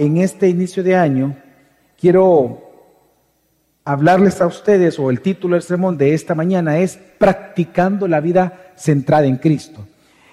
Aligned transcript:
en 0.00 0.16
este 0.16 0.48
inicio 0.48 0.82
de 0.82 0.96
año 0.96 1.36
quiero 2.00 2.70
hablarles 3.84 4.40
a 4.40 4.46
ustedes, 4.46 4.98
o 4.98 5.10
el 5.10 5.20
título 5.20 5.56
del 5.56 5.62
sermón 5.62 5.98
de 5.98 6.14
esta 6.14 6.34
mañana 6.34 6.78
es 6.78 6.98
Practicando 7.18 8.08
la 8.08 8.20
vida 8.20 8.72
centrada 8.76 9.26
en 9.26 9.36
Cristo. 9.36 9.86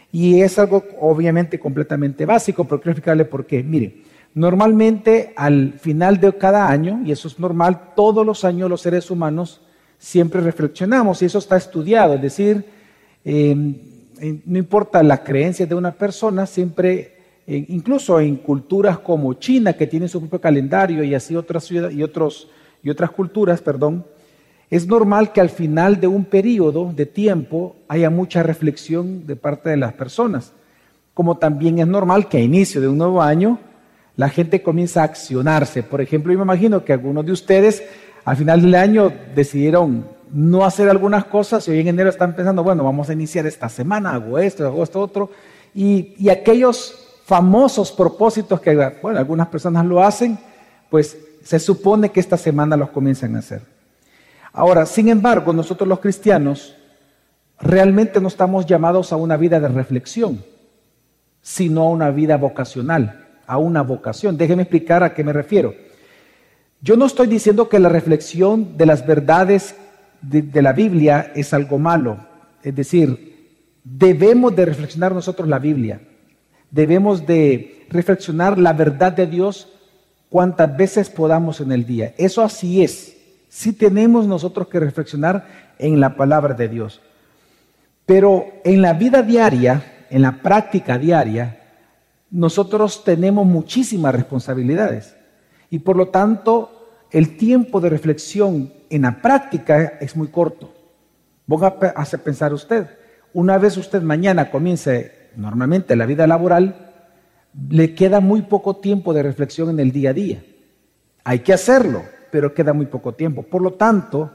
Y 0.09 0.39
es 0.39 0.57
algo 0.57 0.85
obviamente 1.01 1.59
completamente 1.59 2.25
básico, 2.25 2.63
pero 2.63 2.79
quiero 2.79 2.91
explicarle 2.91 3.25
por 3.25 3.45
qué. 3.45 3.61
Mire, 3.61 4.03
normalmente 4.35 5.33
al 5.35 5.74
final 5.74 6.18
de 6.22 6.31
cada 6.38 6.70
año, 6.70 7.02
y 7.04 7.12
eso 7.12 7.28
es 7.28 7.38
normal, 7.38 7.94
todos 7.94 8.26
los 8.26 8.46
años 8.46 8.70
los 8.70 8.79
seres 8.79 9.12
humanos 9.12 9.60
siempre 9.97 10.40
reflexionamos, 10.40 11.22
y 11.22 11.26
eso 11.26 11.40
está 11.40 11.58
estudiado, 11.58 12.13
es 12.13 12.22
decir, 12.22 12.63
em, 13.26 13.76
no 14.46 14.58
importa 14.58 15.04
la 15.04 15.26
creencia 15.26 15.65
de 15.65 15.76
una 15.76 15.92
persona, 15.92 16.45
siempre 16.45 17.16
incluso 17.48 18.20
en 18.20 18.35
culturas 18.35 18.99
como 18.99 19.34
China, 19.35 19.73
que 19.73 19.88
tiene 19.88 20.09
su 20.09 20.20
propio 20.20 20.41
calendario, 20.41 21.03
y 21.03 21.16
así 21.16 21.35
otras 21.35 21.63
ciudades 21.63 21.95
y, 21.95 22.03
otros, 22.03 22.49
y 22.83 22.89
otras 22.89 23.11
culturas, 23.11 23.61
perdón, 23.61 24.05
es 24.69 24.85
normal 24.85 25.31
que 25.31 25.39
al 25.39 25.49
final 25.49 26.02
de 26.02 26.07
un 26.07 26.25
periodo 26.25 26.91
de 26.93 27.05
tiempo 27.05 27.77
haya 27.88 28.09
mucha 28.09 28.43
reflexión 28.43 29.25
de 29.25 29.38
parte 29.38 29.69
de 29.69 29.77
las 29.77 29.93
personas, 29.93 30.52
como 31.13 31.38
también 31.38 31.79
es 31.79 31.88
normal 31.88 32.27
que 32.27 32.38
a 32.38 32.41
inicio 32.41 32.81
de 32.81 32.89
un 32.89 32.97
nuevo 32.97 33.21
año 33.21 33.59
la 34.17 34.27
gente 34.29 34.61
comienza 34.61 35.02
a 35.02 35.05
accionarse. 35.05 35.83
Por 35.83 36.02
ejemplo, 36.02 36.33
yo 36.33 36.39
me 36.39 36.43
imagino 36.43 36.83
que 36.83 36.91
algunos 36.91 37.25
de 37.25 37.31
ustedes 37.31 37.81
al 38.25 38.35
final 38.35 38.61
del 38.61 38.75
año 38.75 39.13
decidieron 39.33 40.05
no 40.33 40.66
hacer 40.66 40.89
algunas 40.89 41.23
cosas 41.25 41.66
y 41.67 41.71
hoy 41.71 41.79
en 41.79 41.88
enero 41.88 42.09
están 42.09 42.35
pensando, 42.35 42.61
bueno, 42.61 42.83
vamos 42.83 43.09
a 43.09 43.13
iniciar 43.13 43.45
esta 43.45 43.69
semana, 43.69 44.11
hago 44.11 44.38
esto, 44.38 44.66
hago 44.66 44.83
esto, 44.83 44.99
otro. 44.99 45.31
Y, 45.73 46.13
y 46.17 46.27
aquellos 46.27 47.06
famosos 47.27 47.91
propósitos 47.91 48.62
que, 48.62 48.70
algunas 48.70 49.48
personas 49.49 49.86
lo 49.86 50.02
hacen, 50.02 50.40
pues 50.90 51.17
se 51.44 51.59
supone 51.59 52.09
que 52.09 52.22
esta 52.22 52.38
semana 52.38 52.77
los 52.77 52.90
comienzan 52.91 53.36
a 53.36 53.40
hacer. 53.40 53.64
Ahora, 54.53 54.86
sin 54.86 55.09
embargo, 55.09 55.52
nosotros 55.52 55.89
los 55.89 56.00
cristianos 56.00 56.78
realmente 57.59 58.22
no 58.22 58.30
estamos 58.30 58.66
llamados 58.66 59.11
a 59.11 59.17
una 59.17 59.36
vida 59.36 59.59
de 59.59 59.67
reflexión, 59.67 60.42
sino 61.42 61.81
a 61.81 61.89
una 61.89 62.11
vida 62.11 62.38
vocacional, 62.38 63.28
a 63.45 63.58
una 63.58 63.81
vocación. 63.81 64.38
Déjeme 64.38 64.62
explicar 64.62 65.03
a 65.03 65.14
qué 65.14 65.25
me 65.25 65.34
refiero. 65.34 65.75
Yo 66.80 66.95
no 66.95 67.06
estoy 67.06 67.28
diciendo 67.28 67.67
que 67.67 67.80
la 67.80 67.89
reflexión 67.89 68.78
de 68.78 68.86
las 68.86 69.06
verdades 69.06 69.75
de, 70.22 70.44
de 70.44 70.62
la 70.62 70.72
Biblia 70.72 71.34
es 71.36 71.53
algo 71.53 71.78
malo. 71.78 72.19
Es 72.64 72.73
decir, 72.73 73.81
debemos 73.84 74.56
de 74.56 74.64
reflexionar 74.64 75.14
nosotros 75.14 75.50
la 75.50 75.59
Biblia 75.59 76.00
debemos 76.71 77.25
de 77.25 77.85
reflexionar 77.89 78.57
la 78.57 78.73
verdad 78.73 79.13
de 79.13 79.27
Dios 79.27 79.67
cuantas 80.29 80.75
veces 80.75 81.09
podamos 81.09 81.61
en 81.61 81.71
el 81.71 81.85
día. 81.85 82.13
Eso 82.17 82.43
así 82.43 82.83
es. 82.83 83.15
Sí 83.49 83.73
tenemos 83.73 84.27
nosotros 84.27 84.67
que 84.67 84.79
reflexionar 84.79 85.73
en 85.79 85.99
la 85.99 86.15
palabra 86.15 86.53
de 86.53 86.67
Dios. 86.67 87.01
Pero 88.05 88.45
en 88.63 88.81
la 88.81 88.93
vida 88.93 89.21
diaria, 89.21 90.05
en 90.09 90.21
la 90.21 90.41
práctica 90.41 90.97
diaria, 90.97 91.61
nosotros 92.29 93.03
tenemos 93.03 93.45
muchísimas 93.45 94.13
responsabilidades. 94.13 95.15
Y 95.69 95.79
por 95.79 95.95
lo 95.95 96.09
tanto, 96.09 96.89
el 97.11 97.38
tiempo 97.38 97.79
de 97.79 97.89
reflexión 97.89 98.73
en 98.89 99.01
la 99.03 99.21
práctica 99.21 99.97
es 99.99 100.15
muy 100.15 100.27
corto. 100.27 100.73
Voy 101.45 101.63
a 101.63 101.67
hacer 101.95 102.21
pensar 102.21 102.53
usted. 102.53 102.88
Una 103.33 103.57
vez 103.57 103.77
usted 103.77 104.01
mañana 104.01 104.49
comience 104.51 105.16
normalmente 105.38 105.95
la 105.95 106.05
vida 106.05 106.27
laboral, 106.27 106.91
le 107.69 107.95
queda 107.95 108.19
muy 108.19 108.41
poco 108.41 108.77
tiempo 108.77 109.13
de 109.13 109.23
reflexión 109.23 109.69
en 109.69 109.79
el 109.79 109.91
día 109.91 110.09
a 110.09 110.13
día. 110.13 110.44
Hay 111.23 111.39
que 111.39 111.53
hacerlo, 111.53 112.03
pero 112.31 112.53
queda 112.53 112.73
muy 112.73 112.88
poco 112.88 113.13
tiempo. 113.13 113.44
Por 113.44 113.61
lo 113.61 113.73
tanto, 113.73 114.31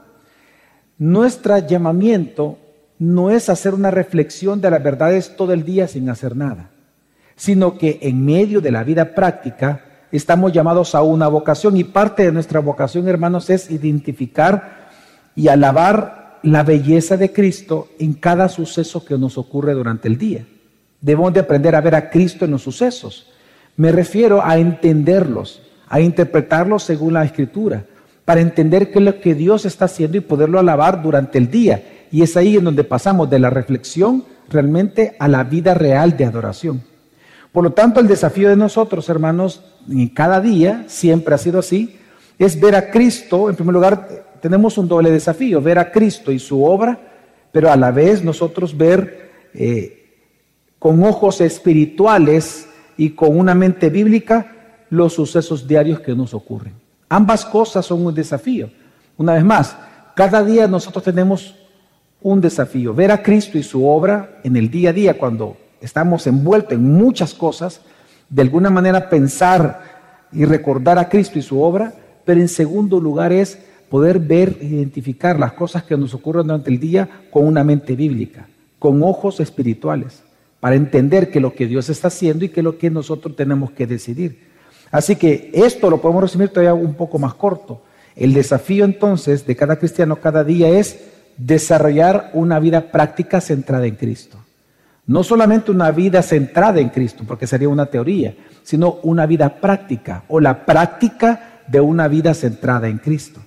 nuestro 0.97 1.57
llamamiento 1.59 2.57
no 2.99 3.29
es 3.29 3.49
hacer 3.49 3.73
una 3.73 3.91
reflexión 3.91 4.61
de 4.61 4.71
las 4.71 4.83
verdades 4.83 5.35
todo 5.35 5.53
el 5.53 5.63
día 5.63 5.87
sin 5.87 6.09
hacer 6.09 6.35
nada, 6.35 6.71
sino 7.35 7.77
que 7.77 7.99
en 8.01 8.25
medio 8.25 8.61
de 8.61 8.71
la 8.71 8.83
vida 8.83 9.13
práctica 9.13 9.85
estamos 10.11 10.53
llamados 10.53 10.95
a 10.95 11.01
una 11.01 11.27
vocación 11.27 11.75
y 11.75 11.83
parte 11.83 12.23
de 12.23 12.31
nuestra 12.31 12.59
vocación, 12.59 13.07
hermanos, 13.07 13.49
es 13.49 13.69
identificar 13.71 14.91
y 15.35 15.47
alabar 15.47 16.39
la 16.43 16.63
belleza 16.63 17.17
de 17.17 17.33
Cristo 17.33 17.89
en 17.99 18.13
cada 18.13 18.47
suceso 18.47 19.03
que 19.03 19.17
nos 19.17 19.37
ocurre 19.37 19.73
durante 19.73 20.07
el 20.07 20.17
día. 20.17 20.45
Debemos 21.03 21.33
de 21.33 21.41
aprender 21.41 21.75
a 21.75 21.81
ver 21.81 21.95
a 21.95 22.09
Cristo 22.09 22.45
en 22.45 22.51
los 22.51 22.61
sucesos. 22.61 23.27
Me 23.75 23.91
refiero 23.91 24.41
a 24.41 24.57
entenderlos, 24.57 25.61
a 25.89 25.99
interpretarlos 25.99 26.83
según 26.83 27.11
la 27.11 27.25
escritura, 27.25 27.83
para 28.23 28.39
entender 28.39 28.89
qué 28.89 28.99
es 28.99 29.05
lo 29.05 29.19
que 29.19 29.35
Dios 29.35 29.65
está 29.65 29.83
haciendo 29.85 30.15
y 30.15 30.21
poderlo 30.21 30.59
alabar 30.59 31.03
durante 31.03 31.37
el 31.37 31.51
día. 31.51 31.83
Y 32.09 32.21
es 32.21 32.37
ahí 32.37 32.55
en 32.55 32.63
donde 32.63 32.85
pasamos 32.85 33.29
de 33.29 33.37
la 33.37 33.49
reflexión 33.49 34.23
realmente 34.49 35.17
a 35.19 35.27
la 35.27 35.43
vida 35.43 35.73
real 35.73 36.15
de 36.15 36.23
adoración. 36.23 36.81
Por 37.51 37.65
lo 37.65 37.73
tanto, 37.73 37.99
el 37.99 38.07
desafío 38.07 38.47
de 38.47 38.55
nosotros, 38.55 39.09
hermanos, 39.09 39.61
en 39.89 40.07
cada 40.07 40.39
día, 40.39 40.85
siempre 40.87 41.35
ha 41.35 41.37
sido 41.37 41.59
así, 41.59 41.99
es 42.39 42.57
ver 42.57 42.77
a 42.77 42.89
Cristo, 42.91 43.49
en 43.49 43.57
primer 43.57 43.73
lugar, 43.73 44.07
tenemos 44.39 44.77
un 44.77 44.87
doble 44.87 45.11
desafío, 45.11 45.61
ver 45.61 45.79
a 45.79 45.91
Cristo 45.91 46.31
y 46.31 46.39
su 46.39 46.63
obra, 46.63 46.97
pero 47.51 47.69
a 47.69 47.75
la 47.75 47.91
vez 47.91 48.23
nosotros 48.23 48.77
ver 48.77 49.49
eh, 49.53 50.02
con 50.83 51.01
ojos 51.05 51.39
espirituales 51.39 52.67
y 52.97 53.11
con 53.11 53.39
una 53.39 53.55
mente 53.55 53.89
bíblica 53.89 54.83
los 54.89 55.13
sucesos 55.13 55.65
diarios 55.65 56.01
que 56.01 56.13
nos 56.13 56.33
ocurren. 56.33 56.73
Ambas 57.07 57.45
cosas 57.45 57.85
son 57.85 58.05
un 58.05 58.13
desafío. 58.13 58.69
Una 59.15 59.35
vez 59.35 59.45
más, 59.45 59.77
cada 60.13 60.43
día 60.43 60.67
nosotros 60.67 61.05
tenemos 61.05 61.55
un 62.21 62.41
desafío, 62.41 62.93
ver 62.93 63.11
a 63.11 63.23
Cristo 63.23 63.57
y 63.57 63.63
su 63.63 63.87
obra 63.87 64.41
en 64.43 64.57
el 64.57 64.69
día 64.69 64.89
a 64.89 64.93
día 64.93 65.17
cuando 65.17 65.55
estamos 65.79 66.27
envueltos 66.27 66.73
en 66.73 66.83
muchas 66.83 67.33
cosas, 67.33 67.79
de 68.27 68.41
alguna 68.41 68.69
manera 68.69 69.09
pensar 69.09 70.27
y 70.33 70.43
recordar 70.43 70.99
a 70.99 71.07
Cristo 71.07 71.39
y 71.39 71.43
su 71.43 71.61
obra, 71.61 71.93
pero 72.25 72.41
en 72.41 72.49
segundo 72.49 72.99
lugar 72.99 73.31
es 73.31 73.57
poder 73.89 74.19
ver 74.19 74.57
e 74.59 74.65
identificar 74.65 75.39
las 75.39 75.53
cosas 75.53 75.83
que 75.83 75.95
nos 75.95 76.13
ocurren 76.13 76.47
durante 76.47 76.69
el 76.69 76.77
día 76.81 77.07
con 77.31 77.47
una 77.47 77.63
mente 77.63 77.95
bíblica, 77.95 78.49
con 78.79 79.01
ojos 79.01 79.39
espirituales 79.39 80.23
para 80.63 80.77
entender 80.77 81.29
que 81.29 81.41
lo 81.41 81.53
que 81.53 81.67
Dios 81.67 81.89
está 81.89 82.07
haciendo 82.07 82.45
y 82.45 82.47
que 82.47 82.63
lo 82.63 82.77
que 82.77 82.89
nosotros 82.89 83.35
tenemos 83.35 83.71
que 83.71 83.85
decidir. 83.85 84.47
Así 84.91 85.17
que 85.17 85.51
esto 85.53 85.89
lo 85.89 85.99
podemos 85.99 86.23
resumir 86.23 86.47
todavía 86.47 86.73
un 86.73 86.93
poco 86.93 87.19
más 87.19 87.33
corto. 87.33 87.81
El 88.15 88.33
desafío 88.33 88.85
entonces 88.85 89.45
de 89.45 89.57
cada 89.57 89.75
cristiano 89.75 90.15
cada 90.21 90.45
día 90.45 90.69
es 90.69 91.01
desarrollar 91.35 92.31
una 92.33 92.59
vida 92.59 92.93
práctica 92.93 93.41
centrada 93.41 93.87
en 93.87 93.97
Cristo. 93.97 94.37
No 95.05 95.25
solamente 95.25 95.69
una 95.69 95.91
vida 95.91 96.21
centrada 96.21 96.79
en 96.79 96.87
Cristo, 96.87 97.25
porque 97.27 97.45
sería 97.45 97.67
una 97.67 97.87
teoría, 97.87 98.33
sino 98.63 98.99
una 99.03 99.25
vida 99.25 99.59
práctica 99.59 100.23
o 100.29 100.39
la 100.39 100.65
práctica 100.65 101.59
de 101.67 101.81
una 101.81 102.07
vida 102.07 102.33
centrada 102.33 102.87
en 102.87 102.99
Cristo. 102.99 103.41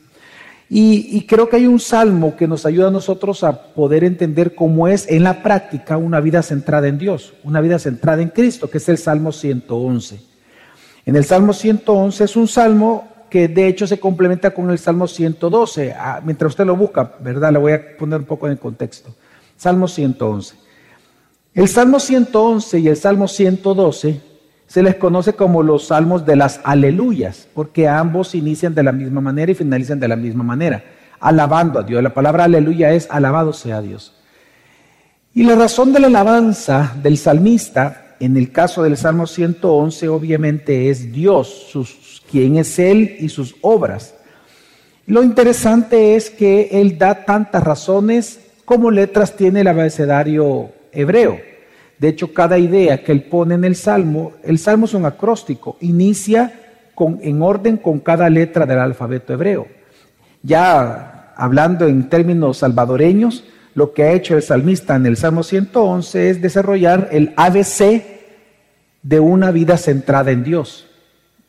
Y, 0.68 1.24
creo 1.26 1.48
que 1.48 1.56
hay 1.56 1.66
un 1.66 1.78
salmo 1.78 2.36
que 2.36 2.48
nos 2.48 2.66
ayuda 2.66 2.88
a 2.88 2.90
nosotros 2.90 3.44
a 3.44 3.72
poder 3.72 4.02
entender 4.02 4.56
cómo 4.56 4.88
es 4.88 5.08
en 5.08 5.22
la 5.22 5.42
práctica 5.42 5.96
una 5.96 6.20
vida 6.20 6.42
centrada 6.42 6.88
en 6.88 6.98
Dios, 6.98 7.34
una 7.44 7.60
vida 7.60 7.78
centrada 7.78 8.20
en 8.20 8.30
Cristo, 8.30 8.68
que 8.68 8.78
es 8.78 8.88
el 8.88 8.98
Salmo 8.98 9.30
111. 9.30 10.20
En 11.04 11.14
el 11.14 11.24
Salmo 11.24 11.52
111 11.52 12.24
es 12.24 12.34
un 12.34 12.48
salmo 12.48 13.06
que 13.30 13.46
de 13.46 13.68
hecho 13.68 13.86
se 13.86 14.00
complementa 14.00 14.52
con 14.52 14.68
el 14.70 14.78
Salmo 14.78 15.06
112. 15.06 15.92
Ah, 15.96 16.20
mientras 16.24 16.50
usted 16.50 16.66
lo 16.66 16.74
busca, 16.74 17.14
¿verdad? 17.20 17.52
Le 17.52 17.58
voy 17.58 17.72
a 17.72 17.96
poner 17.96 18.18
un 18.18 18.26
poco 18.26 18.48
en 18.48 18.56
contexto. 18.56 19.14
Salmo 19.56 19.86
111. 19.86 20.56
El 21.54 21.68
Salmo 21.68 22.00
111 22.00 22.80
y 22.80 22.88
el 22.88 22.96
Salmo 22.96 23.28
112 23.28 24.20
se 24.66 24.82
les 24.82 24.96
conoce 24.96 25.34
como 25.34 25.62
los 25.62 25.88
salmos 25.88 26.26
de 26.26 26.36
las 26.36 26.60
aleluyas, 26.64 27.48
porque 27.54 27.88
ambos 27.88 28.34
inician 28.34 28.74
de 28.74 28.82
la 28.82 28.92
misma 28.92 29.20
manera 29.20 29.52
y 29.52 29.54
finalizan 29.54 30.00
de 30.00 30.08
la 30.08 30.16
misma 30.16 30.42
manera, 30.42 30.82
alabando 31.20 31.78
a 31.78 31.82
Dios. 31.82 32.02
La 32.02 32.14
palabra 32.14 32.44
aleluya 32.44 32.92
es 32.92 33.08
alabado 33.10 33.52
sea 33.52 33.80
Dios. 33.80 34.12
Y 35.34 35.44
la 35.44 35.54
razón 35.54 35.92
de 35.92 36.00
la 36.00 36.06
alabanza 36.08 36.94
del 37.02 37.18
salmista, 37.18 38.16
en 38.20 38.36
el 38.36 38.50
caso 38.50 38.82
del 38.82 38.96
Salmo 38.96 39.26
111, 39.26 40.08
obviamente 40.08 40.90
es 40.90 41.12
Dios, 41.12 41.48
sus, 41.70 42.22
quién 42.30 42.56
es 42.56 42.78
Él 42.78 43.16
y 43.20 43.28
sus 43.28 43.54
obras. 43.60 44.14
Lo 45.06 45.22
interesante 45.22 46.16
es 46.16 46.30
que 46.30 46.70
Él 46.72 46.98
da 46.98 47.26
tantas 47.26 47.62
razones 47.62 48.40
como 48.64 48.90
letras 48.90 49.36
tiene 49.36 49.60
el 49.60 49.68
abecedario 49.68 50.70
hebreo. 50.90 51.38
De 51.98 52.08
hecho, 52.08 52.34
cada 52.34 52.58
idea 52.58 53.02
que 53.02 53.12
él 53.12 53.22
pone 53.22 53.54
en 53.54 53.64
el 53.64 53.76
salmo, 53.76 54.32
el 54.42 54.58
salmo 54.58 54.86
es 54.86 54.94
un 54.94 55.06
acróstico, 55.06 55.76
inicia 55.80 56.52
en 57.20 57.42
orden 57.42 57.76
con 57.76 58.00
cada 58.00 58.28
letra 58.30 58.66
del 58.66 58.78
alfabeto 58.78 59.32
hebreo. 59.32 59.66
Ya 60.42 61.32
hablando 61.36 61.86
en 61.86 62.08
términos 62.08 62.58
salvadoreños, 62.58 63.44
lo 63.74 63.92
que 63.92 64.04
ha 64.04 64.12
hecho 64.12 64.34
el 64.34 64.42
salmista 64.42 64.96
en 64.96 65.04
el 65.04 65.18
Salmo 65.18 65.42
111 65.42 66.30
es 66.30 66.40
desarrollar 66.40 67.08
el 67.12 67.34
ABC 67.36 68.02
de 69.02 69.20
una 69.20 69.50
vida 69.50 69.76
centrada 69.76 70.30
en 70.30 70.42
Dios. 70.42 70.84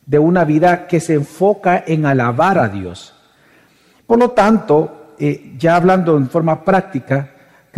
de 0.04 0.18
una 0.18 0.44
vida 0.44 0.86
que 0.86 1.00
se 1.00 1.12
enfoca 1.12 1.84
en 1.86 2.06
alabar 2.06 2.58
a 2.58 2.70
Dios. 2.70 3.12
Por 4.06 4.18
lo 4.18 4.30
tanto, 4.30 5.12
eh, 5.18 5.52
ya 5.58 5.76
hablando 5.76 6.16
en 6.16 6.30
forma 6.30 6.64
práctica, 6.64 7.28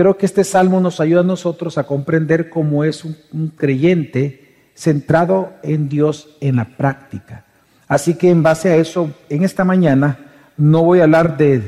creo 0.01 0.17
que 0.17 0.25
este 0.25 0.45
salmo 0.45 0.81
nos 0.81 0.99
ayuda 0.99 1.21
a 1.21 1.25
nosotros 1.25 1.77
a 1.77 1.85
comprender 1.85 2.49
cómo 2.49 2.85
es 2.85 3.05
un, 3.05 3.53
creyente 3.55 4.55
centrado 4.75 5.53
en 5.63 5.91
Dios 5.91 6.39
en 6.41 6.57
la 6.57 6.65
práctica. 6.65 7.45
Así 7.87 8.15
que 8.15 8.31
en 8.31 8.43
base 8.43 8.71
a 8.71 8.77
eso, 8.77 9.13
en 9.29 9.45
esta 9.45 9.63
mañana 9.63 10.19
no 10.57 10.85
voy 10.85 11.01
a 11.01 11.03
hablar 11.03 11.37
de, 11.37 11.61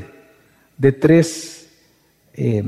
tres, 0.99 1.69
eh, 2.33 2.63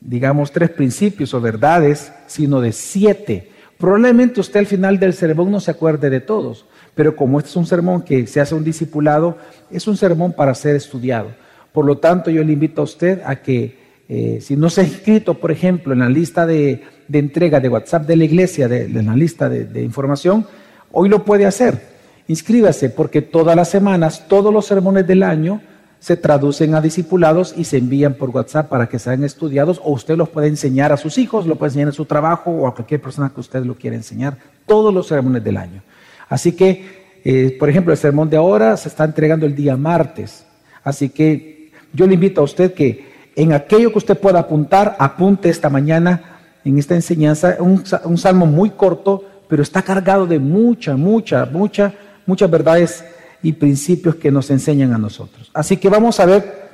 digamos, 0.00 0.50
tres 0.50 0.70
principios 0.70 1.32
o 1.32 1.40
verdades, 1.40 2.12
sino 2.26 2.60
de 2.60 2.72
siete. 2.72 3.52
Probablemente 3.78 4.40
usted 4.40 4.58
al 4.58 4.66
final 4.66 4.98
del 4.98 5.14
sermón 5.14 5.52
no 5.52 5.60
se 5.60 5.70
acuerde 5.70 6.10
de 6.10 6.22
todos, 6.22 6.66
pero 6.96 7.14
como 7.14 7.38
este 7.38 7.50
es 7.50 7.56
un 7.56 7.66
sermón 7.66 8.02
que 8.02 8.26
se 8.26 8.40
hace 8.40 8.56
un 8.56 8.64
discipulado, 8.64 9.38
es 9.70 9.86
un 9.86 9.96
sermón 9.96 10.32
para 10.32 10.56
ser 10.56 10.74
estudiado. 10.74 11.28
Por 11.72 11.84
lo 11.84 11.98
tanto, 11.98 12.32
yo 12.32 12.42
le 12.42 12.52
invito 12.52 12.80
a 12.80 12.84
usted 12.84 13.22
a 13.24 13.36
que, 13.36 13.83
eh, 14.08 14.38
si 14.42 14.56
no 14.56 14.68
se 14.68 14.82
ha 14.82 14.84
inscrito, 14.84 15.34
por 15.34 15.50
ejemplo, 15.50 15.92
en 15.92 16.00
la 16.00 16.08
lista 16.08 16.46
de, 16.46 16.82
entrega 17.10 17.60
de 17.60 17.68
WhatsApp 17.68 18.06
de 18.06 18.16
la 18.16 18.24
iglesia, 18.24 18.68
de, 18.68 18.88
la 18.88 19.16
lista 19.16 19.48
de, 19.48 19.82
información, 19.82 20.46
hoy 20.92 21.08
lo 21.08 21.24
puede 21.24 21.46
hacer. 21.46 21.94
Inscríbase, 22.28 22.90
porque 22.90 23.22
todas 23.22 23.56
las 23.56 23.70
semanas, 23.70 24.26
todos 24.28 24.52
los 24.52 24.66
sermones 24.66 25.06
del 25.06 25.22
año 25.22 25.60
se 26.00 26.16
traducen 26.18 26.74
a 26.74 26.82
discipulados 26.82 27.54
y 27.56 27.64
se 27.64 27.78
envían 27.78 28.14
por 28.14 28.28
WhatsApp 28.28 28.68
para 28.68 28.88
que 28.88 28.98
sean 28.98 29.24
estudiados, 29.24 29.80
o 29.82 29.92
usted 29.92 30.16
los 30.16 30.28
puede 30.28 30.48
enseñar 30.48 30.92
a 30.92 30.98
sus 30.98 31.16
hijos, 31.16 31.46
lo 31.46 31.56
puede 31.56 31.70
enseñar 31.70 31.88
en 31.88 31.94
su 31.94 32.04
trabajo 32.04 32.50
o 32.50 32.66
a 32.66 32.74
cualquier 32.74 33.00
persona 33.00 33.30
que 33.32 33.40
usted 33.40 33.64
lo 33.64 33.74
quiera 33.74 33.96
enseñar, 33.96 34.36
todos 34.66 34.92
los 34.92 35.06
sermones 35.06 35.42
del 35.42 35.56
año. 35.56 35.82
Así 36.28 36.52
que, 36.52 37.20
eh, 37.24 37.56
por 37.58 37.70
ejemplo, 37.70 37.92
el 37.92 37.98
sermón 37.98 38.28
de 38.28 38.36
ahora 38.36 38.76
se 38.76 38.90
está 38.90 39.04
entregando 39.04 39.46
el 39.46 39.54
día 39.54 39.78
martes. 39.78 40.44
Así 40.82 41.08
que 41.08 41.70
yo 41.94 42.06
le 42.06 42.14
invito 42.14 42.42
a 42.42 42.44
usted 42.44 42.74
que 42.74 43.13
en 43.36 43.52
aquello 43.52 43.90
que 43.90 43.98
usted 43.98 44.18
pueda 44.18 44.40
apuntar, 44.40 44.96
apunte 44.98 45.48
esta 45.48 45.68
mañana 45.68 46.34
en 46.64 46.78
esta 46.78 46.94
enseñanza, 46.94 47.56
un, 47.60 47.84
salmo 48.16 48.46
muy 48.46 48.70
corto, 48.70 49.24
pero 49.48 49.62
está 49.62 49.82
cargado 49.82 50.26
de 50.26 50.38
mucha, 50.38 50.96
mucha, 50.96 51.44
mucha, 51.44 51.92
muchas 52.26 52.50
verdades 52.50 53.04
y 53.42 53.52
principios 53.52 54.14
que 54.14 54.30
nos 54.30 54.50
enseñan 54.50 54.94
a 54.94 54.98
nosotros. 54.98 55.50
Así 55.52 55.76
que 55.76 55.90
vamos 55.90 56.20
a 56.20 56.26
ver 56.26 56.64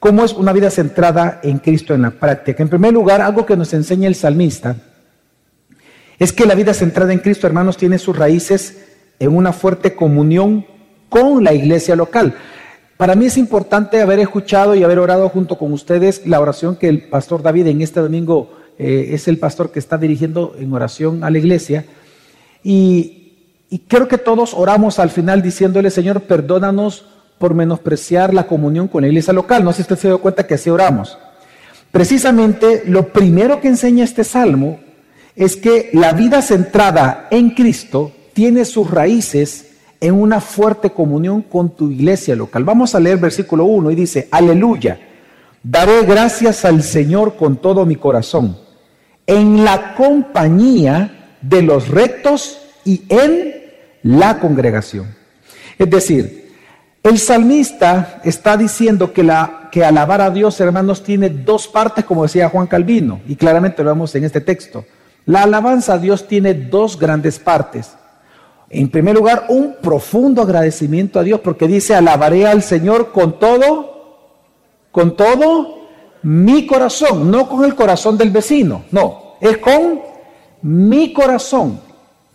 cómo 0.00 0.24
es 0.24 0.32
una 0.32 0.52
vida 0.52 0.70
centrada 0.70 1.40
en 1.44 1.58
Cristo 1.58 1.94
en 1.94 2.02
la 2.02 2.10
práctica. 2.10 2.62
En 2.62 2.68
primer 2.68 2.92
lugar, 2.92 3.20
algo 3.20 3.46
que 3.46 3.56
nos 3.56 3.72
enseña 3.72 4.08
el 4.08 4.16
salmista 4.16 4.76
es 6.18 6.32
que 6.32 6.44
la 6.44 6.54
vida 6.54 6.74
centrada 6.74 7.12
en 7.12 7.20
Cristo, 7.20 7.46
hermanos, 7.46 7.76
tiene 7.76 7.98
sus 7.98 8.16
raíces 8.16 8.84
en 9.20 9.34
una 9.34 9.52
fuerte 9.52 9.94
comunión 9.94 10.66
con 11.08 11.44
la 11.44 11.52
iglesia 11.54 11.94
local. 11.94 12.34
Para 13.00 13.14
mí 13.14 13.24
es 13.24 13.38
importante 13.38 14.02
haber 14.02 14.18
escuchado 14.18 14.74
y 14.74 14.84
haber 14.84 14.98
orado 14.98 15.30
junto 15.30 15.56
con 15.56 15.72
ustedes 15.72 16.26
la 16.26 16.38
oración 16.38 16.76
que 16.76 16.86
el 16.86 17.08
pastor 17.08 17.42
David 17.42 17.68
en 17.68 17.80
este 17.80 17.98
domingo 17.98 18.50
eh, 18.78 19.12
es 19.12 19.26
el 19.26 19.38
pastor 19.38 19.72
que 19.72 19.78
está 19.78 19.96
dirigiendo 19.96 20.54
en 20.58 20.70
oración 20.70 21.24
a 21.24 21.30
la 21.30 21.38
iglesia. 21.38 21.86
Y, 22.62 23.38
y 23.70 23.78
creo 23.88 24.06
que 24.06 24.18
todos 24.18 24.52
oramos 24.52 24.98
al 24.98 25.08
final 25.08 25.40
diciéndole, 25.40 25.90
Señor, 25.90 26.24
perdónanos 26.24 27.06
por 27.38 27.54
menospreciar 27.54 28.34
la 28.34 28.46
comunión 28.46 28.86
con 28.86 29.00
la 29.00 29.08
iglesia 29.08 29.32
local. 29.32 29.64
No 29.64 29.72
sé 29.72 29.76
si 29.76 29.82
usted 29.84 29.96
se 29.96 30.08
dio 30.08 30.20
cuenta 30.20 30.46
que 30.46 30.52
así 30.52 30.68
oramos. 30.68 31.16
Precisamente 31.90 32.82
lo 32.84 33.14
primero 33.14 33.62
que 33.62 33.68
enseña 33.68 34.04
este 34.04 34.24
salmo 34.24 34.78
es 35.34 35.56
que 35.56 35.88
la 35.94 36.12
vida 36.12 36.42
centrada 36.42 37.28
en 37.30 37.48
Cristo 37.52 38.12
tiene 38.34 38.66
sus 38.66 38.90
raíces 38.90 39.69
en 40.00 40.14
una 40.14 40.40
fuerte 40.40 40.90
comunión 40.90 41.42
con 41.42 41.76
tu 41.76 41.90
iglesia 41.90 42.34
local. 42.34 42.64
Vamos 42.64 42.94
a 42.94 43.00
leer 43.00 43.18
versículo 43.18 43.64
1 43.64 43.90
y 43.90 43.94
dice, 43.94 44.28
aleluya, 44.30 44.98
daré 45.62 46.02
gracias 46.02 46.64
al 46.64 46.82
Señor 46.82 47.36
con 47.36 47.56
todo 47.56 47.84
mi 47.84 47.96
corazón, 47.96 48.56
en 49.26 49.64
la 49.64 49.94
compañía 49.94 51.36
de 51.42 51.62
los 51.62 51.88
rectos 51.88 52.60
y 52.84 53.02
en 53.08 53.54
la 54.02 54.40
congregación. 54.40 55.14
Es 55.78 55.90
decir, 55.90 56.40
el 57.02 57.18
salmista 57.18 58.20
está 58.24 58.56
diciendo 58.56 59.12
que, 59.12 59.26
que 59.70 59.84
alabar 59.84 60.20
a 60.20 60.30
Dios, 60.30 60.60
hermanos, 60.60 61.02
tiene 61.02 61.28
dos 61.30 61.68
partes, 61.68 62.04
como 62.04 62.24
decía 62.24 62.48
Juan 62.48 62.66
Calvino, 62.66 63.20
y 63.26 63.36
claramente 63.36 63.82
lo 63.82 63.90
vemos 63.90 64.14
en 64.14 64.24
este 64.24 64.40
texto. 64.40 64.84
La 65.26 65.42
alabanza 65.42 65.94
a 65.94 65.98
Dios 65.98 66.26
tiene 66.26 66.54
dos 66.54 66.98
grandes 66.98 67.38
partes. 67.38 67.92
En 68.70 68.88
primer 68.88 69.16
lugar, 69.16 69.46
un 69.48 69.76
profundo 69.82 70.42
agradecimiento 70.42 71.18
a 71.18 71.24
Dios, 71.24 71.40
porque 71.40 71.66
dice, 71.66 71.96
alabaré 71.96 72.46
al 72.46 72.62
Señor 72.62 73.10
con 73.10 73.40
todo, 73.40 74.38
con 74.92 75.16
todo 75.16 75.80
mi 76.22 76.66
corazón, 76.66 77.32
no 77.32 77.48
con 77.48 77.64
el 77.64 77.74
corazón 77.74 78.16
del 78.16 78.30
vecino, 78.30 78.84
no, 78.92 79.34
es 79.40 79.58
con 79.58 80.00
mi 80.62 81.12
corazón. 81.12 81.80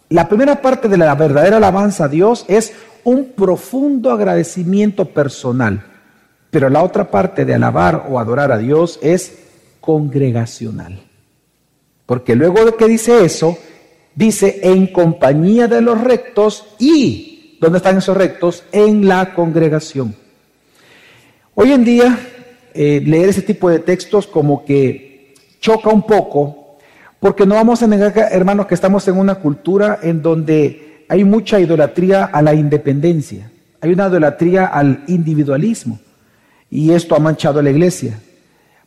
La 0.10 0.28
primera 0.28 0.62
parte 0.62 0.90
de 0.90 0.98
la 0.98 1.16
verdadera 1.16 1.56
alabanza 1.56 2.06
a 2.06 2.10
Dios 2.10 2.44
es 2.50 2.74
un 3.06 3.32
profundo 3.32 4.12
agradecimiento 4.12 5.06
personal, 5.06 5.86
pero 6.52 6.70
la 6.70 6.84
otra 6.84 7.10
parte 7.10 7.46
de 7.46 7.56
alabar 7.56 8.08
o 8.10 8.20
adorar 8.20 8.52
a 8.52 8.58
Dios 8.58 9.00
es 9.02 9.38
congregacional. 9.80 11.02
Porque 12.06 12.36
luego 12.36 12.66
de 12.66 12.76
que 12.76 12.88
dice 12.88 13.24
eso, 13.24 13.58
dice 14.16 14.62
en 14.64 14.88
compañía 14.88 15.68
de 15.68 15.82
los 15.82 16.02
rectos 16.02 16.66
y, 16.80 17.58
¿dónde 17.60 17.78
están 17.78 17.98
esos 17.98 18.18
rectos? 18.18 18.64
En 18.72 19.08
la 19.08 19.34
congregación. 19.34 20.16
Hoy 21.54 21.72
en 21.72 21.84
día, 21.84 22.20
eh, 22.74 23.02
leer 23.06 23.30
ese 23.30 23.42
tipo 23.42 23.70
de 23.70 23.80
textos 23.80 24.28
como 24.28 24.66
que 24.66 25.34
choca 25.60 25.90
un 25.90 26.04
poco, 26.04 26.78
porque 27.20 27.46
no 27.46 27.56
vamos 27.56 27.82
a 27.82 27.88
negar, 27.88 28.14
hermanos, 28.32 28.68
que 28.68 28.76
estamos 28.76 29.08
en 29.08 29.18
una 29.18 29.36
cultura 29.36 30.00
en 30.02 30.22
donde 30.22 31.06
hay 31.08 31.24
mucha 31.24 31.60
idolatría 31.60 32.26
a 32.26 32.42
la 32.42 32.54
independencia, 32.54 33.52
hay 33.82 33.92
una 33.92 34.08
idolatría 34.08 34.66
al 34.66 35.04
individualismo, 35.08 36.00
y 36.70 36.92
esto 36.92 37.16
ha 37.16 37.20
manchado 37.20 37.60
a 37.60 37.64
la 37.64 37.70
iglesia. 37.70 38.20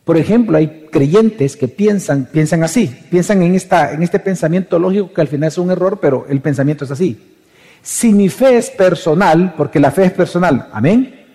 Por 0.09 0.17
ejemplo, 0.17 0.57
hay 0.57 0.87
creyentes 0.91 1.55
que 1.55 1.67
piensan, 1.67 2.27
así, 2.63 2.87
piensan 3.11 3.43
en 3.43 3.53
este 3.53 4.17
pensamiento 4.17 4.79
lógico 4.79 5.13
que 5.13 5.21
al 5.21 5.27
final 5.27 5.49
es 5.49 5.59
un 5.59 5.69
error, 5.69 5.99
pero 6.01 6.25
el 6.27 6.41
pensamiento 6.41 6.83
es 6.83 6.89
así. 6.89 7.35
Si 7.83 8.11
mi 8.11 8.27
fe 8.27 8.57
es 8.57 8.71
personal, 8.71 9.53
porque 9.55 9.79
la 9.79 9.91
fe 9.91 10.05
es 10.05 10.11
personal, 10.11 10.67
amén, 10.73 11.27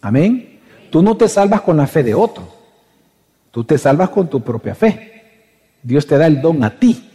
amén, 0.00 0.60
tú 0.88 1.02
no 1.02 1.14
te 1.18 1.28
salvas 1.28 1.60
con 1.60 1.76
la 1.76 1.86
fe 1.86 2.02
de 2.02 2.14
otro, 2.14 2.48
tú 3.50 3.64
te 3.64 3.76
salvas 3.76 4.08
con 4.08 4.30
tu 4.30 4.42
propia 4.42 4.74
fe. 4.74 5.12
Dios 5.82 6.06
te 6.06 6.16
da 6.16 6.26
el 6.26 6.40
don 6.40 6.64
a 6.64 6.70
ti 6.70 7.10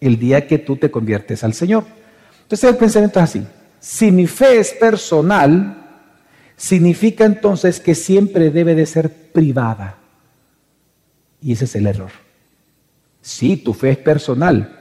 el 0.00 0.18
día 0.18 0.48
que 0.48 0.58
tú 0.58 0.74
te 0.76 0.90
conviertes 0.90 1.44
al 1.44 1.54
Señor. 1.54 1.84
Entonces 2.42 2.68
el 2.68 2.76
pensamiento 2.76 3.20
es 3.20 3.22
así. 3.22 3.46
Si 3.78 4.10
mi 4.10 4.26
fe 4.26 4.58
es 4.58 4.72
personal, 4.72 6.00
significa 6.56 7.24
entonces 7.26 7.78
que 7.78 7.94
siempre 7.94 8.50
debe 8.50 8.74
de 8.74 8.86
ser 8.86 9.08
privada. 9.08 9.98
Y 11.42 11.52
ese 11.52 11.64
es 11.64 11.74
el 11.74 11.86
error. 11.86 12.10
Sí, 13.20 13.56
tu 13.56 13.74
fe 13.74 13.90
es 13.90 13.98
personal, 13.98 14.80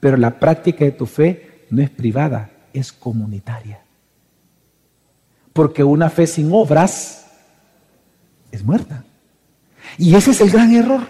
pero 0.00 0.16
la 0.16 0.38
práctica 0.38 0.84
de 0.84 0.92
tu 0.92 1.06
fe 1.06 1.66
no 1.70 1.82
es 1.82 1.90
privada, 1.90 2.50
es 2.72 2.92
comunitaria. 2.92 3.80
Porque 5.52 5.82
una 5.82 6.10
fe 6.10 6.26
sin 6.26 6.50
obras 6.52 7.26
es 8.52 8.64
muerta. 8.64 9.04
Y 9.98 10.14
ese 10.14 10.32
es 10.32 10.40
el 10.40 10.50
gran 10.50 10.74
error. 10.74 11.02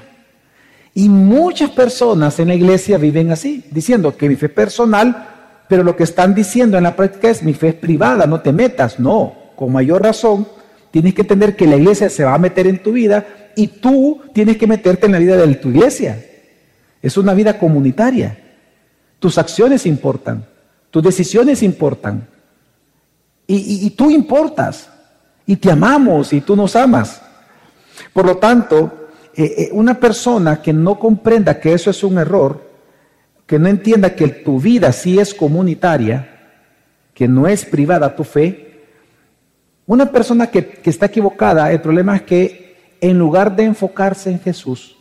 Y 0.94 1.08
muchas 1.08 1.70
personas 1.70 2.38
en 2.38 2.48
la 2.48 2.54
iglesia 2.54 2.98
viven 2.98 3.32
así, 3.32 3.64
diciendo 3.70 4.16
que 4.16 4.28
mi 4.28 4.36
fe 4.36 4.46
es 4.46 4.52
personal, 4.52 5.28
pero 5.68 5.82
lo 5.82 5.96
que 5.96 6.04
están 6.04 6.34
diciendo 6.34 6.76
en 6.76 6.84
la 6.84 6.94
práctica 6.94 7.30
es 7.30 7.42
mi 7.42 7.54
fe 7.54 7.68
es 7.68 7.74
privada, 7.74 8.26
no 8.26 8.40
te 8.40 8.52
metas. 8.52 9.00
No, 9.00 9.34
con 9.56 9.72
mayor 9.72 10.02
razón, 10.02 10.46
tienes 10.90 11.14
que 11.14 11.22
entender 11.22 11.56
que 11.56 11.66
la 11.66 11.76
iglesia 11.76 12.08
se 12.08 12.24
va 12.24 12.34
a 12.34 12.38
meter 12.38 12.66
en 12.66 12.82
tu 12.82 12.92
vida 12.92 13.43
y 13.56 13.66
tú 13.66 14.22
tienes 14.32 14.56
que 14.56 14.66
meterte 14.66 15.06
en 15.06 15.12
la 15.12 15.18
vida 15.18 15.36
de 15.36 15.54
tu 15.54 15.70
iglesia. 15.70 16.24
Es 17.02 17.16
una 17.16 17.34
vida 17.34 17.58
comunitaria. 17.58 18.38
Tus 19.18 19.38
acciones 19.38 19.86
importan, 19.86 20.44
tus 20.90 21.02
decisiones 21.02 21.62
importan. 21.62 22.28
Y, 23.46 23.90
tú 23.90 24.10
importas. 24.10 24.88
Y 25.46 25.56
te 25.56 25.70
amamos 25.70 26.32
y 26.32 26.40
tú 26.40 26.56
nos 26.56 26.74
amas. 26.74 27.20
Por 28.12 28.24
lo 28.24 28.38
tanto, 28.38 29.10
eh, 29.36 29.54
eh, 29.58 29.68
una 29.72 30.00
persona 30.00 30.62
que 30.62 30.72
no 30.72 30.98
comprenda 30.98 31.60
que 31.60 31.74
eso 31.74 31.90
es 31.90 32.02
un 32.02 32.18
error, 32.18 32.70
que 33.46 33.58
no 33.58 33.68
entienda 33.68 34.14
que 34.14 34.28
tu 34.28 34.58
vida 34.58 34.90
sí 34.92 35.18
es 35.18 35.34
comunitaria, 35.34 36.54
que 37.12 37.28
no 37.28 37.46
es 37.46 37.66
privada 37.66 38.16
tu 38.16 38.24
fe, 38.24 38.86
una 39.86 40.10
persona 40.10 40.46
que, 40.46 40.66
que 40.66 40.88
está 40.88 41.06
equivocada, 41.06 41.70
el 41.70 41.82
problema 41.82 42.16
es 42.16 42.22
que 42.22 42.63
en 43.00 43.18
lugar 43.18 43.54
de 43.54 43.64
enfocarse 43.64 44.30
en 44.30 44.40
Jesús 44.40 44.96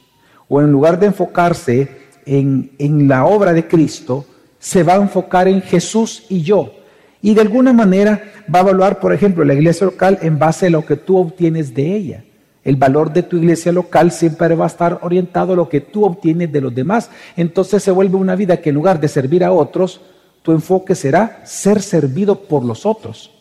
o 0.47 0.61
en 0.61 0.71
lugar 0.71 0.99
de 0.99 1.07
enfocarse 1.07 1.89
en, 2.25 3.07
la 3.07 3.25
obra 3.25 3.53
de 3.53 3.67
Cristo, 3.67 4.25
se 4.59 4.83
va 4.83 4.93
a 4.93 5.01
enfocar 5.01 5.47
en 5.47 5.61
Jesús 5.61 6.25
y 6.29 6.41
yo. 6.41 6.73
Y 7.21 7.33
de 7.33 7.41
alguna 7.41 7.73
manera 7.73 8.23
va 8.53 8.59
a 8.59 8.61
evaluar, 8.63 8.99
por 8.99 9.13
ejemplo, 9.13 9.43
la 9.43 9.53
iglesia 9.53 9.85
local 9.85 10.19
en 10.21 10.37
base 10.37 10.67
a 10.67 10.69
lo 10.69 10.85
que 10.85 10.95
tú 10.95 11.17
obtienes 11.17 11.73
de 11.73 11.95
ella. 11.95 12.23
El 12.63 12.75
valor 12.77 13.11
de 13.11 13.23
tu 13.23 13.37
iglesia 13.37 13.71
local 13.71 14.11
siempre 14.11 14.55
va 14.55 14.65
a 14.65 14.67
estar 14.67 14.99
orientado 15.01 15.53
a 15.53 15.55
lo 15.55 15.67
que 15.67 15.81
tú 15.81 16.05
obtienes 16.05 16.51
de 16.51 16.61
los 16.61 16.73
demás. 16.73 17.09
Entonces 17.35 17.83
se 17.83 17.91
vuelve 17.91 18.15
una 18.15 18.35
vida 18.35 18.57
que 18.57 18.69
en 18.69 18.75
lugar 18.75 18.99
de 18.99 19.07
servir 19.07 19.43
a 19.43 19.51
otros, 19.51 20.01
tu 20.43 20.51
enfoque 20.51 20.95
será 20.95 21.41
ser 21.45 21.81
servido 21.81 22.35
por 22.41 22.63
los 22.63 22.85
otros. 22.85 23.31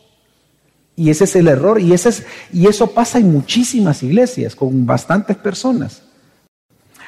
Y 0.95 1.09
ese 1.09 1.23
es 1.23 1.35
el 1.35 1.47
error. 1.47 1.79
Y, 1.79 1.93
ese 1.93 2.09
es, 2.09 2.25
y 2.51 2.67
eso 2.67 2.91
pasa 2.91 3.19
en 3.19 3.31
muchísimas 3.31 4.03
iglesias, 4.03 4.55
con 4.55 4.85
bastantes 4.85 5.37
personas. 5.37 6.03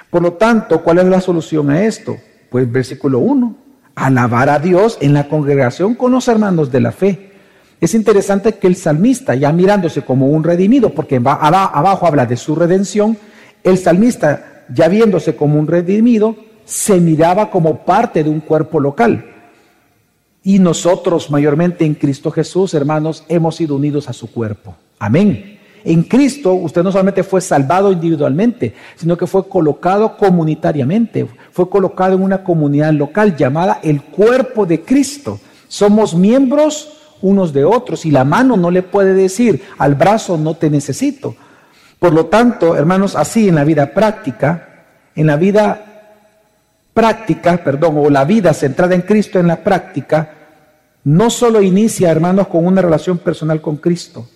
Por 0.10 0.22
lo 0.22 0.34
tanto, 0.34 0.84
¿cuál 0.84 1.00
es 1.00 1.06
la 1.06 1.22
solución 1.22 1.70
a 1.70 1.84
esto? 1.84 2.16
Pues 2.50 2.72
versículo 2.72 3.20
1 3.20 3.66
alabar 3.96 4.50
a 4.50 4.60
Dios 4.60 4.98
en 5.02 5.14
la 5.14 5.28
congregación 5.28 5.96
con 5.96 6.12
los 6.12 6.28
hermanos 6.28 6.72
de 6.72 6.82
la 6.82 6.92
fe. 6.92 7.32
Es 7.80 7.94
interesante 7.94 8.54
que 8.54 8.68
el 8.68 8.76
salmista, 8.76 9.36
ya 9.36 9.52
mirándose 9.52 10.02
como 10.02 10.28
un 10.28 10.44
redimido, 10.44 10.92
porque 10.92 11.18
abajo 11.18 12.06
habla 12.06 12.26
de 12.26 12.38
su 12.38 12.56
redención, 12.56 13.18
el 13.64 13.78
salmista, 13.78 14.66
ya 14.74 14.88
viéndose 14.88 15.36
como 15.36 15.60
un 15.60 15.68
redimido, 15.68 16.36
se 16.66 17.00
miraba 17.00 17.50
como 17.50 17.86
parte 17.86 18.24
de 18.24 18.30
un 18.30 18.40
cuerpo 18.40 18.80
local. 18.80 19.35
Y 20.46 20.60
nosotros, 20.60 21.32
mayormente 21.32 21.86
en 21.86 21.96
Cristo 21.96 22.30
Jesús, 22.30 22.76
hermanos, 22.76 23.24
hemos 23.30 23.56
sido 23.56 23.76
unidos 23.76 24.08
a 24.08 24.14
su 24.14 24.32
cuerpo. 24.32 24.76
Amén. 25.00 25.58
En 25.84 26.04
Cristo 26.04 26.54
usted 26.54 26.84
no 26.84 26.92
solamente 26.92 27.24
fue 27.24 27.42
salvado 27.42 27.92
individualmente, 27.92 28.76
sino 28.96 29.18
que 29.18 29.26
fue 29.26 29.50
colocado 29.50 30.16
comunitariamente, 30.16 31.28
fue 31.52 31.68
colocado 31.68 32.14
en 32.14 32.22
una 32.22 32.44
comunidad 32.44 32.94
local 32.94 33.36
llamada 33.36 33.80
el 33.82 34.04
cuerpo 34.04 34.68
de 34.68 34.82
Cristo. 34.82 35.40
Somos 35.68 36.14
miembros 36.14 36.92
unos 37.24 37.52
de 37.52 37.66
otros 37.66 38.06
y 38.06 38.12
la 38.12 38.24
mano 38.24 38.56
no 38.56 38.70
le 38.70 38.84
puede 38.84 39.16
decir 39.16 39.64
al 39.80 39.96
brazo 39.96 40.38
no 40.38 40.54
te 40.54 40.70
necesito. 40.70 41.36
Por 41.98 42.14
lo 42.14 42.28
tanto, 42.28 42.76
hermanos, 42.76 43.16
así 43.16 43.50
en 43.50 43.56
la 43.56 43.64
vida 43.64 43.96
práctica, 43.96 44.86
en 45.16 45.26
la 45.26 45.38
vida 45.38 45.95
práctica, 46.96 47.58
perdón, 47.58 47.98
o 47.98 48.10
la 48.10 48.24
vida 48.24 48.54
centrada 48.54 48.96
en 48.96 49.02
Cristo 49.02 49.38
en 49.38 49.48
la 49.48 49.58
práctica, 49.58 50.32
no 51.04 51.30
solo 51.30 51.62
inicia, 51.62 52.10
hermanos, 52.10 52.48
con 52.48 52.66
una 52.66 52.82
relación 52.82 53.18
personal 53.18 53.62
con 53.62 53.76
Cristo, 53.76 54.28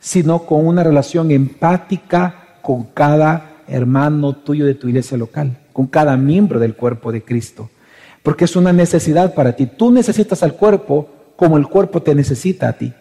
sino 0.00 0.40
con 0.40 0.66
una 0.66 0.82
relación 0.82 1.30
empática 1.30 2.58
con 2.60 2.84
cada 2.92 3.62
hermano 3.68 4.34
tuyo 4.34 4.66
de 4.66 4.74
tu 4.74 4.88
iglesia 4.88 5.16
local, 5.16 5.56
con 5.72 5.86
cada 5.86 6.16
miembro 6.16 6.58
del 6.58 6.74
cuerpo 6.74 7.12
de 7.12 7.22
Cristo. 7.22 7.70
Porque 8.24 8.46
es 8.46 8.56
una 8.56 8.72
necesidad 8.72 9.32
para 9.32 9.54
ti. 9.54 9.66
Tú 9.66 9.92
necesitas 9.92 10.42
al 10.42 10.54
cuerpo 10.54 11.08
como 11.36 11.56
el 11.56 11.68
cuerpo 11.68 12.02
te 12.02 12.16
necesita 12.16 12.68
a 12.68 12.72
ti. 12.72 12.92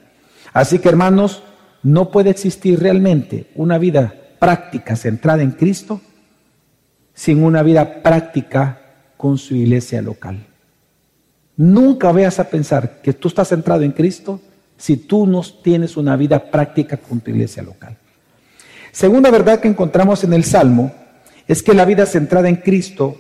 Así 0.53 0.77
que 0.77 0.89
hermanos, 0.89 1.41
no 1.81 2.12
puede 2.12 2.29
existir 2.29 2.79
realmente 2.79 3.48
una 3.55 3.79
vida 3.79 4.13
práctica 4.38 4.96
centrada 4.96 5.41
en 5.41 5.51
Cristo 5.51 6.01
sin 7.15 7.43
una 7.43 7.63
vida 7.63 8.03
práctica 8.03 8.80
con 9.22 9.38
su 9.38 9.54
iglesia 9.54 10.01
local. 10.01 10.44
Nunca 11.56 12.12
vayas 12.12 12.40
a 12.40 12.50
pensar 12.50 13.01
que 13.04 13.13
tú 13.13 13.28
estás 13.28 13.50
centrado 13.50 13.84
en 13.84 13.92
Cristo 13.92 14.42
si 14.78 14.98
tú 14.98 15.28
no 15.28 15.44
tienes 15.44 15.96
una 15.96 16.16
vida 16.16 16.50
práctica 16.50 16.98
con 16.98 17.20
tu 17.20 17.30
iglesia 17.30 17.62
local. 17.62 17.96
Segunda 18.92 19.30
verdad 19.30 19.60
que 19.60 19.68
encontramos 19.68 20.24
en 20.24 20.34
el 20.34 20.44
Salmo 20.44 20.92
es 21.48 21.62
que 21.62 21.75
la 21.75 21.86
vida 21.86 22.08
centrada 22.08 22.50
en 22.50 22.56
Cristo 22.56 23.16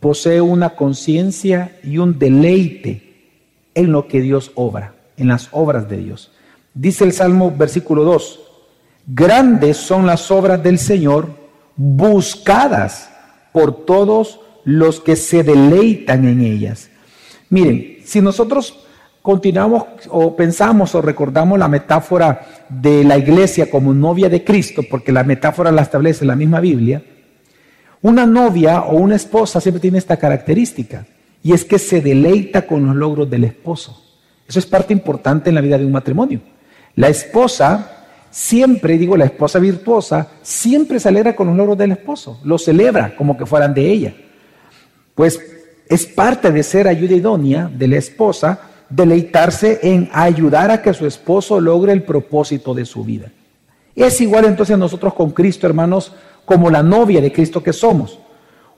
posee 0.00 0.40
una 0.40 0.70
conciencia 0.70 1.78
y 1.84 1.98
un 1.98 2.18
deleite 2.18 3.30
en 3.76 3.92
lo 3.92 4.08
que 4.08 4.22
Dios 4.22 4.50
obra, 4.56 4.96
en 5.16 5.28
las 5.28 5.50
obras 5.52 5.88
de 5.88 5.98
Dios. 5.98 6.32
Dice 6.74 7.04
el 7.04 7.12
Salmo 7.12 7.54
versículo 7.56 8.02
2, 8.02 8.40
grandes 9.06 9.76
son 9.76 10.04
las 10.04 10.32
obras 10.32 10.60
del 10.64 10.80
Señor, 10.80 11.28
buscadas 11.76 13.08
por 13.52 13.84
todos 13.84 14.40
los 14.64 15.00
que 15.00 15.16
se 15.16 15.42
deleitan 15.42 16.26
en 16.26 16.40
ellas. 16.40 16.90
Miren, 17.50 17.98
si 18.04 18.20
nosotros 18.20 18.84
continuamos 19.22 19.84
o 20.10 20.36
pensamos 20.36 20.94
o 20.94 21.00
recordamos 21.00 21.58
la 21.58 21.68
metáfora 21.68 22.66
de 22.68 23.04
la 23.04 23.16
iglesia 23.16 23.70
como 23.70 23.94
novia 23.94 24.28
de 24.28 24.44
Cristo, 24.44 24.82
porque 24.90 25.12
la 25.12 25.24
metáfora 25.24 25.72
la 25.72 25.82
establece 25.82 26.24
la 26.24 26.36
misma 26.36 26.60
Biblia, 26.60 27.02
una 28.02 28.26
novia 28.26 28.82
o 28.82 28.96
una 28.96 29.16
esposa 29.16 29.60
siempre 29.60 29.80
tiene 29.80 29.98
esta 29.98 30.18
característica, 30.18 31.06
y 31.42 31.52
es 31.52 31.64
que 31.64 31.78
se 31.78 32.00
deleita 32.00 32.66
con 32.66 32.84
los 32.84 32.94
logros 32.94 33.30
del 33.30 33.44
esposo. 33.44 34.02
Eso 34.46 34.58
es 34.58 34.66
parte 34.66 34.92
importante 34.92 35.48
en 35.48 35.54
la 35.54 35.62
vida 35.62 35.78
de 35.78 35.86
un 35.86 35.92
matrimonio. 35.92 36.40
La 36.96 37.08
esposa 37.08 37.94
siempre, 38.30 38.98
digo 38.98 39.16
la 39.16 39.26
esposa 39.26 39.58
virtuosa, 39.58 40.28
siempre 40.42 40.98
se 40.98 41.08
alegra 41.08 41.36
con 41.36 41.46
los 41.46 41.56
logros 41.56 41.78
del 41.78 41.92
esposo, 41.92 42.40
lo 42.44 42.58
celebra 42.58 43.14
como 43.16 43.36
que 43.36 43.46
fueran 43.46 43.72
de 43.72 43.88
ella. 43.90 44.14
Pues 45.14 45.40
es 45.88 46.06
parte 46.06 46.50
de 46.50 46.62
ser 46.62 46.88
ayuda 46.88 47.14
idónea 47.14 47.70
de 47.72 47.88
la 47.88 47.96
esposa 47.96 48.60
deleitarse 48.88 49.80
en 49.82 50.08
ayudar 50.12 50.70
a 50.70 50.82
que 50.82 50.94
su 50.94 51.06
esposo 51.06 51.60
logre 51.60 51.92
el 51.92 52.02
propósito 52.02 52.74
de 52.74 52.84
su 52.84 53.04
vida. 53.04 53.30
Es 53.94 54.20
igual 54.20 54.44
entonces 54.44 54.76
nosotros 54.76 55.14
con 55.14 55.30
Cristo, 55.30 55.66
hermanos, 55.66 56.12
como 56.44 56.70
la 56.70 56.82
novia 56.82 57.20
de 57.20 57.32
Cristo 57.32 57.62
que 57.62 57.72
somos. 57.72 58.18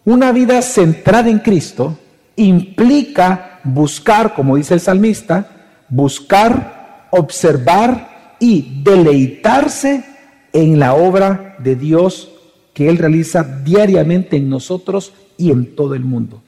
Una 0.04 0.32
vida 0.32 0.62
centrada 0.62 1.28
en 1.28 1.38
Cristo 1.40 1.98
implica 2.36 3.60
buscar, 3.64 4.34
como 4.34 4.56
dice 4.56 4.74
el 4.74 4.80
salmista, 4.80 5.48
buscar, 5.88 7.08
observar 7.10 8.36
y 8.38 8.82
deleitarse 8.82 10.04
en 10.52 10.78
la 10.78 10.94
obra 10.94 11.56
de 11.58 11.76
Dios 11.76 12.35
que 12.76 12.90
Él 12.90 12.98
realiza 12.98 13.42
diariamente 13.42 14.36
en 14.36 14.50
nosotros 14.50 15.14
y 15.38 15.50
en 15.50 15.74
todo 15.74 15.94
el 15.94 16.04
mundo. 16.04 16.42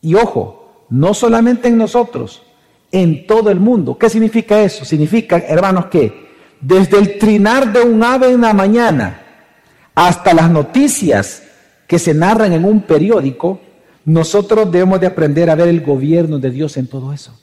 Y 0.00 0.14
ojo, 0.14 0.86
no 0.88 1.12
solamente 1.12 1.68
en 1.68 1.76
nosotros, 1.76 2.42
en 2.90 3.26
todo 3.26 3.50
el 3.50 3.60
mundo. 3.60 3.98
¿Qué 3.98 4.08
significa 4.08 4.62
eso? 4.62 4.86
Significa, 4.86 5.36
hermanos, 5.36 5.88
que 5.88 6.26
desde 6.58 6.96
el 6.96 7.18
trinar 7.18 7.70
de 7.70 7.82
un 7.82 8.02
ave 8.02 8.32
en 8.32 8.40
la 8.40 8.54
mañana 8.54 9.20
hasta 9.94 10.32
las 10.32 10.50
noticias 10.50 11.42
que 11.86 11.98
se 11.98 12.14
narran 12.14 12.54
en 12.54 12.64
un 12.64 12.80
periódico, 12.80 13.60
nosotros 14.06 14.72
debemos 14.72 15.00
de 15.00 15.08
aprender 15.08 15.50
a 15.50 15.54
ver 15.54 15.68
el 15.68 15.82
gobierno 15.82 16.38
de 16.38 16.50
Dios 16.50 16.78
en 16.78 16.86
todo 16.86 17.12
eso, 17.12 17.38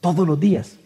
todos 0.00 0.26
los 0.26 0.40
días. 0.40 0.78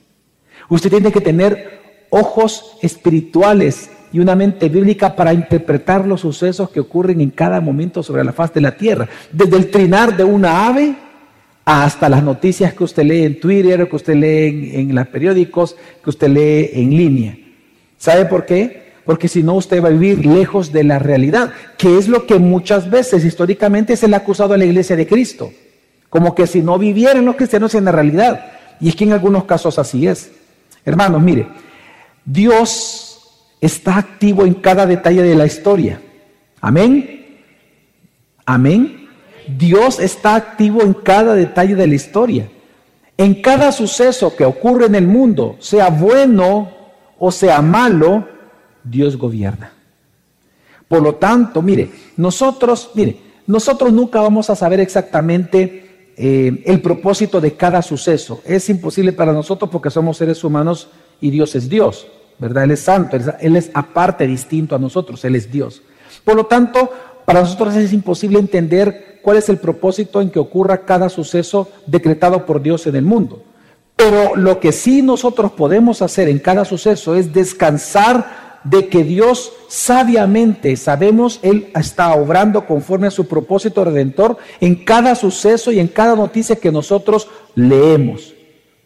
Usted 0.69 0.91
tiene 0.91 1.13
que 1.13 1.21
tener 1.21 2.07
ojos 2.11 2.79
espirituales 2.83 3.91
y 4.13 4.21
una 4.21 4.35
mente 4.35 4.69
bíblica 4.69 5.15
para 5.15 5.33
interpretar 5.33 6.07
los 6.07 6.21
sucesos 6.21 6.71
que 6.71 6.81
ocurren 6.81 7.21
en 7.21 7.31
cada 7.31 7.61
momento 7.61 8.03
sobre 8.03 8.25
la 8.25 8.33
faz 8.33 8.53
de 8.55 8.61
la 8.61 8.77
tierra. 8.77 9.09
Desde 9.33 9.57
el 9.57 9.71
trinar 9.71 10.17
de 10.17 10.25
una 10.25 10.67
ave 10.67 10.95
hasta 11.65 12.09
las 12.09 12.23
noticias 12.23 12.73
que 12.73 12.85
usted 12.85 13.05
lee 13.05 13.25
en 13.25 13.41
Twitter, 13.41 13.89
que 13.89 13.97
usted 13.97 14.15
lee 14.15 14.71
en, 14.75 14.95
los 14.95 15.07
periódicos, 15.09 15.77
que 16.03 16.11
usted 16.11 16.29
lee 16.29 16.71
en 16.73 16.91
línea. 16.91 17.37
¿Sabe 17.99 18.25
por 18.25 18.47
qué? 18.47 18.89
Porque 19.05 19.29
si 19.29 19.43
no 19.43 19.55
usted 19.55 19.83
va 19.83 19.89
a 19.89 19.93
vivir 19.93 20.25
lejos 20.25 20.73
de 20.73 20.85
la 20.85 20.99
realidad, 20.99 21.53
que 21.77 21.99
es 21.99 22.09
lo 22.09 22.27
que 22.27 22.39
muchas 22.39 22.89
veces 22.91 23.25
históricamente 23.25 23.97
se 23.97 24.09
le 24.09 24.15
ha 24.15 24.21
acusado 24.21 24.55
a 24.55 24.57
la 24.57 24.65
iglesia 24.65 24.97
de 24.97 25.07
Cristo. 25.07 25.51
Como 26.09 26.35
que 26.35 26.47
si 26.47 26.63
no 26.63 26.79
vivieran 26.79 27.25
los 27.27 27.37
cristianos 27.37 27.75
en 27.75 27.85
la 27.85 27.93
realidad. 27.93 28.53
Y 28.81 28.89
es 28.89 28.97
que 28.97 29.05
en 29.05 29.13
algunos 29.13 29.45
casos 29.45 29.79
así 29.79 30.07
es. 30.07 30.31
Hermanos, 30.85 31.21
mire, 31.21 31.49
Dios 32.25 33.08
está 33.61 33.97
activo 33.97 34.45
en 34.45 34.55
cada 34.55 34.87
detalle 34.87 35.23
de 35.23 35.35
la 35.35 35.47
historia. 35.47 36.01
Amén. 36.61 37.43
Amén. 38.47 39.09
Dios 39.57 39.99
está 39.99 40.35
activo 40.35 40.83
en 40.83 40.95
cada 40.95 41.35
detalle 41.35 41.75
de 41.75 41.87
la 41.87 41.95
historia. 41.95 42.49
En 43.17 43.43
cada 43.43 43.73
suceso 43.73 44.37
que 44.37 44.45
ocurre 44.45 44.87
en 44.87 44.95
el 44.95 45.07
mundo, 45.07 45.57
sea 45.59 45.91
bueno 45.91 46.71
o 47.19 47.33
sea 47.33 47.61
malo, 47.63 48.29
Dios 48.85 49.17
gobierna. 49.17 49.73
Por 50.87 51.03
lo 51.03 51.17
tanto, 51.17 51.61
mire, 51.61 51.91
nosotros, 52.17 52.91
mire, 52.95 53.21
nosotros 53.47 53.93
nunca 53.93 54.21
vamos 54.21 54.49
a 54.51 54.57
saber 54.57 54.81
exactamente 54.81 56.13
eh, 56.17 56.63
el 56.65 56.81
propósito 56.81 57.41
de 57.41 57.55
cada 57.55 57.83
suceso. 57.83 58.41
Es 58.45 58.69
imposible 58.69 59.13
para 59.13 59.33
nosotros 59.33 59.71
porque 59.71 59.91
somos 59.91 60.17
seres 60.17 60.43
humanos 60.45 60.89
y 61.21 61.31
Dios 61.31 61.55
es 61.55 61.69
Dios, 61.69 62.07
¿verdad? 62.39 62.65
Él 62.65 62.71
es 62.73 62.81
santo, 62.81 63.17
él 63.41 63.57
es 63.57 63.71
aparte, 63.75 64.27
distinto 64.27 64.75
a 64.75 64.79
nosotros, 64.79 65.25
Él 65.25 65.35
es 65.35 65.51
Dios. 65.51 65.83
Por 66.25 66.37
lo 66.37 66.47
tanto, 66.47 66.91
para 67.25 67.41
nosotros 67.41 67.75
es 67.77 67.93
imposible 67.93 68.39
entender 68.39 69.21
cuál 69.23 69.37
es 69.37 69.49
el 69.49 69.59
propósito 69.59 70.21
en 70.21 70.31
que 70.31 70.39
ocurra 70.39 70.85
cada 70.85 71.09
suceso 71.09 71.69
decretado 71.87 72.47
por 72.47 72.63
Dios 72.63 72.87
en 72.87 72.97
el 72.97 73.05
mundo. 73.05 73.43
Pero 73.97 74.37
lo 74.37 74.61
que 74.61 74.73
sí 74.73 75.03
nosotros 75.03 75.53
podemos 75.53 76.03
hacer 76.03 76.29
en 76.29 76.39
cada 76.39 76.65
suceso 76.65 77.17
es 77.17 77.33
descansar 77.33 78.49
de 78.65 78.89
que 78.89 79.05
Dios 79.05 79.53
sabiamente, 79.69 80.77
sabemos, 80.77 81.41
Él 81.43 81.71
está 81.75 82.15
obrando 82.15 82.67
conforme 82.67 83.09
a 83.09 83.11
su 83.11 83.27
propósito 83.27 83.85
redentor 83.85 84.37
en 84.61 84.85
cada 84.85 85.15
suceso 85.15 85.73
y 85.73 85.81
en 85.81 85.89
cada 85.89 86.15
noticia 86.17 86.57
que 86.57 86.73
nosotros 86.73 87.29
leemos. 87.55 88.35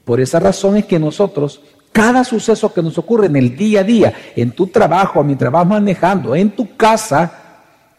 Por 0.04 0.20
esa 0.20 0.40
razón 0.40 0.76
es 0.76 0.86
que 0.86 0.98
nosotros, 0.98 1.62
cada 1.92 2.24
suceso 2.24 2.72
que 2.72 2.82
nos 2.82 2.96
ocurre 2.98 3.26
en 3.26 3.36
el 3.36 3.56
día 3.56 3.80
a 3.80 3.84
día, 3.84 4.14
en 4.34 4.52
tu 4.52 4.66
trabajo, 4.66 5.22
mientras 5.22 5.52
vas 5.52 5.66
manejando, 5.66 6.34
en 6.34 6.50
tu 6.50 6.76
casa, 6.76 7.30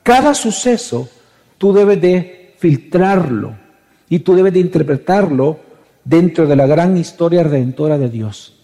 cada 0.01 0.33
suceso 0.33 1.07
tú 1.57 1.71
debes 1.71 2.01
de 2.01 2.55
filtrarlo 2.57 3.55
y 4.09 4.19
tú 4.19 4.35
debes 4.35 4.53
de 4.53 4.59
interpretarlo 4.59 5.59
dentro 6.03 6.47
de 6.47 6.55
la 6.55 6.65
gran 6.65 6.97
historia 6.97 7.43
redentora 7.43 7.97
de 7.97 8.09
Dios. 8.09 8.59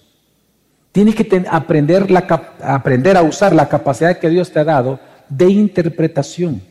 Tienes 0.91 1.15
que 1.15 1.45
aprender, 1.49 2.07
aprender 2.63 3.15
a 3.15 3.21
usar 3.21 3.53
la 3.53 3.69
capacidad 3.69 4.17
que 4.17 4.29
Dios 4.29 4.51
te 4.51 4.59
ha 4.59 4.63
dado 4.63 4.99
de 5.29 5.49
interpretación. 5.49 6.61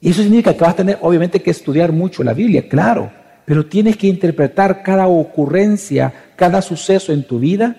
Y 0.00 0.10
eso 0.10 0.22
significa 0.22 0.52
que 0.52 0.60
vas 0.60 0.72
a 0.72 0.76
tener, 0.76 0.98
obviamente, 1.00 1.40
que 1.40 1.52
estudiar 1.52 1.92
mucho 1.92 2.24
la 2.24 2.34
Biblia, 2.34 2.68
claro, 2.68 3.12
pero 3.44 3.66
tienes 3.66 3.96
que 3.96 4.06
interpretar 4.06 4.82
cada 4.82 5.06
ocurrencia, 5.06 6.12
cada 6.36 6.62
suceso 6.62 7.12
en 7.12 7.24
tu 7.24 7.38
vida 7.38 7.76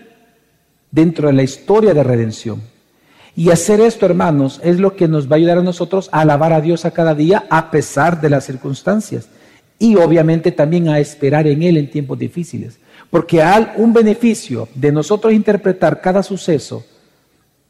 dentro 0.91 1.27
de 1.27 1.33
la 1.33 1.43
historia 1.43 1.93
de 1.93 2.03
redención. 2.03 2.61
Y 3.35 3.49
hacer 3.49 3.81
esto, 3.81 4.05
hermanos, 4.05 4.59
es 4.63 4.79
lo 4.79 4.95
que 4.95 5.07
nos 5.07 5.27
va 5.27 5.35
a 5.35 5.37
ayudar 5.37 5.57
a 5.57 5.63
nosotros 5.63 6.09
a 6.11 6.21
alabar 6.21 6.53
a 6.53 6.61
Dios 6.61 6.85
a 6.85 6.91
cada 6.91 7.15
día 7.15 7.45
a 7.49 7.71
pesar 7.71 8.21
de 8.21 8.29
las 8.29 8.45
circunstancias. 8.45 9.27
Y 9.79 9.95
obviamente 9.95 10.51
también 10.51 10.87
a 10.87 10.99
esperar 10.99 11.47
en 11.47 11.63
Él 11.63 11.77
en 11.77 11.89
tiempos 11.89 12.19
difíciles. 12.19 12.77
Porque 13.09 13.41
hay 13.41 13.67
un 13.77 13.91
beneficio 13.91 14.69
de 14.75 14.91
nosotros 14.91 15.33
interpretar 15.33 15.99
cada 15.99 16.21
suceso 16.21 16.85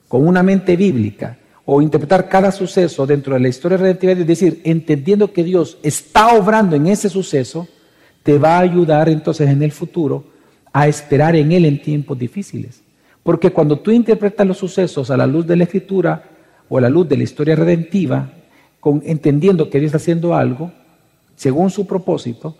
con 0.10 0.28
una 0.28 0.44
mente 0.44 0.76
bíblica 0.76 1.38
o 1.66 1.82
interpretar 1.82 2.28
cada 2.28 2.52
suceso 2.52 3.06
dentro 3.06 3.34
de 3.34 3.40
la 3.40 3.48
historia 3.48 3.78
redentiva, 3.78 4.12
es 4.12 4.28
decir, 4.28 4.62
entendiendo 4.66 5.32
que 5.32 5.44
Dios 5.44 5.78
está 5.82 6.36
obrando 6.36 6.76
en 6.76 6.88
ese 6.88 7.10
suceso, 7.10 7.68
te 8.24 8.38
va 8.38 8.58
a 8.58 8.62
ayudar 8.62 9.10
entonces 9.10 9.50
en 9.50 9.62
el 9.62 9.72
futuro 9.72 10.25
a 10.72 10.88
esperar 10.88 11.36
en 11.36 11.51
Él 11.51 11.65
en 11.65 11.82
tiempos 11.82 12.18
difíciles. 12.18 12.82
Porque 13.22 13.51
cuando 13.51 13.80
tú 13.80 13.92
interpretas 13.92 14.48
los 14.48 14.58
sucesos 14.58 15.12
a 15.12 15.18
la 15.18 15.27
luz 15.27 15.46
de 15.46 15.56
la 15.56 15.65
Escritura 15.65 16.24
o 16.68 16.77
a 16.77 16.82
la 16.82 16.89
luz 16.89 17.08
de 17.08 17.18
la 17.18 17.24
historia 17.24 17.56
redentiva, 17.56 18.32
con, 18.80 19.01
entendiendo 19.06 19.70
que 19.70 19.80
Dios 19.80 19.89
está 19.89 19.98
haciendo 19.98 20.36
algo 20.36 20.72
según 21.36 21.70
su 21.70 21.86
propósito, 21.86 22.58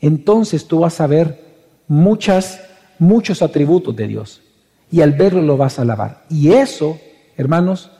entonces 0.00 0.66
tú 0.66 0.80
vas 0.80 1.00
a 1.00 1.06
ver 1.06 1.40
muchas, 1.86 2.60
muchos 2.98 3.42
atributos 3.42 3.94
de 3.94 4.08
Dios. 4.08 4.42
Y 4.90 5.00
al 5.00 5.12
verlo 5.12 5.40
lo 5.40 5.56
vas 5.56 5.78
a 5.78 5.82
alabar. 5.82 6.24
Y 6.28 6.52
eso, 6.52 6.98
hermanos, 7.36 7.90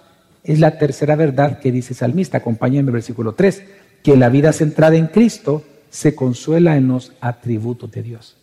es 0.45 0.59
la 0.59 0.78
tercera 0.78 1.16
verdad 1.16 1.61
que 1.61 1.73
dice 1.73 1.92
el 1.92 1.99
salmista. 1.99 2.38
Acompáñenme 2.38 2.90
versículo 2.90 3.35
3, 3.35 3.62
que 4.02 4.16
la 4.16 4.28
vida 4.28 4.52
centrada 4.52 4.97
en 4.97 5.07
Cristo 5.07 5.62
se 5.92 6.14
consuela 6.14 6.76
en 6.78 6.88
los 6.88 7.12
atributos 7.20 7.90
de 7.92 8.02
Dios. 8.02 8.37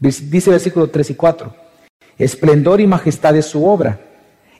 Dice 0.00 0.50
versículo 0.50 0.88
3 0.88 1.10
y 1.10 1.14
4, 1.14 1.54
esplendor 2.18 2.80
y 2.80 2.86
majestad 2.86 3.36
es 3.36 3.44
su 3.44 3.64
obra, 3.66 4.00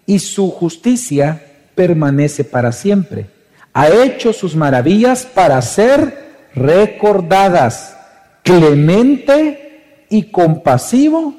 y 0.05 0.19
su 0.19 0.51
justicia 0.51 1.43
permanece 1.75 2.45
para 2.45 2.71
siempre. 2.71 3.29
Ha 3.73 3.89
hecho 3.89 4.35
sus 4.35 4.55
maravillas 4.55 5.25
para 5.25 5.61
ser 5.63 6.51
recordadas. 6.55 7.97
Clemente 8.43 10.05
y 10.11 10.25
compasivo 10.25 11.35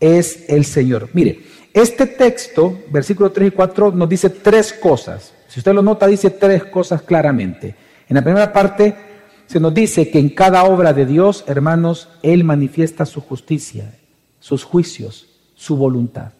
es 0.00 0.44
el 0.48 0.64
Señor. 0.64 1.08
Mire, 1.12 1.40
este 1.72 2.06
texto, 2.06 2.80
versículo 2.90 3.30
3 3.30 3.48
y 3.48 3.50
4, 3.52 3.92
nos 3.92 4.08
dice 4.08 4.28
tres 4.28 4.72
cosas. 4.72 5.32
Si 5.46 5.60
usted 5.60 5.72
lo 5.72 5.82
nota, 5.82 6.08
dice 6.08 6.30
tres 6.30 6.64
cosas 6.64 7.02
claramente. 7.02 7.76
En 8.08 8.16
la 8.16 8.22
primera 8.22 8.52
parte 8.52 9.07
se 9.48 9.58
nos 9.58 9.72
dice 9.72 10.10
que 10.10 10.18
en 10.18 10.28
cada 10.28 10.62
obra 10.64 10.92
de 10.92 11.06
Dios, 11.06 11.42
hermanos, 11.46 12.08
Él 12.22 12.44
manifiesta 12.44 13.06
su 13.06 13.22
justicia, 13.22 13.94
sus 14.38 14.62
juicios, 14.62 15.26
su 15.54 15.76
voluntad. 15.76 16.32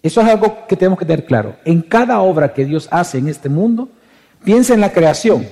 Eso 0.00 0.20
es 0.20 0.28
algo 0.28 0.66
que 0.68 0.76
tenemos 0.76 0.98
que 0.98 1.04
tener 1.04 1.26
claro. 1.26 1.56
En 1.64 1.82
cada 1.82 2.20
obra 2.20 2.54
que 2.54 2.64
Dios 2.64 2.88
hace 2.92 3.18
en 3.18 3.28
este 3.28 3.48
mundo, 3.48 3.88
piensa 4.44 4.74
en 4.74 4.80
la 4.80 4.92
creación, 4.92 5.46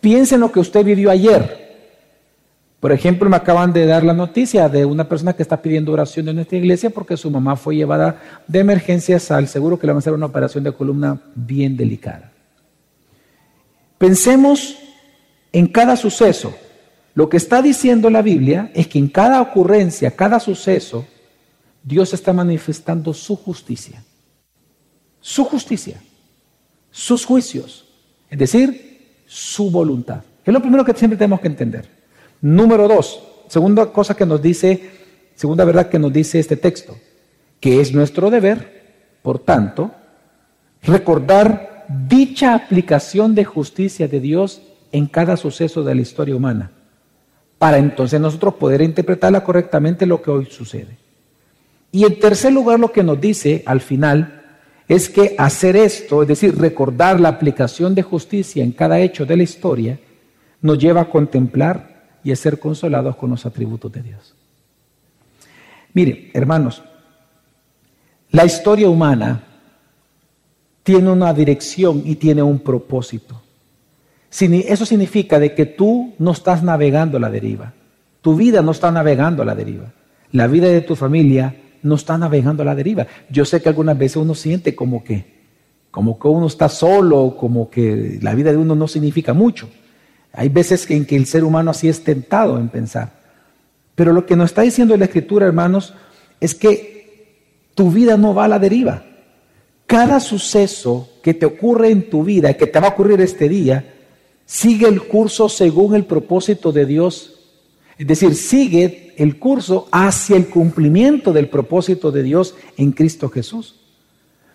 piensa 0.00 0.36
en 0.36 0.42
lo 0.42 0.52
que 0.52 0.60
usted 0.60 0.84
vivió 0.84 1.10
ayer, 1.10 1.62
por 2.78 2.90
ejemplo, 2.90 3.28
me 3.30 3.36
acaban 3.36 3.72
de 3.72 3.86
dar 3.86 4.02
la 4.02 4.12
noticia 4.12 4.68
de 4.68 4.84
una 4.84 5.08
persona 5.08 5.34
que 5.34 5.42
está 5.42 5.62
pidiendo 5.62 5.92
oración 5.92 6.28
en 6.28 6.34
nuestra 6.34 6.58
iglesia 6.58 6.90
porque 6.90 7.16
su 7.16 7.30
mamá 7.30 7.54
fue 7.54 7.76
llevada 7.76 8.42
de 8.48 8.58
emergencias 8.58 9.30
al 9.30 9.46
seguro 9.46 9.78
que 9.78 9.86
le 9.86 9.92
van 9.92 9.98
a 9.98 10.00
hacer 10.00 10.12
una 10.12 10.26
operación 10.26 10.64
de 10.64 10.72
columna 10.72 11.20
bien 11.36 11.76
delicada. 11.76 12.32
Pensemos 13.98 14.76
en 15.52 15.66
cada 15.68 15.96
suceso. 15.96 16.54
Lo 17.14 17.28
que 17.28 17.36
está 17.36 17.60
diciendo 17.60 18.08
la 18.08 18.22
Biblia 18.22 18.70
es 18.74 18.88
que 18.88 18.98
en 18.98 19.08
cada 19.08 19.40
ocurrencia, 19.42 20.12
cada 20.12 20.40
suceso, 20.40 21.06
Dios 21.82 22.14
está 22.14 22.32
manifestando 22.32 23.12
su 23.12 23.36
justicia. 23.36 24.02
Su 25.20 25.44
justicia. 25.44 26.00
Sus 26.90 27.24
juicios. 27.24 27.86
Es 28.30 28.38
decir, 28.38 29.22
su 29.26 29.70
voluntad. 29.70 30.22
Es 30.44 30.52
lo 30.52 30.60
primero 30.60 30.84
que 30.84 30.94
siempre 30.94 31.18
tenemos 31.18 31.40
que 31.40 31.48
entender. 31.48 31.88
Número 32.40 32.88
dos, 32.88 33.22
segunda 33.48 33.92
cosa 33.92 34.14
que 34.14 34.26
nos 34.26 34.40
dice, 34.42 34.90
segunda 35.34 35.64
verdad 35.64 35.88
que 35.88 35.98
nos 35.98 36.12
dice 36.12 36.38
este 36.38 36.56
texto, 36.56 36.96
que 37.60 37.80
es 37.80 37.92
nuestro 37.92 38.30
deber, 38.30 38.82
por 39.22 39.38
tanto, 39.38 39.92
recordar 40.82 41.86
dicha 42.08 42.54
aplicación 42.54 43.34
de 43.34 43.44
justicia 43.44 44.08
de 44.08 44.20
Dios 44.20 44.62
en 44.92 45.06
cada 45.06 45.36
suceso 45.36 45.82
de 45.82 45.94
la 45.94 46.02
historia 46.02 46.36
humana, 46.36 46.70
para 47.58 47.78
entonces 47.78 48.20
nosotros 48.20 48.54
poder 48.54 48.82
interpretarla 48.82 49.42
correctamente 49.42 50.06
lo 50.06 50.20
que 50.20 50.30
hoy 50.30 50.46
sucede. 50.46 50.98
Y 51.90 52.04
en 52.04 52.18
tercer 52.18 52.52
lugar, 52.52 52.78
lo 52.78 52.92
que 52.92 53.02
nos 53.02 53.20
dice 53.20 53.62
al 53.66 53.80
final 53.80 54.42
es 54.88 55.08
que 55.08 55.34
hacer 55.38 55.76
esto, 55.76 56.22
es 56.22 56.28
decir, 56.28 56.56
recordar 56.56 57.20
la 57.20 57.28
aplicación 57.28 57.94
de 57.94 58.02
justicia 58.02 58.62
en 58.62 58.72
cada 58.72 58.98
hecho 59.00 59.26
de 59.26 59.36
la 59.36 59.42
historia, 59.42 59.98
nos 60.60 60.78
lleva 60.78 61.02
a 61.02 61.10
contemplar 61.10 62.18
y 62.24 62.32
a 62.32 62.36
ser 62.36 62.58
consolados 62.58 63.16
con 63.16 63.30
los 63.30 63.44
atributos 63.46 63.90
de 63.92 64.02
Dios. 64.02 64.34
Mire, 65.94 66.30
hermanos, 66.32 66.82
la 68.30 68.44
historia 68.44 68.88
humana 68.88 69.44
tiene 70.82 71.10
una 71.10 71.32
dirección 71.34 72.02
y 72.04 72.16
tiene 72.16 72.42
un 72.42 72.60
propósito. 72.60 73.41
Eso 74.40 74.86
significa 74.86 75.38
de 75.38 75.54
que 75.54 75.66
tú 75.66 76.14
no 76.18 76.32
estás 76.32 76.62
navegando 76.62 77.18
a 77.18 77.20
la 77.20 77.30
deriva. 77.30 77.74
Tu 78.22 78.34
vida 78.34 78.62
no 78.62 78.70
está 78.70 78.90
navegando 78.90 79.42
a 79.42 79.44
la 79.44 79.54
deriva. 79.54 79.92
La 80.30 80.46
vida 80.46 80.68
de 80.68 80.80
tu 80.80 80.96
familia 80.96 81.54
no 81.82 81.96
está 81.96 82.16
navegando 82.16 82.62
a 82.62 82.66
la 82.66 82.74
deriva. 82.74 83.06
Yo 83.28 83.44
sé 83.44 83.60
que 83.60 83.68
algunas 83.68 83.98
veces 83.98 84.16
uno 84.16 84.34
siente 84.34 84.74
como 84.74 85.04
que, 85.04 85.26
como 85.90 86.18
que 86.18 86.28
uno 86.28 86.46
está 86.46 86.70
solo, 86.70 87.36
como 87.38 87.68
que 87.68 88.18
la 88.22 88.34
vida 88.34 88.52
de 88.52 88.56
uno 88.56 88.74
no 88.74 88.88
significa 88.88 89.34
mucho. 89.34 89.68
Hay 90.32 90.48
veces 90.48 90.90
en 90.90 91.04
que 91.04 91.16
el 91.16 91.26
ser 91.26 91.44
humano 91.44 91.70
así 91.70 91.88
es 91.88 92.02
tentado 92.02 92.58
en 92.58 92.68
pensar. 92.68 93.20
Pero 93.94 94.14
lo 94.14 94.24
que 94.24 94.36
nos 94.36 94.50
está 94.50 94.62
diciendo 94.62 94.96
la 94.96 95.04
Escritura, 95.04 95.46
hermanos, 95.46 95.92
es 96.40 96.54
que 96.54 97.68
tu 97.74 97.90
vida 97.90 98.16
no 98.16 98.34
va 98.34 98.46
a 98.46 98.48
la 98.48 98.58
deriva. 98.58 99.04
Cada 99.86 100.20
suceso 100.20 101.10
que 101.22 101.34
te 101.34 101.44
ocurre 101.44 101.90
en 101.90 102.08
tu 102.08 102.24
vida, 102.24 102.54
que 102.54 102.66
te 102.66 102.80
va 102.80 102.88
a 102.88 102.90
ocurrir 102.90 103.20
este 103.20 103.46
día, 103.48 103.84
sigue 104.52 104.86
el 104.86 105.04
curso 105.04 105.48
según 105.48 105.94
el 105.94 106.04
propósito 106.04 106.72
de 106.72 106.84
Dios. 106.84 107.40
Es 107.96 108.06
decir, 108.06 108.34
sigue 108.34 109.14
el 109.16 109.38
curso 109.38 109.88
hacia 109.90 110.36
el 110.36 110.48
cumplimiento 110.48 111.32
del 111.32 111.48
propósito 111.48 112.12
de 112.12 112.22
Dios 112.22 112.54
en 112.76 112.92
Cristo 112.92 113.30
Jesús. 113.30 113.76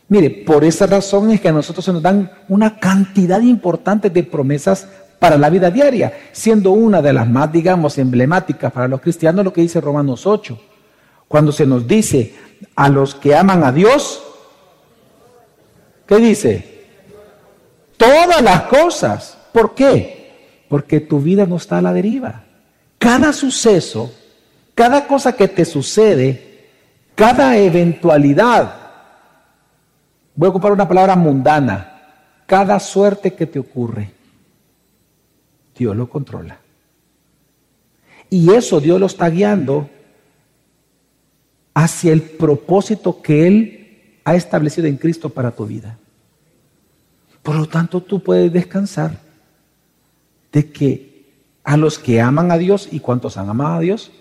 Mire, 0.08 0.30
por 0.30 0.64
esa 0.64 0.86
razón 0.86 1.32
es 1.32 1.42
que 1.42 1.50
a 1.50 1.52
nosotros 1.52 1.84
se 1.84 1.92
nos 1.92 2.04
dan 2.04 2.32
una 2.48 2.80
cantidad 2.80 3.42
importante 3.42 4.12
de 4.12 4.22
promesas 4.22 4.88
para 5.18 5.36
la 5.36 5.50
vida 5.50 5.72
diaria, 5.72 6.14
siendo 6.32 6.74
una 6.74 7.02
de 7.02 7.14
las 7.14 7.28
más, 7.28 7.52
digamos, 7.52 7.98
emblemáticas 7.98 8.72
para 8.72 8.88
los 8.88 9.02
cristianos 9.02 9.44
lo 9.44 9.52
que 9.52 9.62
dice 9.62 9.82
Romanos 9.82 10.28
8, 10.28 10.60
cuando 11.28 11.52
se 11.52 11.66
nos 11.66 11.88
dice 11.88 12.36
a 12.76 12.88
los 12.88 13.16
que 13.16 13.36
aman 13.36 13.64
a 13.64 13.72
Dios, 13.72 14.22
¿qué 16.06 16.18
dice? 16.18 16.86
Todas 17.98 18.44
las 18.44 18.62
cosas. 18.64 19.37
¿Por 19.58 19.74
qué? 19.74 20.65
Porque 20.70 21.00
tu 21.00 21.20
vida 21.20 21.48
no 21.48 21.56
está 21.56 21.80
a 21.80 21.82
la 21.82 21.91
deriva. 21.91 22.43
Cada 23.00 23.34
suceso, 23.34 24.13
cada 24.76 25.08
cosa 25.08 25.36
que 25.36 25.48
te 25.48 25.65
sucede, 25.65 26.70
cada 27.15 27.58
eventualidad, 27.58 28.76
voy 30.36 30.46
a 30.46 30.50
ocupar 30.52 30.74
una 30.74 30.88
palabra 30.88 31.15
mundana, 31.15 32.43
cada 32.46 32.80
suerte 32.80 33.34
que 33.34 33.48
te 33.48 33.58
ocurre, 33.58 34.12
Dios 35.76 35.96
lo 35.96 36.08
controla. 36.08 36.60
Y 38.30 38.54
eso 38.54 38.80
Dios 38.80 39.00
lo 39.00 39.08
está 39.08 39.28
guiando 39.28 39.89
hacia 41.74 42.13
el 42.13 42.22
propósito 42.22 43.24
que 43.24 43.48
Él 43.48 44.20
ha 44.24 44.36
establecido 44.36 44.86
en 44.86 44.98
Cristo 44.98 45.32
para 45.32 45.50
tu 45.50 45.65
vida. 45.65 45.98
Por 47.41 47.56
lo 47.56 47.65
tanto, 47.65 48.04
tú 48.04 48.22
puedes 48.22 48.54
descansar 48.54 49.26
de 50.58 50.72
que 50.72 51.36
a 51.63 51.78
los 51.78 52.00
que 52.00 52.20
aman 52.20 52.52
a 52.52 52.58
Dios 52.58 52.89
y 52.91 53.00
cuantos 53.00 53.38
han 53.38 53.48
amado 53.48 53.76
a 53.76 53.80
Dios, 53.80 54.12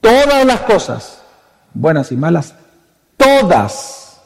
todas 0.00 0.44
las 0.44 0.62
cosas, 0.62 1.22
buenas 1.72 2.10
y 2.10 2.16
malas, 2.16 2.56
todas, 3.16 4.20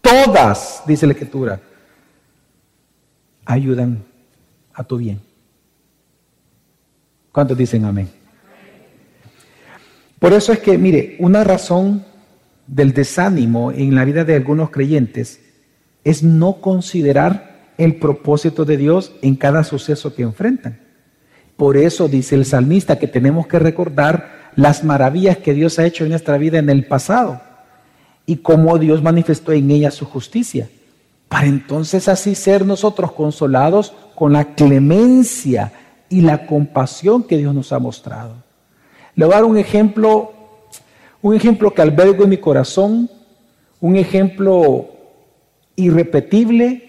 todas, 0.00 0.82
dice 0.86 1.06
la 1.06 1.12
escritura, 1.12 1.60
ayudan 3.44 4.02
a 4.72 4.82
tu 4.82 4.96
bien. 4.96 5.20
¿Cuántos 7.32 7.58
dicen 7.58 7.84
amén? 7.84 8.08
Por 10.18 10.32
eso 10.32 10.54
es 10.54 10.60
que, 10.60 10.78
mire, 10.78 11.16
una 11.18 11.44
razón 11.44 12.02
del 12.66 12.94
desánimo 12.94 13.72
en 13.72 13.94
la 13.94 14.06
vida 14.06 14.24
de 14.24 14.36
algunos 14.36 14.70
creyentes 14.70 15.38
es 16.02 16.22
no 16.22 16.62
considerar 16.62 17.45
el 17.78 17.96
propósito 17.96 18.64
de 18.64 18.76
Dios 18.76 19.12
en 19.22 19.36
cada 19.36 19.64
suceso 19.64 20.14
que 20.14 20.22
enfrentan. 20.22 20.80
Por 21.56 21.76
eso 21.76 22.08
dice 22.08 22.34
el 22.34 22.44
salmista 22.44 22.98
que 22.98 23.08
tenemos 23.08 23.46
que 23.46 23.58
recordar 23.58 24.50
las 24.56 24.84
maravillas 24.84 25.38
que 25.38 25.54
Dios 25.54 25.78
ha 25.78 25.86
hecho 25.86 26.04
en 26.04 26.10
nuestra 26.10 26.38
vida 26.38 26.58
en 26.58 26.70
el 26.70 26.86
pasado 26.86 27.40
y 28.26 28.36
cómo 28.36 28.78
Dios 28.78 29.02
manifestó 29.02 29.52
en 29.52 29.70
ella 29.70 29.90
su 29.90 30.04
justicia, 30.04 30.68
para 31.28 31.46
entonces 31.46 32.08
así 32.08 32.34
ser 32.34 32.66
nosotros 32.66 33.12
consolados 33.12 33.94
con 34.14 34.32
la 34.32 34.54
clemencia 34.54 35.72
y 36.08 36.22
la 36.22 36.46
compasión 36.46 37.22
que 37.22 37.36
Dios 37.36 37.54
nos 37.54 37.72
ha 37.72 37.78
mostrado. 37.78 38.34
Le 39.14 39.24
voy 39.24 39.34
a 39.34 39.36
dar 39.36 39.44
un 39.44 39.56
ejemplo, 39.56 40.32
un 41.22 41.34
ejemplo 41.34 41.72
que 41.72 41.82
albergo 41.82 42.24
en 42.24 42.30
mi 42.30 42.36
corazón, 42.38 43.10
un 43.80 43.96
ejemplo 43.96 44.88
irrepetible, 45.76 46.85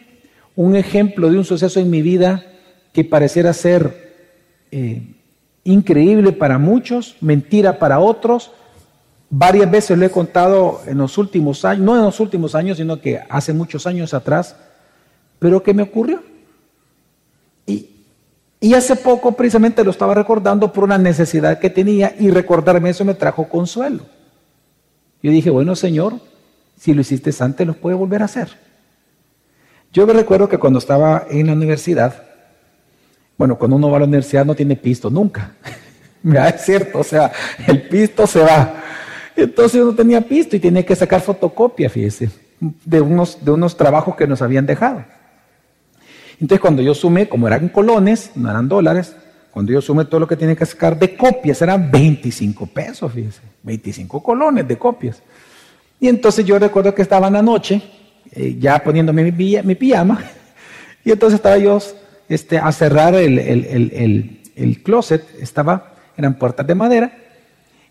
un 0.57 0.75
ejemplo 0.75 1.29
de 1.29 1.37
un 1.37 1.45
suceso 1.45 1.79
en 1.79 1.89
mi 1.89 2.01
vida 2.01 2.43
que 2.91 3.03
pareciera 3.03 3.53
ser 3.53 4.65
eh, 4.71 5.15
increíble 5.63 6.31
para 6.31 6.57
muchos, 6.57 7.15
mentira 7.21 7.77
para 7.77 7.99
otros. 7.99 8.51
Varias 9.29 9.69
veces 9.69 9.97
lo 9.97 10.05
he 10.05 10.09
contado 10.09 10.81
en 10.87 10.97
los 10.97 11.19
últimos 11.19 11.63
años, 11.63 11.85
no 11.85 11.95
en 11.95 12.03
los 12.03 12.19
últimos 12.19 12.55
años, 12.55 12.77
sino 12.77 12.99
que 12.99 13.21
hace 13.29 13.53
muchos 13.53 13.85
años 13.85 14.15
atrás, 14.15 14.55
pero 15.37 15.61
¿qué 15.61 15.75
me 15.75 15.83
ocurrió? 15.83 16.23
Y, 17.67 17.91
y 18.59 18.73
hace 18.73 18.95
poco 18.95 19.33
precisamente 19.33 19.83
lo 19.83 19.91
estaba 19.91 20.15
recordando 20.15 20.73
por 20.73 20.85
una 20.85 20.97
necesidad 20.97 21.59
que 21.59 21.69
tenía 21.69 22.15
y 22.17 22.31
recordarme 22.31 22.89
eso 22.89 23.05
me 23.05 23.13
trajo 23.13 23.47
consuelo. 23.47 24.05
Yo 25.21 25.29
dije, 25.29 25.51
bueno 25.51 25.75
Señor, 25.75 26.15
si 26.79 26.95
lo 26.95 27.01
hiciste 27.01 27.31
antes, 27.41 27.67
lo 27.67 27.75
puede 27.75 27.95
volver 27.95 28.23
a 28.23 28.25
hacer. 28.25 28.66
Yo 29.93 30.05
me 30.05 30.13
recuerdo 30.13 30.47
que 30.49 30.57
cuando 30.57 30.79
estaba 30.79 31.25
en 31.29 31.47
la 31.47 31.53
universidad, 31.53 32.23
bueno, 33.37 33.57
cuando 33.57 33.77
uno 33.77 33.89
va 33.89 33.97
a 33.97 33.99
la 34.01 34.05
universidad 34.05 34.45
no 34.45 34.55
tiene 34.55 34.75
pisto, 34.75 35.09
nunca. 35.09 35.53
es 36.23 36.65
cierto, 36.65 36.99
o 36.99 37.03
sea, 37.03 37.31
el 37.67 37.87
pisto 37.87 38.27
se 38.27 38.41
va. 38.41 38.83
Entonces 39.35 39.81
uno 39.81 39.93
tenía 39.93 40.21
pisto 40.21 40.55
y 40.55 40.59
tenía 40.59 40.83
que 40.85 40.95
sacar 40.95 41.21
fotocopia, 41.21 41.89
fíjese, 41.89 42.29
de 42.59 43.01
unos, 43.01 43.43
de 43.43 43.51
unos 43.51 43.77
trabajos 43.77 44.15
que 44.15 44.25
nos 44.25 44.41
habían 44.41 44.65
dejado. 44.65 45.05
Entonces 46.39 46.59
cuando 46.59 46.81
yo 46.81 46.93
sumé, 46.93 47.29
como 47.29 47.47
eran 47.47 47.69
colones, 47.69 48.31
no 48.35 48.49
eran 48.49 48.67
dólares, 48.67 49.15
cuando 49.51 49.71
yo 49.71 49.81
sumé 49.81 50.05
todo 50.05 50.19
lo 50.19 50.27
que 50.27 50.35
tenía 50.35 50.55
que 50.55 50.65
sacar 50.65 50.97
de 50.97 51.15
copias, 51.15 51.61
eran 51.61 51.89
25 51.89 52.67
pesos, 52.67 53.11
fíjese, 53.11 53.41
25 53.63 54.21
colones 54.21 54.67
de 54.67 54.77
copias. 54.77 55.21
Y 55.99 56.07
entonces 56.07 56.45
yo 56.45 56.59
recuerdo 56.59 56.93
que 56.93 57.01
estaba 57.01 57.27
en 57.27 57.33
la 57.33 57.41
noche, 57.41 57.81
eh, 58.37 58.55
ya 58.59 58.83
poniéndome 58.83 59.31
mi, 59.31 59.75
pijama, 59.75 60.23
y 61.03 61.11
entonces 61.11 61.37
estaba 61.37 61.57
yo 61.57 61.79
este, 62.29 62.59
a 62.59 62.71
cerrar 62.71 63.15
el, 63.15 64.81
closet, 64.83 65.23
estaba, 65.41 65.95
eran 66.15 66.35
puertas 66.35 66.67
de 66.67 66.75
madera, 66.75 67.17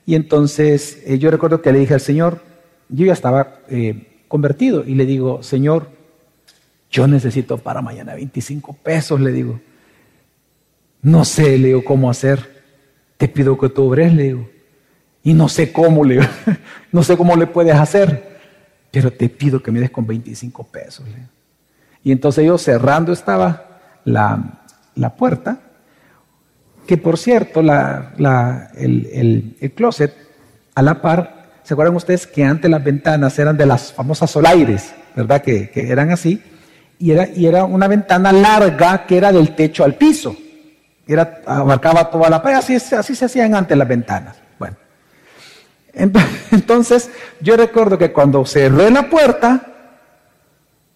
y 0.06 0.14
entonces 0.14 1.02
eh, 1.04 1.18
yo 1.18 1.32
recuerdo 1.32 1.60
que 1.60 1.72
le 1.72 1.80
dije 1.80 1.94
al 1.94 2.00
Señor, 2.00 2.40
yo 2.88 3.06
ya 3.06 3.12
estaba 3.12 3.58
eh, 3.68 4.22
convertido, 4.28 4.84
y 4.86 4.94
le 4.94 5.04
digo, 5.04 5.42
Señor, 5.42 5.88
yo 6.92 7.08
necesito 7.08 7.58
para 7.58 7.82
mañana 7.82 8.14
25 8.14 8.74
pesos, 8.74 9.20
le 9.20 9.32
digo. 9.32 9.60
No 11.02 11.24
sé, 11.24 11.58
le 11.58 11.68
digo, 11.68 11.84
cómo 11.84 12.08
hacer. 12.08 12.62
Te 13.16 13.26
pido 13.26 13.58
que 13.58 13.68
tú 13.68 13.88
obres, 13.88 14.14
le 14.14 14.22
digo. 14.22 14.48
Y 15.24 15.34
no 15.34 15.48
sé 15.48 15.72
cómo, 15.72 16.04
le 16.04 16.20
digo. 16.20 16.26
no 16.92 17.02
sé 17.02 17.16
cómo 17.16 17.34
le 17.34 17.48
puedes 17.48 17.74
hacer, 17.74 18.35
pero 18.96 19.12
te 19.12 19.28
pido 19.28 19.62
que 19.62 19.70
me 19.70 19.78
des 19.78 19.90
con 19.90 20.06
25 20.06 20.64
pesos. 20.68 21.04
Y 22.02 22.12
entonces 22.12 22.46
yo 22.46 22.56
cerrando 22.56 23.12
estaba 23.12 23.78
la, 24.06 25.14
puerta, 25.18 25.60
que 26.86 26.96
por 26.96 27.18
cierto, 27.18 27.60
la, 27.60 28.70
el, 28.74 29.54
el, 29.60 29.72
closet, 29.72 30.14
a 30.74 30.80
la 30.80 31.02
par, 31.02 31.60
¿se 31.62 31.74
acuerdan 31.74 31.94
ustedes 31.94 32.26
que 32.26 32.42
antes 32.42 32.70
las 32.70 32.82
ventanas 32.82 33.38
eran 33.38 33.58
de 33.58 33.66
las 33.66 33.92
famosas 33.92 34.30
solaires, 34.30 34.94
¿verdad? 35.14 35.42
Que, 35.42 35.70
eran 35.74 36.10
así, 36.10 36.42
y 36.98 37.10
era, 37.10 37.28
y 37.28 37.44
era 37.44 37.64
una 37.64 37.88
ventana 37.88 38.32
larga 38.32 39.04
que 39.04 39.18
era 39.18 39.30
del 39.30 39.54
techo 39.54 39.84
al 39.84 39.96
piso, 39.96 40.34
era, 41.06 41.42
abarcaba 41.44 42.10
toda 42.10 42.30
la 42.30 42.42
pared, 42.42 42.56
así, 42.56 42.76
así 42.76 43.14
se 43.14 43.26
hacían 43.26 43.54
antes 43.54 43.76
las 43.76 43.88
ventanas. 43.88 44.45
Entonces 46.52 47.10
yo 47.40 47.56
recuerdo 47.56 47.98
que 47.98 48.12
cuando 48.12 48.44
cerré 48.44 48.90
la 48.90 49.08
puerta, 49.08 49.72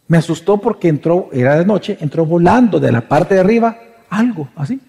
me 0.06 0.18
asustó 0.18 0.58
porque 0.58 0.88
entró, 0.88 1.30
era 1.32 1.56
de 1.58 1.64
noche, 1.64 1.96
entró 2.00 2.26
volando 2.26 2.78
de 2.78 2.92
la 2.92 3.00
parte 3.00 3.34
de 3.34 3.40
arriba 3.40 3.78
algo 4.08 4.48
así 4.56 4.80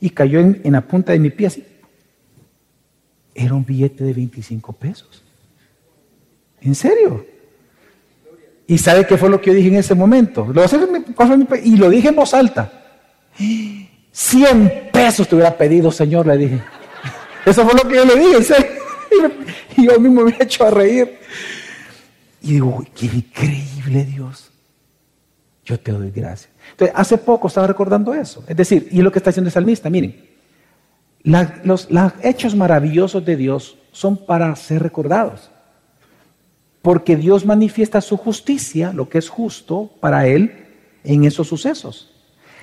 y 0.00 0.10
cayó 0.10 0.40
en, 0.40 0.60
la 0.64 0.80
punta 0.80 1.12
de 1.12 1.18
mi 1.18 1.30
pie 1.30 1.46
así. 1.46 1.64
Era 3.34 3.54
un 3.54 3.64
billete 3.64 4.02
de 4.04 4.12
25 4.12 4.72
pesos. 4.72 5.22
¿En 6.60 6.74
serio? 6.74 7.26
¿Y 8.66 8.78
sabe 8.78 9.06
qué 9.06 9.16
fue 9.16 9.28
lo 9.28 9.40
que 9.40 9.50
yo 9.50 9.56
dije 9.56 9.68
en 9.68 9.76
ese 9.76 9.94
momento? 9.94 10.46
Lo 10.52 10.64
y 11.62 11.76
lo 11.76 11.90
dije 11.90 12.08
en 12.08 12.16
voz 12.16 12.34
alta. 12.34 12.72
100 14.12 14.90
pesos 14.92 15.28
te 15.28 15.36
hubiera 15.36 15.56
pedido, 15.56 15.92
Señor, 15.92 16.26
le 16.26 16.36
dije. 16.36 16.60
Eso 17.46 17.64
fue 17.64 17.74
lo 17.80 17.88
que 17.88 17.96
yo 17.96 18.04
le 18.04 18.16
dije, 18.16 18.42
Y 19.76 19.86
yo 19.86 19.98
mismo 20.00 20.24
me 20.24 20.32
he 20.32 20.42
hecho 20.42 20.64
a 20.64 20.70
reír. 20.70 21.18
Y 22.42 22.54
digo, 22.54 22.84
qué 22.94 23.06
increíble 23.06 24.04
Dios 24.04 24.50
yo 25.70 25.78
te 25.78 25.92
doy 25.92 26.10
gracias. 26.10 26.50
Entonces, 26.72 26.94
hace 26.96 27.16
poco 27.16 27.48
estaba 27.48 27.66
recordando 27.66 28.12
eso. 28.12 28.44
Es 28.46 28.56
decir, 28.56 28.88
y 28.90 29.02
lo 29.02 29.12
que 29.12 29.18
está 29.18 29.30
haciendo 29.30 29.48
el 29.48 29.52
salmista, 29.52 29.88
miren, 29.88 30.28
los, 31.22 31.90
los 31.90 32.12
hechos 32.22 32.54
maravillosos 32.54 33.24
de 33.24 33.36
Dios 33.36 33.78
son 33.92 34.16
para 34.16 34.54
ser 34.56 34.82
recordados. 34.82 35.50
Porque 36.82 37.16
Dios 37.16 37.44
manifiesta 37.44 38.00
su 38.00 38.16
justicia, 38.16 38.92
lo 38.92 39.08
que 39.08 39.18
es 39.18 39.28
justo 39.28 39.90
para 40.00 40.26
Él, 40.26 40.66
en 41.04 41.24
esos 41.24 41.46
sucesos. 41.46 42.10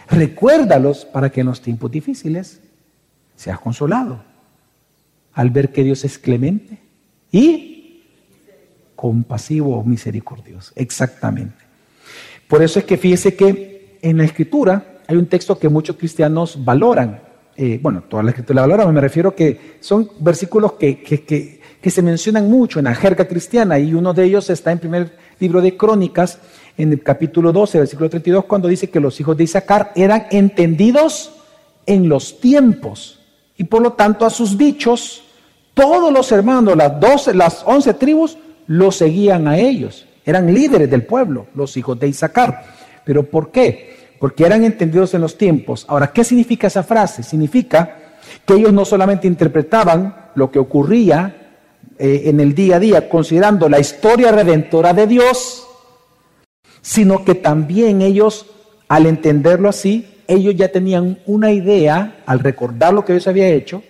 Recuérdalos 0.09 1.05
para 1.05 1.29
que 1.31 1.41
en 1.41 1.47
los 1.47 1.61
tiempos 1.61 1.91
difíciles 1.91 2.61
seas 3.35 3.59
consolado 3.59 4.23
al 5.37 5.51
ver 5.51 5.71
que 5.71 5.83
Dios 5.83 6.03
es 6.03 6.17
clemente 6.17 6.79
y 7.31 8.01
compasivo 8.95 9.77
o 9.77 9.83
misericordioso. 9.83 10.71
Exactamente. 10.75 11.63
Por 12.47 12.63
eso 12.63 12.79
es 12.79 12.85
que 12.85 12.97
fíjese 12.97 13.35
que 13.35 13.99
en 14.01 14.17
la 14.17 14.23
escritura 14.23 14.97
hay 15.05 15.15
un 15.15 15.27
texto 15.27 15.59
que 15.59 15.69
muchos 15.69 15.95
cristianos 15.95 16.65
valoran. 16.65 17.21
Eh, 17.55 17.79
bueno, 17.79 18.01
toda 18.09 18.23
la 18.23 18.31
escritura 18.31 18.61
la 18.61 18.67
valoran, 18.67 18.91
me 18.91 18.99
refiero 18.99 19.35
que 19.35 19.77
son 19.79 20.09
versículos 20.19 20.73
que, 20.73 21.03
que, 21.03 21.91
se 21.91 22.01
mencionan 22.01 22.49
mucho 22.49 22.79
en 22.79 22.85
la 22.85 22.95
jerga 22.95 23.25
cristiana 23.27 23.77
y 23.77 23.93
uno 23.93 24.13
de 24.13 24.25
ellos 24.25 24.49
está 24.49 24.71
en 24.71 24.79
primer 24.79 25.17
libro 25.39 25.61
de 25.61 25.77
Crónicas, 25.77 26.39
en 26.77 26.91
el 26.91 27.03
capítulo 27.03 27.53
12, 27.53 27.77
versículo 27.77 28.09
32, 28.09 28.45
cuando 28.45 28.67
dice 28.67 28.89
que 28.89 28.99
los 28.99 29.19
hijos 29.19 29.37
de 29.37 29.43
Isaacar 29.43 29.93
eran 29.95 30.25
entendidos 30.31 31.31
en 31.85 32.09
los 32.09 32.41
tiempos 32.41 33.19
y 33.55 33.65
por 33.65 33.83
lo 33.83 33.93
tanto 33.93 34.25
a 34.25 34.29
sus 34.31 34.57
dichos 34.57 35.23
todos 35.77 36.11
los 36.11 36.31
hermanos, 36.31 36.75
las 36.75 36.99
12, 36.99 37.35
las 37.35 37.63
11 37.63 37.93
tribus, 37.93 38.37
lo 38.65 38.91
seguían 38.91 39.47
a 39.47 39.59
ellos. 39.59 40.07
Eran 40.25 40.51
líderes 40.51 40.89
del 40.89 41.05
pueblo, 41.05 41.45
los 41.53 41.77
hijos 41.77 41.99
de 41.99 42.07
Isaacar. 42.07 42.65
¿Pero 43.05 43.23
por 43.23 43.51
qué? 43.51 43.95
Porque 44.19 44.43
eran 44.43 44.63
entendidos 44.63 45.13
en 45.13 45.21
los 45.21 45.37
tiempos. 45.37 45.85
Ahora, 45.87 46.11
¿qué 46.11 46.23
significa 46.23 46.65
esa 46.65 46.81
frase? 46.81 47.21
Significa 47.21 47.95
que 48.43 48.55
ellos 48.55 48.73
no 48.73 48.85
solamente 48.85 49.27
interpretaban 49.27 50.31
lo 50.33 50.49
que 50.49 50.57
ocurría 50.57 51.59
eh, 51.99 52.23
en 52.25 52.39
el 52.39 52.55
día 52.55 52.77
a 52.77 52.79
día, 52.79 53.07
considerando 53.07 53.69
la 53.69 53.79
historia 53.79 54.31
redentora 54.31 54.93
de 54.93 55.05
Dios, 55.05 55.67
sino 56.81 57.23
que 57.23 57.35
también 57.35 58.01
ellos, 58.01 58.47
al 58.87 59.05
entenderlo 59.05 59.69
así, 59.69 60.23
ellos 60.27 60.55
ya 60.55 60.69
tenían 60.69 61.19
una 61.27 61.51
idea, 61.51 62.23
al 62.25 62.39
recordar 62.39 62.95
lo 62.95 63.05
que 63.05 63.13
Dios 63.13 63.27
había 63.27 63.47
hecho 63.47 63.83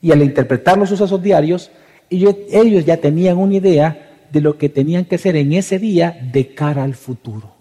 y 0.00 0.12
al 0.12 0.22
interpretar 0.22 0.78
los 0.78 0.88
sucesos 0.88 1.22
diarios, 1.22 1.70
ellos, 2.10 2.84
ya 2.84 2.96
tenían 2.98 3.38
una 3.38 3.54
idea 3.54 4.26
de 4.30 4.40
lo 4.40 4.58
que 4.58 4.68
tenían 4.68 5.04
que 5.04 5.18
ser 5.18 5.36
en 5.36 5.52
ese 5.52 5.78
día 5.78 6.18
de 6.32 6.54
cara 6.54 6.84
al 6.84 6.94
futuro. 6.94 7.54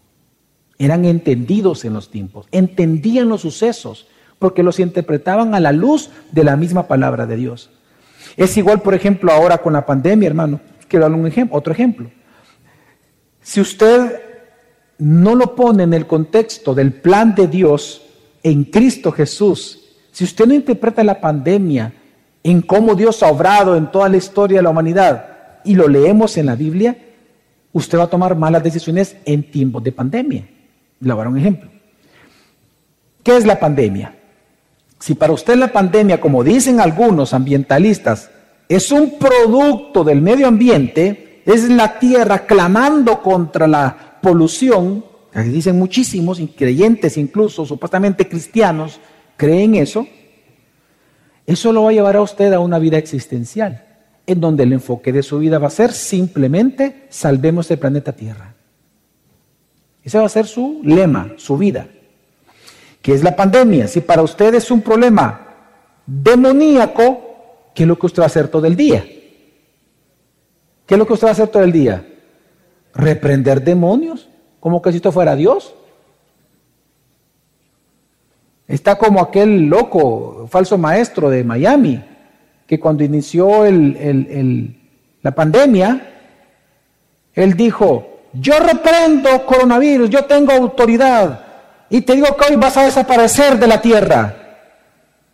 Eran 0.79 1.05
entendidos 1.05 1.85
en 1.85 1.93
los 1.93 2.11
tiempos, 2.11 2.47
entendían 2.51 3.29
los 3.29 3.41
sucesos, 3.41 4.07
porque 4.39 4.61
los 4.61 4.79
interpretaban 4.79 5.55
a 5.55 5.59
la 5.59 5.71
luz 5.71 6.11
de 6.31 6.43
la 6.43 6.55
misma 6.55 6.87
palabra 6.87 7.25
de 7.25 7.37
Dios. 7.37 7.71
Es 8.35 8.55
igual, 8.57 8.81
por 8.81 8.93
ejemplo, 8.93 9.31
ahora 9.31 9.57
con 9.57 9.73
la 9.73 9.85
pandemia, 9.85 10.27
hermano. 10.27 10.59
Quiero 10.87 11.05
darle 11.05 11.17
un 11.17 11.27
ejemplo, 11.27 11.57
otro 11.57 11.73
ejemplo. 11.73 12.11
Si 13.41 13.59
usted 13.59 14.21
no 14.99 15.35
lo 15.35 15.55
pone 15.55 15.83
en 15.83 15.93
el 15.93 16.05
contexto 16.05 16.75
del 16.75 16.93
plan 16.93 17.33
de 17.33 17.47
Dios 17.47 18.03
en 18.43 18.65
Cristo 18.65 19.11
Jesús, 19.11 19.95
si 20.11 20.23
usted 20.23 20.45
no 20.45 20.53
interpreta 20.53 21.03
la 21.03 21.19
pandemia 21.19 21.93
en 22.51 22.61
cómo 22.61 22.95
Dios 22.95 23.23
ha 23.23 23.27
obrado 23.29 23.75
en 23.75 23.91
toda 23.91 24.07
la 24.07 24.15
historia 24.15 24.59
de 24.59 24.63
la 24.63 24.69
humanidad 24.69 25.59
y 25.65 25.75
lo 25.75 25.89
leemos 25.89 26.37
en 26.37 26.45
la 26.45 26.55
Biblia, 26.55 26.97
usted 27.73 27.97
va 27.97 28.03
a 28.03 28.09
tomar 28.09 28.37
malas 28.37 28.63
decisiones 28.63 29.17
en 29.25 29.51
tiempos 29.51 29.83
de 29.83 29.91
pandemia. 29.91 30.47
Le 31.01 31.11
voy 31.11 31.19
a 31.19 31.23
dar 31.25 31.27
un 31.27 31.37
ejemplo. 31.37 31.69
¿Qué 33.21 33.35
es 33.35 33.45
la 33.45 33.59
pandemia? 33.59 34.15
Si 34.97 35.13
para 35.13 35.33
usted 35.33 35.57
la 35.57 35.73
pandemia, 35.73 36.21
como 36.21 36.41
dicen 36.41 36.79
algunos 36.79 37.33
ambientalistas, 37.33 38.29
es 38.69 38.93
un 38.93 39.19
producto 39.19 40.05
del 40.05 40.21
medio 40.21 40.47
ambiente, 40.47 41.41
es 41.45 41.67
la 41.67 41.99
tierra 41.99 42.45
clamando 42.45 43.21
contra 43.21 43.67
la 43.67 44.19
polución, 44.21 45.03
dicen 45.33 45.77
muchísimos, 45.77 46.39
creyentes 46.55 47.17
incluso, 47.17 47.65
supuestamente 47.65 48.29
cristianos, 48.29 49.01
creen 49.35 49.75
eso, 49.75 50.07
eso 51.47 51.71
lo 51.71 51.83
va 51.83 51.89
a 51.89 51.93
llevar 51.93 52.17
a 52.17 52.21
usted 52.21 52.51
a 52.51 52.59
una 52.59 52.77
vida 52.77 52.97
existencial, 52.97 53.85
en 54.27 54.41
donde 54.41 54.63
el 54.63 54.73
enfoque 54.73 55.13
de 55.13 55.23
su 55.23 55.39
vida 55.39 55.57
va 55.57 55.67
a 55.67 55.71
ser 55.71 55.93
simplemente 55.93 57.05
salvemos 57.09 57.71
el 57.71 57.79
planeta 57.79 58.11
Tierra. 58.11 58.53
Ese 60.03 60.19
va 60.19 60.25
a 60.25 60.29
ser 60.29 60.45
su 60.45 60.81
lema, 60.83 61.31
su 61.37 61.57
vida. 61.57 61.87
¿Qué 63.01 63.13
es 63.13 63.23
la 63.23 63.33
pandemia? 63.33 63.87
Si 63.87 64.01
para 64.01 64.21
usted 64.21 64.55
es 64.55 64.69
un 64.69 64.81
problema 64.81 65.47
demoníaco, 66.05 67.71
¿qué 67.73 67.83
es 67.83 67.87
lo 67.87 67.97
que 67.97 68.05
usted 68.07 68.19
va 68.19 68.25
a 68.25 68.27
hacer 68.27 68.49
todo 68.49 68.65
el 68.65 68.75
día? 68.75 69.05
¿Qué 70.85 70.95
es 70.95 70.97
lo 70.97 71.07
que 71.07 71.13
usted 71.13 71.27
va 71.27 71.31
a 71.31 71.33
hacer 71.33 71.47
todo 71.47 71.63
el 71.63 71.71
día? 71.71 72.05
Reprender 72.93 73.63
demonios, 73.63 74.27
como 74.59 74.81
que 74.81 74.91
si 74.91 74.97
esto 74.97 75.13
fuera 75.13 75.35
Dios. 75.37 75.75
Está 78.67 78.97
como 78.97 79.21
aquel 79.21 79.67
loco, 79.67 80.47
falso 80.49 80.77
maestro 80.77 81.29
de 81.29 81.43
Miami, 81.43 82.03
que 82.65 82.79
cuando 82.79 83.03
inició 83.03 83.63
la 85.21 85.31
pandemia, 85.31 86.13
él 87.33 87.53
dijo, 87.55 88.19
yo 88.33 88.59
reprendo 88.59 89.45
coronavirus, 89.45 90.09
yo 90.09 90.25
tengo 90.25 90.51
autoridad, 90.51 91.45
y 91.89 92.01
te 92.01 92.15
digo 92.15 92.35
que 92.35 92.51
hoy 92.51 92.55
vas 92.57 92.75
a 92.75 92.83
desaparecer 92.83 93.57
de 93.57 93.67
la 93.67 93.81
tierra. 93.81 94.35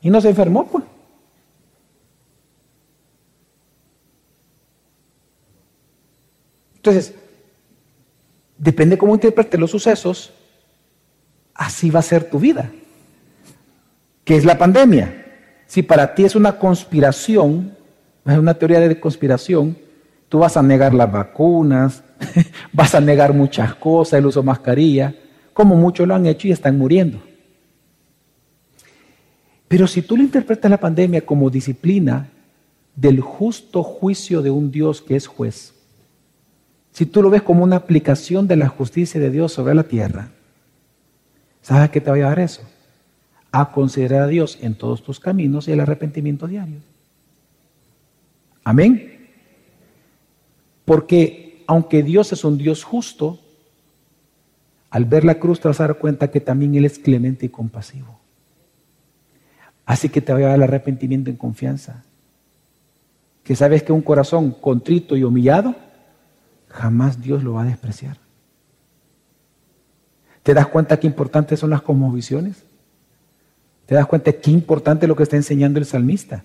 Y 0.01 0.11
no 0.11 0.21
se 0.21 0.29
enfermó, 0.29 0.67
pues. 0.67 0.83
Entonces, 6.75 7.15
depende 8.57 8.97
cómo 8.97 9.15
interpretes 9.15 9.59
los 9.59 9.71
sucesos, 9.71 10.33
así 11.55 11.89
va 11.89 11.99
a 11.99 12.03
ser 12.03 12.29
tu 12.29 12.37
vida. 12.37 12.69
¿Qué 14.23 14.38
es 14.38 14.45
la 14.45 14.57
pandemia? 14.57 15.23
Si 15.67 15.81
para 15.81 16.15
ti 16.15 16.23
es 16.23 16.36
una 16.36 16.57
conspiración, 16.57 17.75
es 18.25 18.38
una 18.38 18.53
teoría 18.53 18.79
de 18.79 18.99
conspiración, 18.99 19.77
tú 20.29 20.39
vas 20.39 20.55
a 20.55 20.63
negar 20.63 20.93
las 20.93 21.12
vacunas, 21.12 22.03
vas 22.73 22.95
a 22.95 23.01
negar 23.01 23.33
muchas 23.33 23.75
cosas, 23.75 24.19
el 24.19 24.25
uso 24.25 24.41
de 24.41 24.45
mascarilla, 24.45 25.15
como 25.53 25.75
muchos 25.75 26.07
lo 26.07 26.15
han 26.15 26.25
hecho 26.25 26.47
y 26.47 26.51
están 26.51 26.77
muriendo. 26.77 27.21
Pero 29.67 29.88
si 29.88 30.01
tú 30.01 30.15
le 30.15 30.23
interpretas 30.23 30.69
la 30.69 30.79
pandemia 30.79 31.25
como 31.25 31.49
disciplina 31.49 32.29
del 32.95 33.21
justo 33.21 33.83
juicio 33.83 34.41
de 34.41 34.51
un 34.51 34.71
Dios 34.71 35.01
que 35.01 35.15
es 35.15 35.27
juez, 35.27 35.73
si 36.91 37.07
tú 37.07 37.23
lo 37.23 37.31
ves 37.31 37.41
como 37.41 37.63
una 37.63 37.77
aplicación 37.77 38.47
de 38.47 38.55
la 38.55 38.67
justicia 38.67 39.19
de 39.19 39.31
Dios 39.31 39.51
sobre 39.51 39.73
la 39.73 39.83
tierra, 39.83 40.29
¿sabes 41.62 41.89
qué 41.89 41.99
te 41.99 42.12
va 42.12 42.15
a 42.15 42.19
llevar 42.19 42.39
eso? 42.39 42.62
A 43.53 43.71
considerar 43.71 44.23
a 44.23 44.27
Dios 44.27 44.57
en 44.61 44.75
todos 44.75 45.03
tus 45.03 45.21
caminos 45.21 45.69
y 45.69 45.71
el 45.71 45.79
arrepentimiento 45.79 46.47
diario. 46.47 46.79
Amén. 48.65 49.29
Porque 50.83 51.63
aunque 51.67 52.03
Dios 52.03 52.33
es 52.33 52.43
un 52.43 52.57
Dios 52.57 52.83
justo, 52.83 53.39
al 54.89 55.05
ver 55.05 55.23
la 55.23 55.39
cruz 55.39 55.59
te 55.59 55.67
vas 55.67 55.79
a 55.79 55.87
dar 55.87 55.97
cuenta 55.97 56.29
que 56.29 56.41
también 56.41 56.75
Él 56.75 56.85
es 56.85 56.99
clemente 56.99 57.45
y 57.45 57.49
compasivo. 57.49 58.19
Así 59.85 60.09
que 60.09 60.21
te 60.21 60.33
va 60.33 60.39
a 60.39 60.41
dar 60.41 60.55
el 60.55 60.63
arrepentimiento 60.63 61.29
en 61.29 61.35
confianza. 61.35 62.03
Que 63.43 63.55
sabes 63.55 63.83
que 63.83 63.91
un 63.91 64.01
corazón 64.01 64.51
contrito 64.51 65.15
y 65.15 65.23
humillado, 65.23 65.75
jamás 66.69 67.21
Dios 67.21 67.43
lo 67.43 67.53
va 67.53 67.63
a 67.63 67.65
despreciar. 67.65 68.17
¿Te 70.41 70.53
das 70.53 70.67
cuenta 70.67 70.99
qué 70.99 71.07
importantes 71.07 71.59
son 71.59 71.69
las 71.69 71.81
cosmovisiones? 71.81 72.65
¿Te 73.85 73.95
das 73.95 74.07
cuenta 74.07 74.31
qué 74.31 74.51
importante 74.51 75.05
es 75.05 75.07
lo 75.07 75.15
que 75.15 75.23
está 75.23 75.35
enseñando 75.35 75.79
el 75.79 75.85
salmista? 75.85 76.43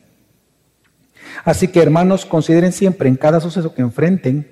Así 1.44 1.68
que 1.68 1.80
hermanos, 1.80 2.26
consideren 2.26 2.72
siempre 2.72 3.08
en 3.08 3.16
cada 3.16 3.40
suceso 3.40 3.74
que 3.74 3.82
enfrenten 3.82 4.50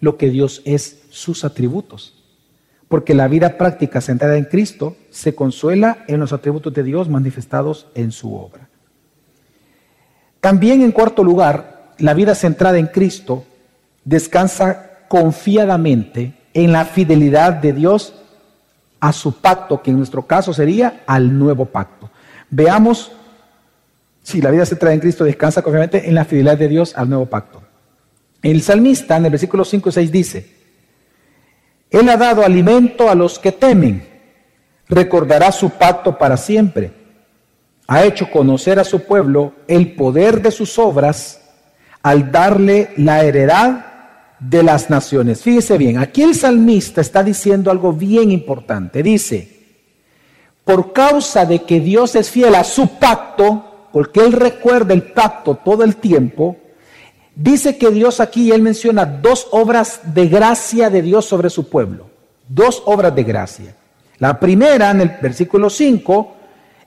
lo 0.00 0.16
que 0.16 0.30
Dios 0.30 0.62
es, 0.64 1.02
sus 1.10 1.44
atributos 1.44 2.20
porque 2.90 3.14
la 3.14 3.28
vida 3.28 3.56
práctica 3.56 4.00
centrada 4.00 4.36
en 4.36 4.46
Cristo 4.46 4.96
se 5.10 5.36
consuela 5.36 5.98
en 6.08 6.18
los 6.18 6.32
atributos 6.32 6.74
de 6.74 6.82
Dios 6.82 7.08
manifestados 7.08 7.86
en 7.94 8.10
su 8.10 8.34
obra. 8.34 8.68
También 10.40 10.82
en 10.82 10.90
cuarto 10.90 11.22
lugar, 11.22 11.92
la 11.98 12.14
vida 12.14 12.34
centrada 12.34 12.78
en 12.78 12.88
Cristo 12.88 13.44
descansa 14.04 15.06
confiadamente 15.06 16.34
en 16.52 16.72
la 16.72 16.84
fidelidad 16.84 17.52
de 17.52 17.74
Dios 17.74 18.19
a 19.00 19.12
su 19.12 19.40
pacto, 19.40 19.82
que 19.82 19.90
en 19.90 19.96
nuestro 19.96 20.26
caso 20.26 20.52
sería 20.52 21.02
al 21.06 21.38
nuevo 21.38 21.64
pacto. 21.64 22.10
Veamos 22.50 23.12
si 24.22 24.40
la 24.40 24.50
vida 24.50 24.66
centrada 24.66 24.94
en 24.94 25.00
Cristo 25.00 25.24
descansa 25.24 25.62
confiadamente 25.62 26.08
en 26.08 26.14
la 26.14 26.24
fidelidad 26.24 26.58
de 26.58 26.68
Dios 26.68 26.94
al 26.96 27.08
nuevo 27.08 27.26
pacto. 27.26 27.62
El 28.42 28.62
salmista 28.62 29.16
en 29.16 29.24
el 29.24 29.30
versículo 29.30 29.64
5 29.64 29.88
y 29.88 29.92
6 29.92 30.12
dice, 30.12 30.60
él 31.90 32.08
ha 32.08 32.16
dado 32.16 32.44
alimento 32.44 33.10
a 33.10 33.14
los 33.14 33.38
que 33.38 33.52
temen. 33.52 34.08
Recordará 34.88 35.50
su 35.50 35.70
pacto 35.70 36.16
para 36.18 36.36
siempre. 36.36 36.92
Ha 37.86 38.04
hecho 38.04 38.30
conocer 38.30 38.78
a 38.78 38.84
su 38.84 39.04
pueblo 39.04 39.54
el 39.66 39.94
poder 39.94 40.40
de 40.42 40.52
sus 40.52 40.78
obras 40.78 41.40
al 42.02 42.30
darle 42.30 42.92
la 42.96 43.24
heredad 43.24 43.89
de 44.40 44.62
las 44.62 44.90
naciones. 44.90 45.42
Fíjese 45.42 45.78
bien, 45.78 45.98
aquí 45.98 46.22
el 46.22 46.34
salmista 46.34 47.00
está 47.00 47.22
diciendo 47.22 47.70
algo 47.70 47.92
bien 47.92 48.30
importante. 48.32 49.02
Dice, 49.02 49.60
por 50.64 50.92
causa 50.92 51.46
de 51.46 51.62
que 51.62 51.80
Dios 51.80 52.16
es 52.16 52.30
fiel 52.30 52.54
a 52.54 52.64
su 52.64 52.98
pacto, 52.98 53.88
porque 53.92 54.20
Él 54.20 54.32
recuerda 54.32 54.94
el 54.94 55.02
pacto 55.02 55.56
todo 55.56 55.84
el 55.84 55.96
tiempo, 55.96 56.56
Dice 57.40 57.78
que 57.78 57.90
Dios 57.90 58.20
aquí, 58.20 58.50
él 58.52 58.60
menciona 58.60 59.06
dos 59.06 59.48
obras 59.52 60.00
de 60.12 60.26
gracia 60.26 60.90
de 60.90 61.00
Dios 61.00 61.24
sobre 61.24 61.48
su 61.48 61.70
pueblo. 61.70 62.10
Dos 62.46 62.82
obras 62.84 63.14
de 63.14 63.24
gracia. 63.24 63.74
La 64.18 64.38
primera, 64.38 64.90
en 64.90 65.00
el 65.00 65.12
versículo 65.22 65.70
5, 65.70 66.34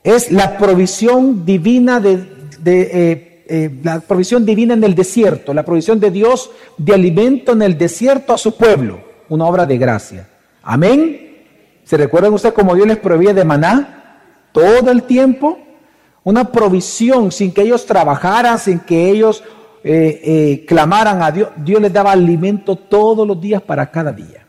es 0.04 0.30
la 0.30 0.56
provisión 0.56 1.44
divina 1.44 1.98
de, 1.98 2.24
eh, 2.64 3.33
eh, 3.46 3.70
la 3.82 4.00
provisión 4.00 4.44
divina 4.46 4.74
en 4.74 4.84
el 4.84 4.94
desierto, 4.94 5.52
la 5.52 5.64
provisión 5.64 6.00
de 6.00 6.10
Dios 6.10 6.50
de 6.78 6.94
alimento 6.94 7.52
en 7.52 7.62
el 7.62 7.76
desierto 7.76 8.32
a 8.32 8.38
su 8.38 8.56
pueblo, 8.56 9.00
una 9.28 9.46
obra 9.46 9.66
de 9.66 9.78
gracia. 9.78 10.28
Amén. 10.62 11.44
¿Se 11.84 11.96
recuerdan 11.96 12.32
ustedes 12.32 12.54
cómo 12.54 12.74
Dios 12.74 12.86
les 12.86 12.96
proveía 12.96 13.34
de 13.34 13.44
maná 13.44 14.20
todo 14.52 14.90
el 14.90 15.02
tiempo? 15.02 15.58
Una 16.22 16.50
provisión 16.50 17.30
sin 17.30 17.52
que 17.52 17.62
ellos 17.62 17.84
trabajaran, 17.84 18.58
sin 18.58 18.80
que 18.80 19.10
ellos 19.10 19.44
eh, 19.82 20.20
eh, 20.24 20.64
clamaran 20.66 21.22
a 21.22 21.30
Dios, 21.30 21.50
Dios 21.56 21.82
les 21.82 21.92
daba 21.92 22.12
alimento 22.12 22.76
todos 22.76 23.28
los 23.28 23.38
días 23.38 23.60
para 23.60 23.90
cada 23.90 24.12
día. 24.12 24.46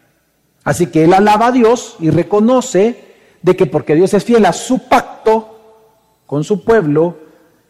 Así 0.64 0.88
que 0.88 1.04
él 1.04 1.14
alaba 1.14 1.48
a 1.48 1.52
Dios 1.52 1.98
y 2.00 2.10
reconoce 2.10 3.04
de 3.42 3.56
que 3.56 3.66
porque 3.66 3.96
Dios 3.96 4.14
es 4.14 4.24
fiel 4.24 4.46
a 4.46 4.54
su 4.54 4.88
pacto 4.88 5.52
con 6.26 6.44
su 6.44 6.64
pueblo, 6.64 7.25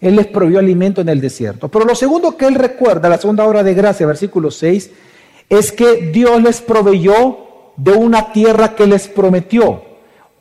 Él 0.06 0.18
les 0.18 0.28
proveyó 0.28 0.60
alimento 0.60 1.02
en 1.02 1.10
el 1.10 1.20
desierto. 1.20 1.68
Pero 1.68 1.84
lo 1.84 1.96
segundo 1.96 2.38
que 2.38 2.46
él 2.46 2.54
recuerda, 2.54 3.10
la 3.10 3.18
segunda 3.18 3.44
obra 3.44 3.64
de 3.64 3.74
gracia, 3.74 4.06
versículo 4.06 4.52
6, 4.52 4.92
es 5.50 5.72
que 5.72 6.12
Dios 6.14 6.44
les 6.44 6.62
proveyó 6.62 7.40
de 7.76 7.92
una 7.94 8.32
tierra 8.32 8.76
que 8.76 8.86
les 8.86 9.08
prometió, 9.08 9.82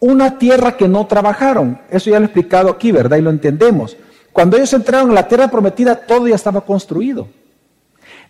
una 0.00 0.36
tierra 0.36 0.76
que 0.76 0.86
no 0.86 1.06
trabajaron. 1.06 1.80
Eso 1.90 2.10
ya 2.10 2.18
lo 2.18 2.24
he 2.24 2.26
explicado 2.26 2.68
aquí, 2.68 2.92
¿verdad? 2.92 3.16
Y 3.16 3.22
lo 3.22 3.30
entendemos. 3.30 3.96
Cuando 4.34 4.58
ellos 4.58 4.74
entraron 4.74 5.08
en 5.08 5.14
la 5.14 5.26
tierra 5.26 5.48
prometida, 5.48 5.96
todo 5.96 6.28
ya 6.28 6.34
estaba 6.34 6.60
construido. 6.60 7.26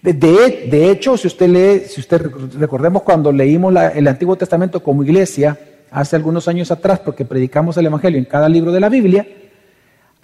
De, 0.00 0.88
hecho, 0.88 1.16
si 1.16 1.26
usted 1.26 1.48
lee, 1.48 1.88
si 1.88 2.00
usted 2.00 2.30
recordemos 2.60 3.02
cuando 3.02 3.32
leímos 3.32 3.74
el 3.92 4.06
Antiguo 4.06 4.36
Testamento 4.36 4.80
como 4.80 5.02
iglesia, 5.02 5.58
hace 5.90 6.14
algunos 6.14 6.46
años 6.46 6.70
atrás, 6.70 7.00
porque 7.00 7.24
predicamos 7.24 7.76
el 7.76 7.86
Evangelio 7.86 8.20
en 8.20 8.24
cada 8.24 8.48
libro 8.48 8.70
de 8.70 8.78
la 8.78 8.88
Biblia, 8.88 9.26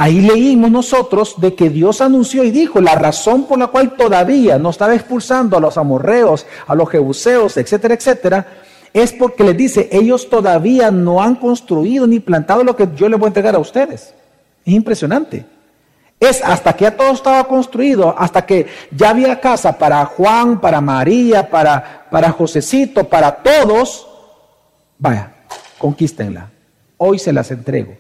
Ahí 0.03 0.23
leímos 0.23 0.71
nosotros 0.71 1.35
de 1.37 1.55
que 1.55 1.69
Dios 1.69 2.01
anunció 2.01 2.43
y 2.43 2.51
dijo 2.51 2.81
la 2.81 2.95
razón 2.95 3.45
por 3.45 3.59
la 3.59 3.67
cual 3.67 3.97
todavía 3.97 4.59
no 4.59 4.71
estaba 4.71 4.95
expulsando 4.95 5.59
a 5.59 5.61
los 5.61 5.77
amorreos, 5.77 6.47
a 6.67 6.75
los 6.75 6.89
jebuseos, 6.89 7.59
etcétera, 7.59 7.93
etcétera, 7.93 8.47
es 8.95 9.13
porque 9.13 9.45
les 9.45 9.55
dice, 9.59 9.91
ellos 9.93 10.31
todavía 10.31 10.91
no 10.91 11.23
han 11.23 11.35
construido 11.35 12.07
ni 12.07 12.19
plantado 12.19 12.65
lo 12.65 12.75
que 12.75 12.89
yo 12.97 13.11
les 13.11 13.19
voy 13.19 13.27
a 13.27 13.29
entregar 13.29 13.55
a 13.55 13.59
ustedes. 13.59 14.15
Es 14.65 14.73
impresionante. 14.73 15.45
Es 16.19 16.43
hasta 16.43 16.73
que 16.73 16.85
ya 16.85 16.97
todo 16.97 17.13
estaba 17.13 17.45
construido, 17.45 18.15
hasta 18.17 18.47
que 18.47 18.69
ya 18.91 19.11
había 19.11 19.39
casa 19.39 19.77
para 19.77 20.07
Juan, 20.07 20.63
para 20.63 20.81
María, 20.81 21.51
para, 21.51 22.07
para 22.11 22.31
Josecito, 22.31 23.05
para 23.05 23.33
todos. 23.43 24.09
Vaya, 24.97 25.31
conquístenla. 25.77 26.49
Hoy 26.97 27.19
se 27.19 27.35
las 27.35 27.51
entrego. 27.51 28.00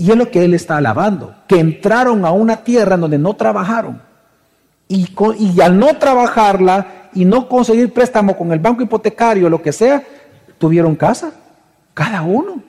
Y 0.00 0.10
es 0.10 0.16
lo 0.16 0.30
que 0.30 0.42
él 0.42 0.54
está 0.54 0.78
alabando, 0.78 1.34
que 1.46 1.60
entraron 1.60 2.24
a 2.24 2.32
una 2.32 2.64
tierra 2.64 2.96
donde 2.96 3.18
no 3.18 3.36
trabajaron. 3.36 4.00
Y, 4.88 5.14
y 5.38 5.60
al 5.60 5.78
no 5.78 5.98
trabajarla 5.98 7.10
y 7.12 7.26
no 7.26 7.46
conseguir 7.46 7.92
préstamo 7.92 8.34
con 8.34 8.50
el 8.50 8.60
banco 8.60 8.82
hipotecario, 8.82 9.50
lo 9.50 9.60
que 9.60 9.72
sea, 9.72 10.02
tuvieron 10.56 10.96
casa, 10.96 11.32
cada 11.92 12.22
uno. 12.22 12.62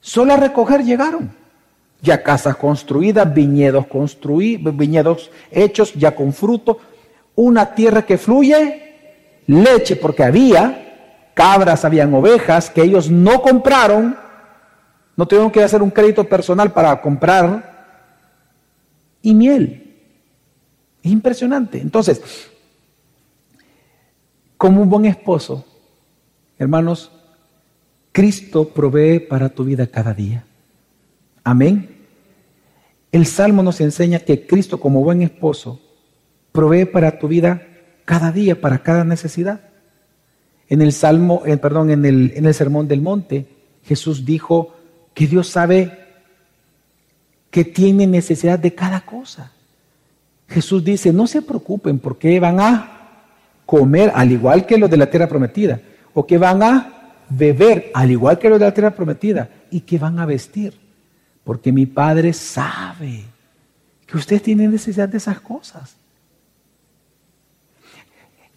Solo 0.00 0.34
a 0.34 0.36
recoger 0.36 0.84
llegaron. 0.84 1.34
Ya 2.00 2.22
casas 2.22 2.54
construidas, 2.54 3.34
viñedos 3.34 3.88
construidos, 3.88 4.76
viñedos 4.76 5.28
hechos 5.50 5.92
ya 5.94 6.14
con 6.14 6.32
fruto, 6.32 6.78
una 7.34 7.74
tierra 7.74 8.06
que 8.06 8.16
fluye 8.16 9.42
leche, 9.48 9.96
porque 9.96 10.22
había 10.22 11.32
cabras, 11.34 11.84
habían 11.84 12.14
ovejas 12.14 12.70
que 12.70 12.82
ellos 12.82 13.10
no 13.10 13.42
compraron, 13.42 14.16
no 15.22 15.28
tuvieron 15.28 15.52
que 15.52 15.62
hacer 15.62 15.80
un 15.80 15.90
crédito 15.92 16.24
personal 16.24 16.72
para 16.72 17.00
comprar. 17.00 17.70
Y 19.22 19.32
miel. 19.32 19.94
Es 21.00 21.12
impresionante. 21.12 21.80
Entonces, 21.80 22.20
como 24.56 24.82
un 24.82 24.90
buen 24.90 25.04
esposo, 25.04 25.64
hermanos, 26.58 27.12
Cristo 28.10 28.70
provee 28.70 29.20
para 29.20 29.48
tu 29.48 29.62
vida 29.62 29.86
cada 29.86 30.12
día. 30.12 30.44
Amén. 31.44 32.04
El 33.12 33.24
Salmo 33.26 33.62
nos 33.62 33.80
enseña 33.80 34.18
que 34.18 34.44
Cristo 34.44 34.80
como 34.80 35.04
buen 35.04 35.22
esposo 35.22 35.80
provee 36.50 36.84
para 36.84 37.20
tu 37.20 37.28
vida 37.28 37.64
cada 38.04 38.32
día, 38.32 38.60
para 38.60 38.82
cada 38.82 39.04
necesidad. 39.04 39.60
En 40.68 40.82
el 40.82 40.92
Salmo, 40.92 41.44
perdón, 41.62 41.90
en 41.90 42.04
el, 42.06 42.32
en 42.34 42.44
el 42.44 42.54
Sermón 42.54 42.88
del 42.88 43.02
Monte, 43.02 43.46
Jesús 43.84 44.24
dijo, 44.24 44.81
que 45.14 45.26
Dios 45.26 45.48
sabe 45.48 45.98
que 47.50 47.64
tiene 47.64 48.06
necesidad 48.06 48.58
de 48.58 48.74
cada 48.74 49.02
cosa. 49.02 49.52
Jesús 50.48 50.84
dice, 50.84 51.12
no 51.12 51.26
se 51.26 51.42
preocupen 51.42 51.98
porque 51.98 52.40
van 52.40 52.60
a 52.60 53.02
comer 53.66 54.12
al 54.14 54.32
igual 54.32 54.66
que 54.66 54.78
los 54.78 54.90
de 54.90 54.96
la 54.96 55.10
tierra 55.10 55.28
prometida, 55.28 55.80
o 56.14 56.26
que 56.26 56.38
van 56.38 56.62
a 56.62 57.14
beber 57.28 57.90
al 57.94 58.10
igual 58.10 58.38
que 58.38 58.48
los 58.48 58.58
de 58.58 58.66
la 58.66 58.74
tierra 58.74 58.90
prometida, 58.90 59.48
y 59.70 59.80
que 59.80 59.98
van 59.98 60.18
a 60.18 60.26
vestir, 60.26 60.74
porque 61.44 61.72
mi 61.72 61.86
Padre 61.86 62.32
sabe 62.32 63.24
que 64.06 64.16
ustedes 64.16 64.42
tienen 64.42 64.70
necesidad 64.70 65.08
de 65.08 65.18
esas 65.18 65.40
cosas. 65.40 65.96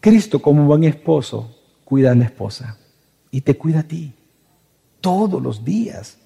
Cristo 0.01 0.41
como 0.41 0.65
buen 0.65 0.83
esposo 0.83 1.57
cuida 1.83 2.11
a 2.11 2.15
la 2.15 2.25
esposa 2.25 2.77
y 3.31 3.41
te 3.41 3.57
cuida 3.57 3.79
a 3.79 3.83
ti 3.83 4.13
todos 5.01 5.41
los 5.41 5.63
días. 5.63 6.17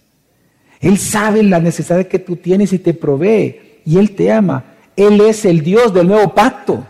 Él 0.79 0.97
sabe 0.97 1.43
la 1.43 1.59
necesidad 1.59 2.07
que 2.07 2.19
tú 2.19 2.35
tienes 2.37 2.71
y 2.73 2.79
te 2.79 2.93
provee. 2.93 3.81
Y 3.85 3.97
Él 3.97 4.15
te 4.15 4.31
ama. 4.31 4.63
Él 4.95 5.19
es 5.21 5.45
el 5.45 5.61
Dios 5.61 5.93
del 5.93 6.07
nuevo 6.07 6.33
pacto. 6.33 6.85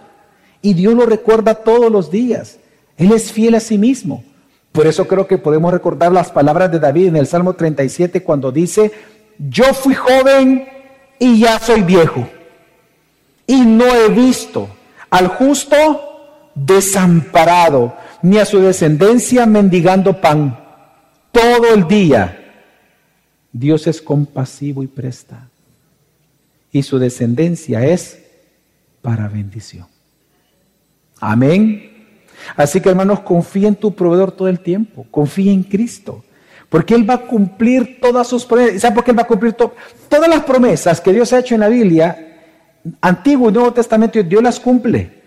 Y 0.61 0.73
Dios 0.73 0.93
lo 0.93 1.05
recuerda 1.05 1.55
todos 1.55 1.91
los 1.91 2.11
días. 2.11 2.59
Él 2.97 3.11
es 3.11 3.31
fiel 3.31 3.55
a 3.55 3.59
sí 3.59 3.77
mismo. 3.77 4.23
Por 4.71 4.85
eso 4.85 5.07
creo 5.07 5.25
que 5.25 5.37
podemos 5.37 5.71
recordar 5.71 6.11
las 6.11 6.31
palabras 6.31 6.71
de 6.71 6.79
David 6.79 7.07
en 7.07 7.15
el 7.15 7.27
Salmo 7.27 7.53
37 7.53 8.23
cuando 8.23 8.51
dice, 8.51 8.91
yo 9.37 9.73
fui 9.73 9.95
joven 9.95 10.67
y 11.17 11.39
ya 11.39 11.59
soy 11.59 11.81
viejo. 11.81 12.27
Y 13.47 13.61
no 13.61 13.85
he 13.85 14.09
visto 14.09 14.69
al 15.09 15.27
justo 15.27 15.75
desamparado, 16.53 17.95
ni 18.21 18.37
a 18.37 18.45
su 18.45 18.59
descendencia 18.59 19.45
mendigando 19.45 20.21
pan. 20.21 20.59
Todo 21.31 21.73
el 21.73 21.87
día 21.87 22.38
Dios 23.51 23.87
es 23.87 24.01
compasivo 24.01 24.83
y 24.83 24.87
presta. 24.87 25.49
Y 26.71 26.83
su 26.83 26.99
descendencia 26.99 27.85
es 27.85 28.19
para 29.01 29.27
bendición. 29.27 29.87
Amén. 31.19 31.89
Así 32.55 32.79
que 32.79 32.89
hermanos, 32.89 33.21
confía 33.21 33.67
en 33.67 33.75
tu 33.75 33.93
proveedor 33.93 34.31
todo 34.31 34.47
el 34.47 34.59
tiempo. 34.59 35.05
Confía 35.11 35.51
en 35.51 35.63
Cristo. 35.63 36.23
Porque 36.69 36.93
Él 36.93 37.09
va 37.09 37.15
a 37.15 37.25
cumplir 37.25 37.99
todas 37.99 38.27
sus 38.27 38.45
promesas. 38.45 38.81
¿Sabe 38.81 38.95
por 38.95 39.03
qué 39.03 39.11
Él 39.11 39.17
va 39.17 39.23
a 39.23 39.27
cumplir 39.27 39.53
todas 39.53 40.29
las 40.29 40.43
promesas 40.43 41.01
que 41.01 41.11
Dios 41.11 41.33
ha 41.33 41.39
hecho 41.39 41.55
en 41.55 41.61
la 41.61 41.69
Biblia? 41.69 42.25
Antiguo 43.01 43.49
y 43.49 43.53
Nuevo 43.53 43.73
Testamento, 43.73 44.21
Dios 44.21 44.43
las 44.43 44.59
cumple. 44.59 45.19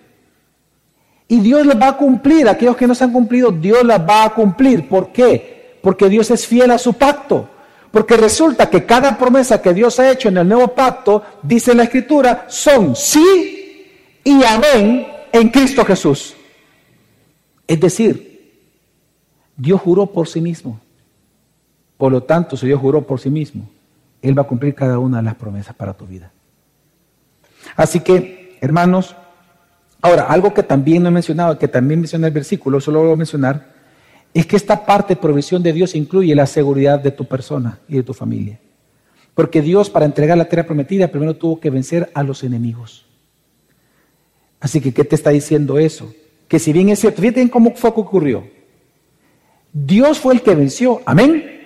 Y 1.27 1.41
Dios 1.41 1.67
las 1.67 1.81
va 1.81 1.89
a 1.89 1.97
cumplir. 1.97 2.49
Aquellos 2.49 2.77
que 2.77 2.87
no 2.87 2.95
se 2.95 3.05
han 3.05 3.13
cumplido, 3.13 3.51
Dios 3.51 3.85
las 3.85 4.01
va 4.01 4.25
a 4.25 4.35
cumplir. 4.35 4.89
¿Por 4.89 5.13
qué? 5.13 5.79
Porque 5.83 6.09
Dios 6.09 6.31
es 6.31 6.47
fiel 6.47 6.71
a 6.71 6.79
su 6.79 6.95
pacto. 6.95 7.49
Porque 7.93 8.17
resulta 8.17 8.71
que 8.71 8.87
cada 8.87 9.19
promesa 9.19 9.61
que 9.61 9.75
Dios 9.75 10.01
ha 10.01 10.11
hecho 10.11 10.29
en 10.31 10.39
el 10.39 10.49
nuevo 10.49 10.69
pacto, 10.69 11.23
dice 11.43 11.75
la 11.75 11.85
escritura, 11.85 12.47
son 12.49 12.97
sí 12.97 14.19
y 14.25 14.43
amén 14.43 15.07
en 15.31 15.49
Cristo 15.51 15.85
Jesús. 15.85 16.35
Es 17.69 17.79
decir, 17.79 18.33
Dios 19.57 19.81
juró 19.81 20.07
por 20.07 20.27
sí 20.27 20.41
mismo. 20.41 20.81
Por 21.99 22.13
lo 22.13 22.23
tanto, 22.23 22.57
si 22.57 22.67
Dios 22.67 22.81
juró 22.81 23.07
por 23.07 23.21
sí 23.21 23.29
mismo, 23.29 23.69
Él 24.23 24.37
va 24.37 24.43
a 24.43 24.47
cumplir 24.47 24.75
cada 24.75 24.99
una 24.99 25.19
de 25.19 25.25
las 25.25 25.35
promesas 25.35 25.75
para 25.75 25.93
tu 25.93 26.07
vida. 26.07 26.33
Así 27.77 28.01
que, 28.01 28.59
hermanos, 28.63 29.15
ahora, 30.01 30.25
algo 30.25 30.55
que 30.55 30.63
también 30.63 31.03
no 31.03 31.11
he 31.11 31.13
mencionado, 31.13 31.59
que 31.59 31.69
también 31.69 32.01
menciona 32.01 32.27
el 32.27 32.33
versículo, 32.33 32.81
solo 32.81 33.01
lo 33.01 33.07
voy 33.09 33.15
a 33.15 33.19
mencionar, 33.19 33.72
es 34.35 34.47
que 34.47 34.57
esta 34.57 34.87
parte 34.87 35.15
de 35.15 35.21
provisión 35.21 35.63
de 35.63 35.73
Dios 35.73 35.95
incluye 35.95 36.35
la 36.35 36.47
seguridad 36.47 36.99
de 36.99 37.11
tu 37.11 37.27
persona 37.27 37.81
y 37.89 37.97
de 37.97 38.03
tu 38.03 38.15
familia. 38.15 38.59
Porque 39.35 39.63
Dios 39.63 39.91
para 39.91 40.07
entregar 40.07 40.37
la 40.37 40.49
tierra 40.49 40.67
prometida 40.67 41.09
primero 41.09 41.37
tuvo 41.37 41.61
que 41.61 41.71
vencer 41.71 42.11
a 42.15 42.23
los 42.23 42.43
enemigos. 42.43 43.07
Así 44.61 44.81
que, 44.81 44.93
¿qué 44.93 45.05
te 45.05 45.17
está 45.17 45.31
diciendo 45.31 45.79
eso? 45.79 46.15
Que 46.49 46.59
si 46.59 46.73
bien 46.73 46.89
es 46.89 47.01
cierto, 47.01 47.21
fíjate 47.21 47.51
cómo 47.51 47.75
fue 47.75 47.93
que 47.93 48.01
ocurrió. 48.01 48.47
Dios 49.73 50.19
fue 50.19 50.35
el 50.35 50.43
que 50.43 50.55
venció, 50.55 51.01
amén. 51.05 51.61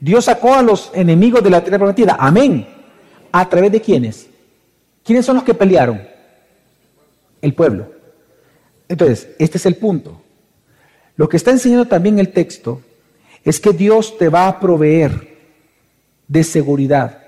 Dios 0.00 0.26
sacó 0.26 0.54
a 0.54 0.62
los 0.62 0.90
enemigos 0.94 1.42
de 1.42 1.50
la 1.50 1.62
tierra 1.62 1.78
prometida, 1.78 2.16
amén. 2.18 2.66
¿A 3.32 3.48
través 3.48 3.72
de 3.72 3.80
quiénes? 3.80 4.28
¿Quiénes 5.04 5.24
son 5.24 5.36
los 5.36 5.44
que 5.44 5.54
pelearon? 5.54 6.02
El 7.40 7.54
pueblo. 7.54 7.90
Entonces, 8.88 9.28
este 9.38 9.58
es 9.58 9.66
el 9.66 9.76
punto. 9.76 10.20
Lo 11.16 11.28
que 11.28 11.36
está 11.36 11.50
enseñando 11.50 11.86
también 11.86 12.18
el 12.18 12.32
texto 12.32 12.82
es 13.44 13.60
que 13.60 13.72
Dios 13.72 14.18
te 14.18 14.28
va 14.28 14.48
a 14.48 14.60
proveer 14.60 15.36
de 16.28 16.44
seguridad, 16.44 17.22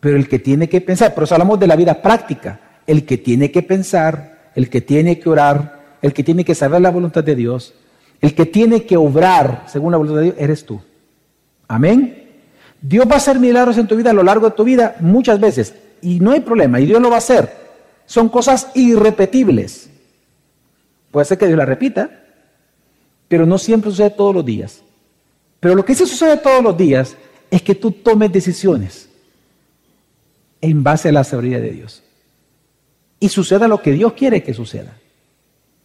pero 0.00 0.16
el 0.16 0.28
que 0.28 0.38
tiene 0.38 0.68
que 0.68 0.80
pensar, 0.80 1.14
pero 1.14 1.24
eso 1.24 1.34
hablamos 1.34 1.60
de 1.60 1.66
la 1.66 1.76
vida 1.76 2.00
práctica, 2.02 2.60
el 2.86 3.04
que 3.04 3.18
tiene 3.18 3.50
que 3.50 3.62
pensar, 3.62 4.50
el 4.54 4.68
que 4.68 4.80
tiene 4.80 5.20
que 5.20 5.28
orar, 5.28 5.98
el 6.02 6.12
que 6.12 6.24
tiene 6.24 6.44
que 6.44 6.54
saber 6.54 6.80
la 6.80 6.90
voluntad 6.90 7.22
de 7.22 7.36
Dios, 7.36 7.74
el 8.20 8.34
que 8.34 8.46
tiene 8.46 8.84
que 8.84 8.96
obrar 8.96 9.64
según 9.66 9.92
la 9.92 9.98
voluntad 9.98 10.20
de 10.20 10.26
Dios, 10.26 10.36
eres 10.38 10.64
tú. 10.64 10.80
Amén. 11.68 12.28
Dios 12.80 13.06
va 13.06 13.14
a 13.14 13.18
hacer 13.18 13.38
milagros 13.38 13.76
en 13.78 13.86
tu 13.86 13.96
vida 13.96 14.10
a 14.10 14.14
lo 14.14 14.22
largo 14.22 14.48
de 14.48 14.56
tu 14.56 14.64
vida 14.64 14.96
muchas 15.00 15.38
veces 15.38 15.74
y 16.00 16.18
no 16.20 16.32
hay 16.32 16.40
problema, 16.40 16.80
y 16.80 16.86
Dios 16.86 17.00
lo 17.00 17.10
va 17.10 17.16
a 17.16 17.18
hacer. 17.18 17.50
Son 18.06 18.28
cosas 18.28 18.68
irrepetibles. 18.74 19.90
Puede 21.10 21.26
ser 21.26 21.38
que 21.38 21.46
Dios 21.46 21.58
la 21.58 21.66
repita, 21.66 22.19
pero 23.30 23.46
no 23.46 23.58
siempre 23.58 23.92
sucede 23.92 24.10
todos 24.10 24.34
los 24.34 24.44
días. 24.44 24.82
Pero 25.60 25.76
lo 25.76 25.84
que 25.84 25.94
sí 25.94 26.04
sucede 26.04 26.36
todos 26.38 26.64
los 26.64 26.76
días 26.76 27.16
es 27.48 27.62
que 27.62 27.76
tú 27.76 27.92
tomes 27.92 28.32
decisiones 28.32 29.08
en 30.60 30.82
base 30.82 31.10
a 31.10 31.12
la 31.12 31.22
sabiduría 31.22 31.60
de 31.60 31.70
Dios. 31.70 32.02
Y 33.20 33.28
suceda 33.28 33.68
lo 33.68 33.80
que 33.80 33.92
Dios 33.92 34.14
quiere 34.14 34.42
que 34.42 34.52
suceda. 34.52 34.96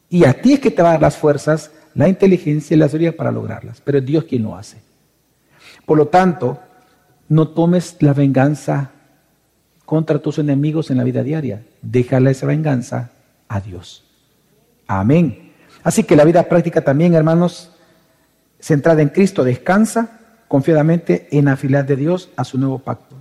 Y 0.09 0.25
a 0.25 0.41
ti 0.41 0.53
es 0.53 0.59
que 0.59 0.71
te 0.71 0.81
va 0.81 0.89
a 0.89 0.91
dar 0.93 1.01
las 1.03 1.17
fuerzas, 1.17 1.69
la 1.93 2.09
inteligencia 2.09 2.73
y 2.73 2.79
la 2.79 2.87
sabiduría 2.87 3.15
para 3.15 3.31
lograrlas. 3.31 3.79
Pero 3.79 3.99
es 3.99 4.05
Dios 4.07 4.23
quien 4.23 4.41
lo 4.41 4.55
hace. 4.55 4.77
Por 5.85 5.99
lo 5.99 6.07
tanto, 6.07 6.59
no 7.29 7.49
tomes 7.49 7.97
la 7.99 8.13
venganza 8.13 8.89
contra 9.85 10.17
tus 10.17 10.39
enemigos 10.39 10.89
en 10.89 10.97
la 10.97 11.03
vida 11.03 11.21
diaria. 11.21 11.63
Déjale 11.83 12.31
esa 12.31 12.47
venganza 12.47 13.11
a 13.47 13.61
Dios. 13.61 14.03
Amén. 14.87 15.44
Así 15.85 16.03
que 16.03 16.15
la 16.15 16.25
vida 16.25 16.41
práctica 16.49 16.81
también, 16.81 17.13
hermanos, 17.13 17.69
centrada 18.59 19.03
en 19.03 19.09
Cristo, 19.09 19.43
descansa 19.43 20.19
confiadamente 20.47 21.27
en 21.29 21.45
la 21.45 21.55
fidelidad 21.57 21.85
de 21.85 21.95
Dios 21.95 22.29
a 22.35 22.43
su 22.43 22.57
nuevo 22.57 22.79
pacto. 22.79 23.15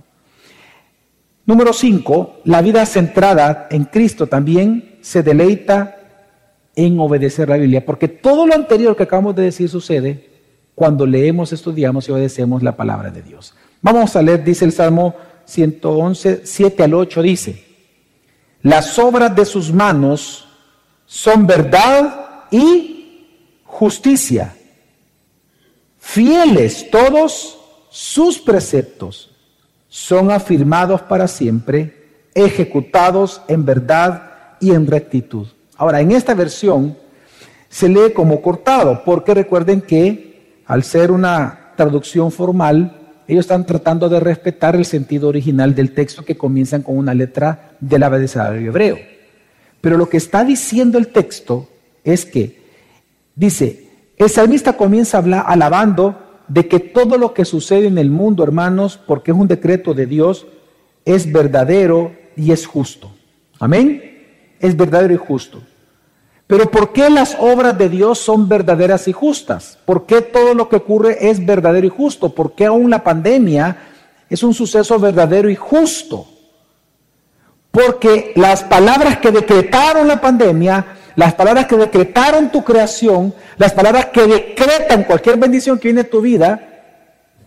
Número 1.45 1.73
cinco, 1.73 2.39
la 2.43 2.63
vida 2.63 2.83
centrada 2.87 3.67
en 3.69 3.85
Cristo 3.85 4.25
también 4.25 4.97
se 5.01 5.21
deleita 5.21 5.95
en 6.75 6.99
obedecer 6.99 7.49
la 7.49 7.57
Biblia, 7.57 7.85
porque 7.85 8.07
todo 8.07 8.47
lo 8.47 8.55
anterior 8.55 8.95
que 8.95 9.03
acabamos 9.03 9.35
de 9.35 9.43
decir 9.43 9.69
sucede 9.69 10.27
cuando 10.73 11.05
leemos, 11.05 11.53
estudiamos 11.53 12.09
y 12.09 12.13
obedecemos 12.13 12.63
la 12.63 12.75
palabra 12.75 13.11
de 13.11 13.21
Dios. 13.21 13.53
Vamos 13.83 14.15
a 14.15 14.23
leer, 14.23 14.43
dice 14.43 14.65
el 14.65 14.71
Salmo 14.71 15.13
111, 15.45 16.41
7 16.43 16.83
al 16.83 16.95
8, 16.95 17.21
dice, 17.21 17.63
las 18.63 18.97
obras 18.97 19.35
de 19.35 19.45
sus 19.45 19.71
manos 19.71 20.47
son 21.05 21.45
verdad 21.45 22.24
y 22.51 23.61
justicia, 23.63 24.55
fieles 25.99 26.89
todos 26.89 27.57
sus 27.89 28.39
preceptos 28.39 29.31
son 29.87 30.29
afirmados 30.29 31.01
para 31.01 31.27
siempre, 31.27 32.29
ejecutados 32.33 33.41
en 33.47 33.63
verdad 33.65 34.57
y 34.59 34.71
en 34.71 34.85
rectitud. 34.87 35.47
Ahora, 35.77 36.01
en 36.01 36.11
esta 36.11 36.33
versión 36.33 36.97
se 37.69 37.87
lee 37.87 38.11
como 38.13 38.41
cortado, 38.41 39.03
porque 39.05 39.33
recuerden 39.33 39.81
que 39.81 40.61
al 40.65 40.83
ser 40.83 41.11
una 41.11 41.71
traducción 41.77 42.31
formal, 42.31 43.13
ellos 43.27 43.45
están 43.45 43.65
tratando 43.65 44.09
de 44.09 44.19
respetar 44.19 44.75
el 44.75 44.85
sentido 44.85 45.29
original 45.29 45.73
del 45.73 45.93
texto 45.93 46.23
que 46.23 46.37
comienzan 46.37 46.81
con 46.81 46.97
una 46.97 47.13
letra 47.13 47.77
del 47.79 48.03
abecedario 48.03 48.69
hebreo. 48.69 48.97
Pero 49.81 49.97
lo 49.97 50.09
que 50.09 50.17
está 50.17 50.43
diciendo 50.43 50.97
el 50.97 51.07
texto 51.07 51.69
es 52.05 52.25
que, 52.25 52.61
dice, 53.35 53.89
el 54.15 54.29
salmista 54.29 54.77
comienza 54.77 55.17
a 55.17 55.21
hablar 55.21 55.43
alabando 55.47 56.15
de 56.47 56.67
que 56.67 56.79
todo 56.79 57.17
lo 57.17 57.33
que 57.33 57.43
sucede 57.43 57.87
en 57.87 57.97
el 57.97 58.09
mundo, 58.09 58.43
hermanos, 58.43 58.97
porque 59.05 59.31
es 59.31 59.37
un 59.37 59.47
decreto 59.47 59.93
de 59.93 60.05
Dios, 60.05 60.45
es 61.03 61.29
verdadero 61.29 62.13
y 62.37 62.51
es 62.51 62.65
justo. 62.65 63.11
Amén. 63.59 64.55
Es 64.59 64.77
verdadero 64.77 65.13
y 65.13 65.17
justo. 65.17 65.61
Pero 66.47 66.69
¿por 66.69 66.93
qué 66.93 67.09
las 67.09 67.35
obras 67.39 67.77
de 67.77 67.89
Dios 67.89 68.19
son 68.19 68.47
verdaderas 68.47 69.07
y 69.07 69.13
justas? 69.13 69.79
¿Por 69.83 70.05
qué 70.05 70.21
todo 70.21 70.53
lo 70.53 70.69
que 70.69 70.75
ocurre 70.75 71.29
es 71.29 71.43
verdadero 71.43 71.87
y 71.87 71.89
justo? 71.89 72.29
¿Por 72.33 72.53
qué 72.53 72.65
aún 72.65 72.91
la 72.91 73.03
pandemia 73.03 73.77
es 74.29 74.43
un 74.43 74.53
suceso 74.53 74.99
verdadero 74.99 75.49
y 75.49 75.55
justo? 75.55 76.27
Porque 77.71 78.31
las 78.35 78.63
palabras 78.63 79.17
que 79.17 79.31
decretaron 79.31 80.07
la 80.07 80.21
pandemia 80.21 80.85
las 81.15 81.33
palabras 81.33 81.65
que 81.67 81.77
decretaron 81.77 82.51
tu 82.51 82.63
creación, 82.63 83.33
las 83.57 83.73
palabras 83.73 84.07
que 84.07 84.27
decretan 84.27 85.03
cualquier 85.03 85.37
bendición 85.37 85.79
que 85.79 85.87
viene 85.87 86.01
a 86.01 86.09
tu 86.09 86.21
vida, 86.21 86.75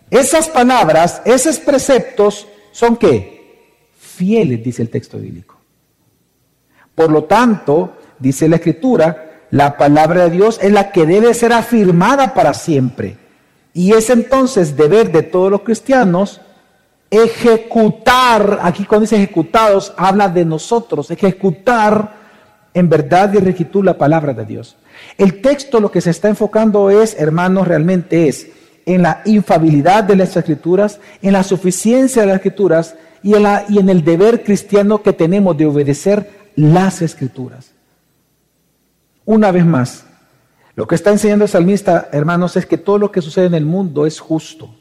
esas 0.09 0.49
palabras, 0.49 1.21
esos 1.25 1.59
preceptos 1.59 2.47
son 2.71 2.97
qué? 2.97 3.85
Fieles, 3.99 4.63
dice 4.63 4.81
el 4.81 4.89
texto 4.89 5.17
bíblico. 5.17 5.57
Por 6.95 7.11
lo 7.11 7.25
tanto, 7.25 7.93
dice 8.17 8.49
la 8.49 8.57
escritura, 8.57 9.45
la 9.51 9.77
palabra 9.77 10.25
de 10.25 10.31
Dios 10.31 10.59
es 10.61 10.71
la 10.71 10.91
que 10.91 11.05
debe 11.05 11.33
ser 11.33 11.53
afirmada 11.53 12.33
para 12.33 12.53
siempre. 12.53 13.17
Y 13.73 13.93
es 13.93 14.09
entonces 14.09 14.75
deber 14.75 15.11
de 15.11 15.23
todos 15.23 15.51
los 15.51 15.61
cristianos 15.61 16.41
ejecutar, 17.11 18.59
aquí 18.61 18.85
cuando 18.85 19.03
dice 19.03 19.15
ejecutados, 19.15 19.93
habla 19.97 20.29
de 20.29 20.45
nosotros, 20.45 21.09
ejecutar 21.09 22.18
en 22.79 22.89
verdad 22.89 23.33
y 23.33 23.37
rectitud 23.37 23.83
la 23.83 23.97
palabra 23.97 24.33
de 24.33 24.45
Dios. 24.45 24.77
El 25.17 25.41
texto 25.41 25.79
lo 25.79 25.91
que 25.91 26.01
se 26.01 26.09
está 26.09 26.29
enfocando 26.29 26.89
es, 26.89 27.15
hermanos, 27.19 27.67
realmente 27.67 28.27
es 28.27 28.47
en 28.85 29.03
la 29.03 29.21
infabilidad 29.25 30.03
de 30.03 30.15
las 30.15 30.35
escrituras, 30.35 30.99
en 31.21 31.33
la 31.33 31.43
suficiencia 31.43 32.21
de 32.21 32.27
las 32.27 32.37
escrituras 32.37 32.95
y 33.21 33.35
en, 33.35 33.43
la, 33.43 33.65
y 33.69 33.79
en 33.79 33.89
el 33.89 34.03
deber 34.03 34.43
cristiano 34.43 35.03
que 35.03 35.13
tenemos 35.13 35.55
de 35.57 35.65
obedecer 35.65 36.29
las 36.55 37.01
escrituras. 37.01 37.71
Una 39.25 39.51
vez 39.51 39.65
más, 39.65 40.05
lo 40.75 40.87
que 40.87 40.95
está 40.95 41.11
enseñando 41.11 41.45
el 41.45 41.51
salmista, 41.51 42.09
hermanos, 42.11 42.55
es 42.55 42.65
que 42.65 42.77
todo 42.77 42.97
lo 42.97 43.11
que 43.11 43.21
sucede 43.21 43.45
en 43.45 43.53
el 43.53 43.65
mundo 43.65 44.05
es 44.05 44.19
justo. 44.19 44.73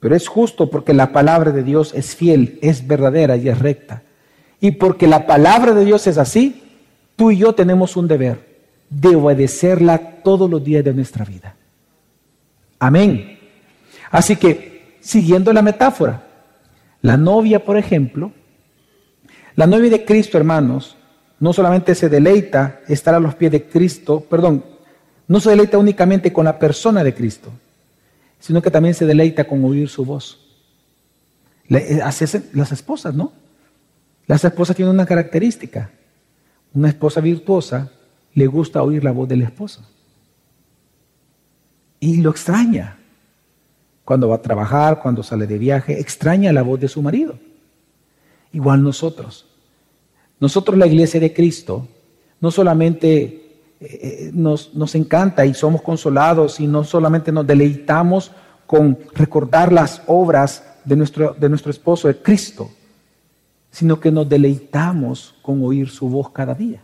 Pero 0.00 0.16
es 0.16 0.28
justo 0.28 0.70
porque 0.70 0.94
la 0.94 1.12
palabra 1.12 1.52
de 1.52 1.62
Dios 1.62 1.92
es 1.94 2.16
fiel, 2.16 2.58
es 2.62 2.86
verdadera 2.86 3.36
y 3.36 3.48
es 3.48 3.58
recta. 3.58 4.02
Y 4.60 4.72
porque 4.72 5.06
la 5.06 5.26
palabra 5.26 5.74
de 5.74 5.84
Dios 5.84 6.06
es 6.06 6.18
así, 6.18 6.67
Tú 7.18 7.32
y 7.32 7.38
yo 7.38 7.52
tenemos 7.52 7.96
un 7.96 8.06
deber 8.06 8.46
de 8.88 9.16
obedecerla 9.16 10.22
todos 10.22 10.48
los 10.48 10.62
días 10.62 10.84
de 10.84 10.94
nuestra 10.94 11.24
vida. 11.24 11.56
Amén. 12.78 13.40
Así 14.08 14.36
que, 14.36 14.96
siguiendo 15.00 15.52
la 15.52 15.60
metáfora, 15.60 16.22
la 17.02 17.16
novia, 17.16 17.64
por 17.64 17.76
ejemplo, 17.76 18.30
la 19.56 19.66
novia 19.66 19.90
de 19.90 20.04
Cristo, 20.04 20.38
hermanos, 20.38 20.96
no 21.40 21.52
solamente 21.52 21.96
se 21.96 22.08
deleita 22.08 22.82
estar 22.86 23.16
a 23.16 23.20
los 23.20 23.34
pies 23.34 23.50
de 23.50 23.64
Cristo, 23.64 24.20
perdón, 24.20 24.64
no 25.26 25.40
se 25.40 25.50
deleita 25.50 25.76
únicamente 25.76 26.32
con 26.32 26.44
la 26.44 26.56
persona 26.56 27.02
de 27.02 27.14
Cristo, 27.14 27.50
sino 28.38 28.62
que 28.62 28.70
también 28.70 28.94
se 28.94 29.06
deleita 29.06 29.42
con 29.42 29.64
oír 29.64 29.88
su 29.88 30.04
voz. 30.04 30.38
Las 31.66 32.22
esposas, 32.22 33.12
¿no? 33.12 33.32
Las 34.28 34.44
esposas 34.44 34.76
tienen 34.76 34.94
una 34.94 35.04
característica. 35.04 35.90
Una 36.74 36.88
esposa 36.88 37.20
virtuosa 37.20 37.90
le 38.34 38.46
gusta 38.46 38.82
oír 38.82 39.02
la 39.04 39.12
voz 39.12 39.28
del 39.28 39.42
esposo. 39.42 39.82
Y 42.00 42.18
lo 42.18 42.30
extraña. 42.30 42.98
Cuando 44.04 44.28
va 44.28 44.36
a 44.36 44.42
trabajar, 44.42 45.00
cuando 45.02 45.22
sale 45.22 45.46
de 45.46 45.58
viaje, 45.58 46.00
extraña 46.00 46.52
la 46.52 46.62
voz 46.62 46.80
de 46.80 46.88
su 46.88 47.02
marido. 47.02 47.38
Igual 48.52 48.82
nosotros. 48.82 49.46
Nosotros 50.40 50.78
la 50.78 50.86
iglesia 50.86 51.20
de 51.20 51.32
Cristo 51.32 51.88
no 52.40 52.50
solamente 52.50 53.20
eh, 53.20 53.40
eh, 53.80 54.30
nos, 54.32 54.74
nos, 54.74 54.94
encanta 54.94 55.44
y 55.44 55.54
somos 55.54 55.82
consolados 55.82 56.60
y 56.60 56.66
no 56.66 56.84
solamente 56.84 57.32
nos 57.32 57.46
deleitamos 57.46 58.30
con 58.66 58.98
recordar 59.14 59.72
las 59.72 60.02
obras 60.06 60.62
de 60.84 60.96
nuestro, 60.96 61.34
de 61.38 61.48
nuestro 61.48 61.70
esposo, 61.70 62.08
de 62.08 62.20
Cristo, 62.20 62.70
sino 63.78 64.00
que 64.00 64.10
nos 64.10 64.28
deleitamos 64.28 65.36
con 65.40 65.62
oír 65.62 65.88
su 65.88 66.08
voz 66.08 66.30
cada 66.30 66.52
día. 66.52 66.82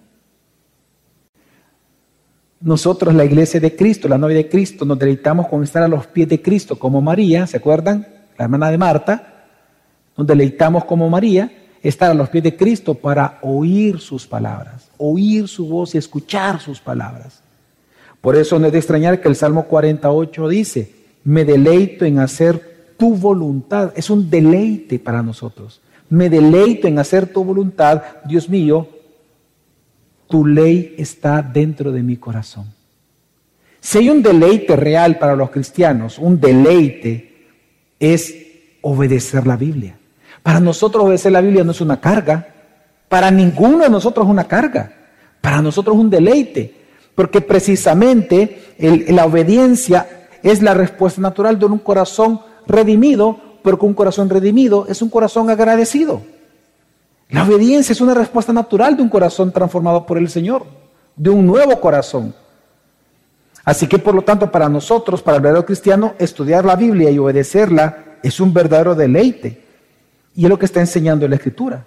Nosotros, 2.61 3.12
la 3.12 3.24
iglesia 3.24 3.59
de 3.59 3.74
Cristo, 3.74 4.07
la 4.07 4.16
novia 4.16 4.36
de 4.36 4.49
Cristo, 4.49 4.84
nos 4.84 4.97
deleitamos 4.97 5.49
con 5.49 5.64
estar 5.64 5.82
a 5.82 5.88
los 5.88 6.07
pies 6.07 6.28
de 6.28 6.40
Cristo, 6.40 6.78
como 6.78 7.03
María, 7.03 7.49
¿se 7.49 7.57
acuerdan? 7.57 8.07
La 8.38 8.45
hermana 8.45 8.70
de 8.70 8.78
Marta. 8.78 9.47
Nos 10.16 10.24
deleitamos 10.24 10.84
como 10.84 11.11
María, 11.11 11.51
estar 11.82 12.12
a 12.12 12.14
los 12.14 12.28
pies 12.28 12.45
de 12.45 12.55
Cristo 12.55 12.95
para 12.95 13.40
oír 13.42 13.99
sus 13.99 14.24
palabras, 14.24 14.88
oír 14.97 15.49
su 15.49 15.66
voz 15.66 15.97
y 15.97 15.99
escuchar 15.99 16.61
sus 16.61 16.80
palabras. 16.80 17.42
Por 18.20 18.36
eso 18.36 18.57
no 18.61 18.66
es 18.66 18.72
de 18.72 18.78
extrañar 18.78 19.20
que 19.20 19.26
el 19.26 19.34
Salmo 19.34 19.64
48 19.64 20.49
dice, 20.49 20.95
me 21.24 21.45
deleito 21.45 22.05
en 22.05 22.20
hacer 22.20 22.95
tu 22.97 23.16
voluntad. 23.16 23.92
Es 23.97 24.11
un 24.11 24.30
deleite 24.30 25.01
para 25.01 25.24
nosotros 25.24 25.80
me 26.09 26.28
deleito 26.30 26.86
en 26.86 26.98
hacer 26.98 27.32
tu 27.32 27.44
voluntad, 27.44 28.02
Dios 28.24 28.48
mío, 28.48 28.88
tu 30.28 30.46
ley 30.46 30.94
está 30.98 31.42
dentro 31.42 31.92
de 31.92 32.02
mi 32.02 32.16
corazón. 32.16 32.72
Si 33.80 33.98
hay 33.98 34.11
un 34.11 34.22
deleite 34.22 34.76
real 34.76 35.18
para 35.18 35.36
los 35.36 35.50
cristianos, 35.50 36.18
un 36.18 36.40
deleite 36.40 37.34
es 37.98 38.34
obedecer 38.80 39.46
la 39.46 39.57
Biblia. 39.57 39.98
Para 40.42 40.61
nosotros 40.61 41.05
obedecer 41.05 41.32
la 41.32 41.40
Biblia 41.40 41.64
no 41.64 41.72
es 41.72 41.80
una 41.80 42.00
carga, 42.00 42.48
para 43.09 43.30
ninguno 43.30 43.78
de 43.78 43.90
nosotros 43.90 44.26
es 44.26 44.30
una 44.30 44.44
carga, 44.44 44.92
para 45.40 45.61
nosotros 45.61 45.96
es 45.96 46.00
un 46.00 46.11
deleite, 46.11 46.74
porque 47.14 47.40
precisamente 47.40 48.74
la 49.09 49.26
obediencia 49.26 50.28
es 50.42 50.62
la 50.62 50.74
respuesta 50.74 51.20
natural 51.20 51.59
de 51.59 51.66
un 51.66 51.78
corazón 51.78 52.40
redimido 52.66 53.53
con 53.73 53.89
un 53.89 53.95
corazón 53.95 54.29
redimido 54.29 54.87
es 54.89 55.01
un 55.01 55.09
corazón 55.09 55.49
agradecido. 55.49 56.21
La 57.31 57.45
obediencia 57.45 57.93
es 57.93 58.01
una 58.03 58.12
respuesta 58.12 58.53
natural 58.53 58.97
de 58.97 59.03
un 59.03 59.09
corazón 59.09 59.51
transformado 59.51 60.05
por 60.05 60.19
el 60.19 60.29
Señor, 60.29 60.67
de 61.17 61.31
un 61.31 61.47
nuevo 61.47 61.81
corazón. 61.81 62.35
Así 63.65 63.87
que 63.87 63.99
por 63.99 64.15
lo 64.15 64.23
tanto 64.23 64.53
para 64.53 64.69
nosotros, 64.69 65.23
para 65.23 65.39
el 65.39 65.43
verdadero 65.43 65.65
cristiano, 65.65 66.15
estudiar 66.19 66.67
la 66.67 66.77
Biblia 66.77 67.11
y 67.11 67.19
obedecerla 67.19 68.19
es 68.23 68.39
un 68.39 68.53
verdadero 68.53 68.95
deleite. 68.95 69.65
Y 70.37 70.45
es 70.45 70.51
lo 70.51 70.59
que 70.59 70.67
está 70.67 70.81
enseñando 70.81 71.27
la 71.27 71.37
Escritura. 71.37 71.87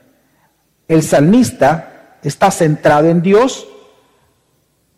El 0.87 1.03
salmista 1.03 2.17
está 2.23 2.49
centrado 2.49 3.07
en 3.07 3.21
Dios 3.21 3.67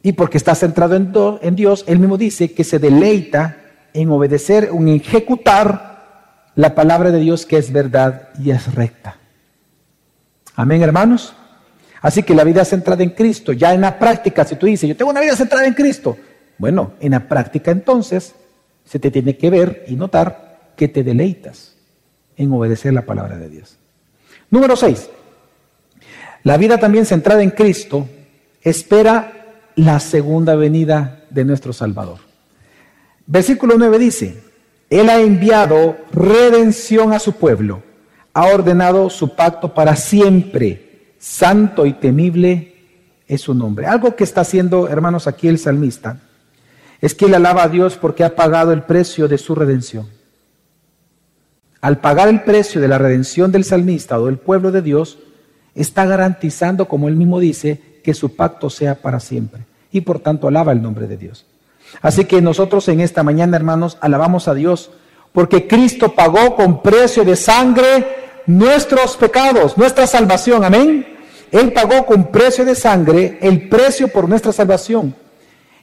y 0.02 0.14
porque 0.14 0.38
está 0.38 0.56
centrado 0.56 0.96
en, 0.96 1.12
en 1.42 1.56
Dios, 1.58 1.84
él 1.88 2.00
mismo 2.00 2.18
dice 2.18 2.54
que 2.54 2.64
se 2.64 2.80
deleita 2.80 3.58
en 3.94 4.10
obedecer, 4.10 4.70
en 4.72 4.88
ejecutar 4.88 5.89
la 6.56 6.76
palabra 6.76 7.12
de 7.12 7.20
Dios 7.20 7.46
que 7.46 7.58
es 7.58 7.72
verdad 7.72 8.30
y 8.40 8.52
es 8.52 8.74
recta. 8.74 9.18
Amén, 10.56 10.82
hermanos. 10.82 11.34
Así 12.02 12.24
que 12.24 12.34
la 12.34 12.44
vida 12.44 12.64
centrada 12.66 13.04
en 13.04 13.12
Cristo, 13.12 13.54
ya 13.54 13.74
en 13.74 13.82
la 13.82 14.00
práctica, 14.00 14.46
si 14.46 14.56
tú 14.56 14.66
dices, 14.66 14.88
yo 14.88 14.96
tengo 14.96 15.12
una 15.12 15.22
vida 15.22 15.36
centrada 15.36 15.66
en 15.66 15.74
Cristo, 15.74 16.18
bueno, 16.58 16.94
en 17.00 17.12
la 17.12 17.28
práctica 17.28 17.72
entonces 17.72 18.36
se 18.86 19.00
te 19.00 19.12
tiene 19.12 19.38
que 19.38 19.50
ver 19.50 19.86
y 19.88 19.96
notar 19.96 20.74
que 20.76 20.88
te 20.88 21.04
deleitas 21.04 21.76
en 22.38 22.52
obedecer 22.52 22.94
la 22.94 23.06
palabra 23.06 23.38
de 23.38 23.50
Dios. 23.50 23.78
Número 24.50 24.76
6. 24.76 25.10
La 26.44 26.58
vida 26.58 26.78
también 26.78 27.06
centrada 27.06 27.44
en 27.44 27.52
Cristo 27.52 28.08
espera 28.62 29.62
la 29.76 30.00
segunda 30.00 30.56
venida 30.56 31.26
de 31.30 31.46
nuestro 31.46 31.74
Salvador. 31.74 32.20
Versículo 33.28 33.76
9 33.78 34.00
dice, 34.00 34.44
Él 34.90 35.10
ha 35.10 35.22
enviado 35.22 35.98
redención 36.12 37.14
a 37.14 37.20
su 37.20 37.34
pueblo, 37.34 37.84
ha 38.34 38.48
ordenado 38.48 39.10
su 39.10 39.36
pacto 39.36 39.74
para 39.74 39.96
siempre, 39.96 41.14
santo 41.20 41.86
y 41.86 41.94
temible 41.94 42.76
es 43.28 43.42
su 43.42 43.54
nombre. 43.54 43.86
Algo 43.86 44.16
que 44.16 44.24
está 44.24 44.42
haciendo, 44.42 44.88
hermanos, 44.88 45.28
aquí 45.28 45.48
el 45.48 45.60
salmista, 45.60 46.20
es 47.02 47.14
que 47.14 47.26
él 47.26 47.36
alaba 47.36 47.64
a 47.64 47.70
Dios 47.70 47.98
porque 47.98 48.24
ha 48.24 48.36
pagado 48.36 48.74
el 48.74 48.82
precio 48.84 49.28
de 49.28 49.38
su 49.38 49.56
redención. 49.56 50.08
Al 51.82 52.00
pagar 52.00 52.28
el 52.28 52.42
precio 52.42 52.82
de 52.82 52.88
la 52.88 52.98
redención 52.98 53.52
del 53.52 53.64
salmista 53.64 54.20
o 54.20 54.26
del 54.26 54.38
pueblo 54.38 54.72
de 54.72 54.82
Dios, 54.82 55.20
está 55.76 56.06
garantizando, 56.06 56.88
como 56.88 57.08
él 57.08 57.16
mismo 57.16 57.40
dice, 57.40 58.02
que 58.04 58.14
su 58.14 58.36
pacto 58.36 58.70
sea 58.70 58.96
para 58.96 59.20
siempre. 59.20 59.66
Y 59.92 60.02
por 60.02 60.20
tanto 60.20 60.48
alaba 60.48 60.72
el 60.72 60.82
nombre 60.82 61.08
de 61.08 61.18
Dios. 61.18 61.46
Así 62.02 62.26
que 62.26 62.42
nosotros 62.42 62.88
en 62.88 63.00
esta 63.02 63.24
mañana, 63.24 63.58
hermanos, 63.58 63.98
alabamos 64.02 64.48
a 64.48 64.54
Dios 64.54 64.92
porque 65.32 65.68
Cristo 65.68 66.14
pagó 66.14 66.56
con 66.56 66.82
precio 66.82 67.24
de 67.24 67.36
sangre 67.36 68.42
nuestros 68.48 69.16
pecados, 69.16 69.78
nuestra 69.78 70.08
salvación. 70.08 70.64
Amén. 70.64 71.18
Él 71.52 71.74
pagó 71.74 72.06
con 72.06 72.32
precio 72.32 72.66
de 72.66 72.76
sangre 72.76 73.38
el 73.42 73.70
precio 73.70 74.08
por 74.08 74.28
nuestra 74.28 74.52
salvación. 74.52 75.16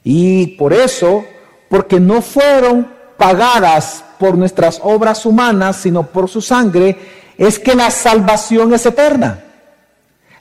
Y 0.03 0.57
por 0.57 0.73
eso, 0.73 1.25
porque 1.69 1.99
no 1.99 2.21
fueron 2.21 2.93
pagadas 3.17 4.03
por 4.19 4.37
nuestras 4.37 4.79
obras 4.83 5.25
humanas, 5.25 5.77
sino 5.77 6.03
por 6.03 6.29
su 6.29 6.41
sangre, 6.41 6.97
es 7.37 7.59
que 7.59 7.75
la 7.75 7.91
salvación 7.91 8.73
es 8.73 8.85
eterna. 8.85 9.43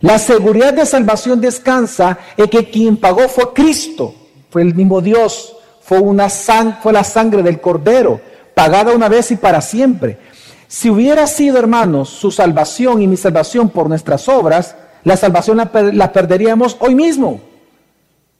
La 0.01 0.19
seguridad 0.19 0.75
de 0.75 0.87
salvación 0.87 1.41
descansa 1.41 2.19
en 2.37 2.49
que 2.49 2.71
quien 2.71 2.97
pagó 2.97 3.29
fue 3.29 3.53
Cristo, 3.53 4.15
fue 4.51 4.63
el 4.63 4.75
mismo 4.75 5.01
Dios, 5.01 5.56
fue, 5.87 6.01
una 6.01 6.29
fue 6.29 6.93
la 6.93 7.05
sangre 7.05 7.43
del 7.45 7.61
Cordero, 7.61 8.21
pagada 8.55 8.93
una 8.93 9.09
vez 9.09 9.31
y 9.31 9.37
para 9.37 9.61
siempre. 9.61 10.19
Si 10.67 10.91
hubiera 10.91 11.29
sido, 11.29 11.59
hermanos, 11.59 12.09
su 12.09 12.33
salvación 12.33 13.03
y 13.03 13.07
mi 13.07 13.17
salvación 13.17 13.69
por 13.69 13.89
nuestras 13.89 14.29
obras, 14.29 14.75
la 15.05 15.17
salvación 15.17 15.59
la, 15.59 15.71
la 15.93 16.13
perderíamos 16.13 16.77
hoy 16.81 16.97
mismo. 16.97 17.41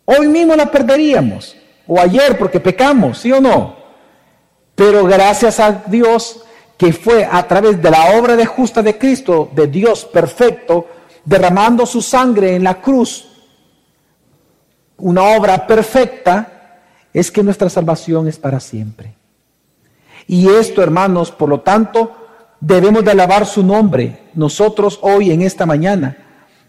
Hoy 0.05 0.27
mismo 0.27 0.57
la 0.57 0.67
perderíamos. 0.67 1.57
O 1.87 2.01
ayer 2.01 2.37
porque 2.37 2.59
pecamos, 2.59 3.21
¿sí 3.21 3.31
o 3.31 3.41
no? 3.41 3.77
Pero 4.75 5.05
gracias 5.05 5.61
a 5.61 5.85
Dios 5.87 6.43
que 6.77 6.93
fue 6.93 7.25
a 7.31 7.47
través 7.47 7.81
de 7.81 7.91
la 7.91 8.19
obra 8.19 8.35
de 8.35 8.45
justa 8.45 8.83
de 8.83 8.99
Cristo, 8.99 9.49
de 9.55 9.69
Dios 9.69 10.05
perfecto, 10.05 10.89
derramando 11.25 11.87
su 11.87 12.03
sangre 12.03 12.57
en 12.57 12.65
la 12.65 12.81
cruz, 12.81 13.29
una 14.99 15.37
obra 15.37 15.65
perfecta, 15.65 16.56
es 17.17 17.31
que 17.31 17.43
nuestra 17.43 17.71
salvación 17.71 18.29
es 18.29 18.39
para 18.39 18.61
siempre. 18.61 19.15
Y 20.27 20.51
esto, 20.51 20.83
hermanos, 20.83 21.31
por 21.31 21.49
lo 21.49 21.61
tanto, 21.61 22.15
debemos 22.61 23.07
de 23.07 23.13
alabar 23.13 23.47
su 23.47 23.63
nombre 23.63 24.25
nosotros 24.35 24.99
hoy 25.01 25.31
en 25.31 25.41
esta 25.41 25.65
mañana, 25.65 26.15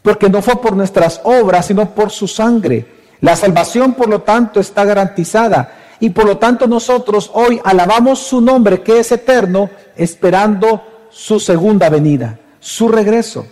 porque 0.02 0.30
no 0.30 0.42
fue 0.42 0.62
por 0.62 0.74
nuestras 0.74 1.20
obras, 1.26 1.66
sino 1.66 1.94
por 1.94 2.12
su 2.12 2.30
sangre. 2.30 2.86
La 3.20 3.36
salvación, 3.36 3.94
por 3.96 4.08
lo 4.08 4.22
tanto, 4.22 4.62
está 4.62 4.86
garantizada 4.86 5.98
y 6.00 6.12
por 6.12 6.24
lo 6.26 6.38
tanto 6.38 6.66
nosotros 6.66 7.30
hoy 7.34 7.60
alabamos 7.66 8.20
su 8.20 8.40
nombre 8.40 8.84
que 8.84 9.00
es 9.00 9.12
eterno, 9.12 9.70
esperando 9.98 10.82
su 11.10 11.42
segunda 11.42 11.90
venida, 11.90 12.40
su 12.62 12.88
regreso. 12.88 13.46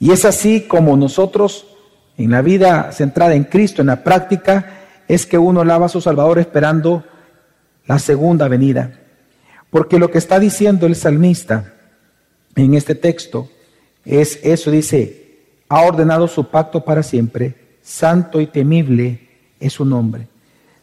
Y 0.00 0.10
es 0.10 0.24
así 0.24 0.62
como 0.62 0.96
nosotros 0.96 1.64
en 2.18 2.32
la 2.32 2.42
vida 2.42 2.90
centrada 2.90 3.36
en 3.36 3.44
Cristo, 3.44 3.82
en 3.82 3.86
la 3.86 4.02
práctica, 4.02 4.81
es 5.08 5.26
que 5.26 5.38
uno 5.38 5.60
alaba 5.60 5.86
a 5.86 5.88
su 5.88 6.00
Salvador 6.00 6.38
esperando 6.38 7.04
la 7.86 7.98
segunda 7.98 8.48
venida. 8.48 8.92
Porque 9.70 9.98
lo 9.98 10.10
que 10.10 10.18
está 10.18 10.38
diciendo 10.38 10.86
el 10.86 10.96
salmista 10.96 11.74
en 12.54 12.74
este 12.74 12.94
texto 12.94 13.48
es 14.04 14.38
eso, 14.42 14.70
dice, 14.70 15.22
ha 15.68 15.82
ordenado 15.82 16.28
su 16.28 16.48
pacto 16.48 16.84
para 16.84 17.02
siempre, 17.02 17.54
santo 17.80 18.40
y 18.40 18.46
temible 18.46 19.28
es 19.58 19.72
su 19.72 19.84
nombre. 19.84 20.28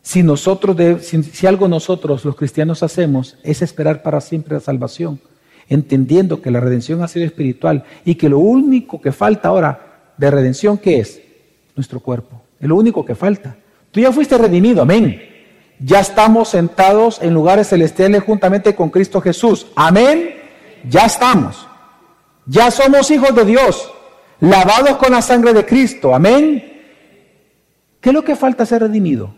Si, 0.01 0.23
nosotros 0.23 0.75
si, 1.03 1.45
algo 1.45 1.67
nosotros 1.67 2.25
los 2.25 2.35
cristianos 2.35 2.81
hacemos 2.81 3.37
es 3.43 3.61
esperar 3.61 4.01
para 4.01 4.21
siempre 4.21 4.55
la 4.55 4.59
salvación, 4.59 5.19
entendiendo 5.67 6.41
que 6.41 6.49
la 6.49 6.59
redención 6.59 7.03
ha 7.03 7.07
sido 7.07 7.25
espiritual 7.25 7.83
y 8.05 8.15
que 8.15 8.29
lo 8.29 8.39
único 8.39 8.99
que 9.01 9.11
falta 9.11 9.49
ahora 9.49 10.13
de 10.17 10.31
redención, 10.31 10.77
¿qué 10.77 10.99
es? 10.99 11.21
Nuestro 11.75 11.99
cuerpo. 11.99 12.41
Es 12.59 12.67
lo 12.67 12.75
único 12.75 13.05
que 13.05 13.13
falta. 13.13 13.57
Tú 13.91 13.99
ya 13.99 14.11
fuiste 14.11 14.37
redimido, 14.37 14.81
amén. 14.81 15.21
Ya 15.79 15.99
estamos 15.99 16.49
sentados 16.49 17.21
en 17.21 17.33
lugares 17.33 17.69
celestiales 17.69 18.23
juntamente 18.23 18.75
con 18.75 18.89
Cristo 18.89 19.21
Jesús. 19.21 19.67
Amén. 19.75 20.35
Ya 20.87 21.05
estamos. 21.05 21.67
Ya 22.45 22.71
somos 22.71 23.09
hijos 23.11 23.33
de 23.35 23.45
Dios, 23.45 23.91
lavados 24.39 24.97
con 24.97 25.11
la 25.11 25.21
sangre 25.21 25.53
de 25.53 25.65
Cristo. 25.65 26.13
Amén. 26.13 26.63
¿Qué 28.01 28.09
es 28.09 28.13
lo 28.13 28.23
que 28.23 28.35
falta 28.35 28.65
ser 28.65 28.81
redimido? 28.81 29.33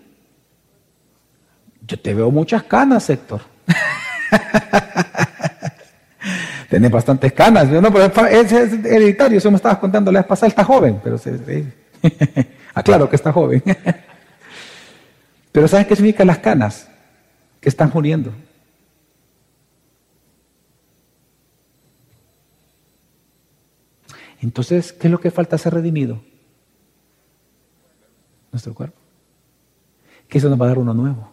Yo 1.85 1.99
te 1.99 2.13
veo 2.13 2.31
muchas 2.31 2.63
canas, 2.63 3.09
Héctor. 3.09 3.41
Tienes 6.69 6.89
bastantes 6.89 7.33
canas. 7.33 7.67
No, 7.67 7.91
pero 7.91 8.27
es, 8.27 8.53
hereditario, 8.53 9.39
eso 9.39 9.51
me 9.51 9.57
estabas 9.57 9.79
contando 9.79 10.11
la 10.11 10.19
vez 10.19 10.27
pasada, 10.27 10.47
está 10.47 10.63
joven, 10.63 11.01
pero 11.03 11.17
se, 11.17 11.65
aclaro 12.73 13.09
que 13.09 13.17
está 13.17 13.33
joven. 13.33 13.61
pero 15.51 15.67
¿sabes 15.67 15.87
qué 15.87 15.95
significan 15.95 16.27
las 16.27 16.39
canas? 16.39 16.87
Que 17.59 17.69
están 17.69 17.91
muriendo. 17.93 18.33
Entonces, 24.41 24.91
¿qué 24.91 25.07
es 25.07 25.11
lo 25.11 25.19
que 25.19 25.29
falta 25.29 25.57
ser 25.57 25.73
redimido? 25.73 26.21
Nuestro 28.51 28.73
cuerpo. 28.73 28.97
Que 30.27 30.39
eso 30.39 30.49
nos 30.49 30.59
va 30.59 30.65
a 30.65 30.69
dar 30.69 30.79
uno 30.79 30.93
nuevo. 30.93 31.31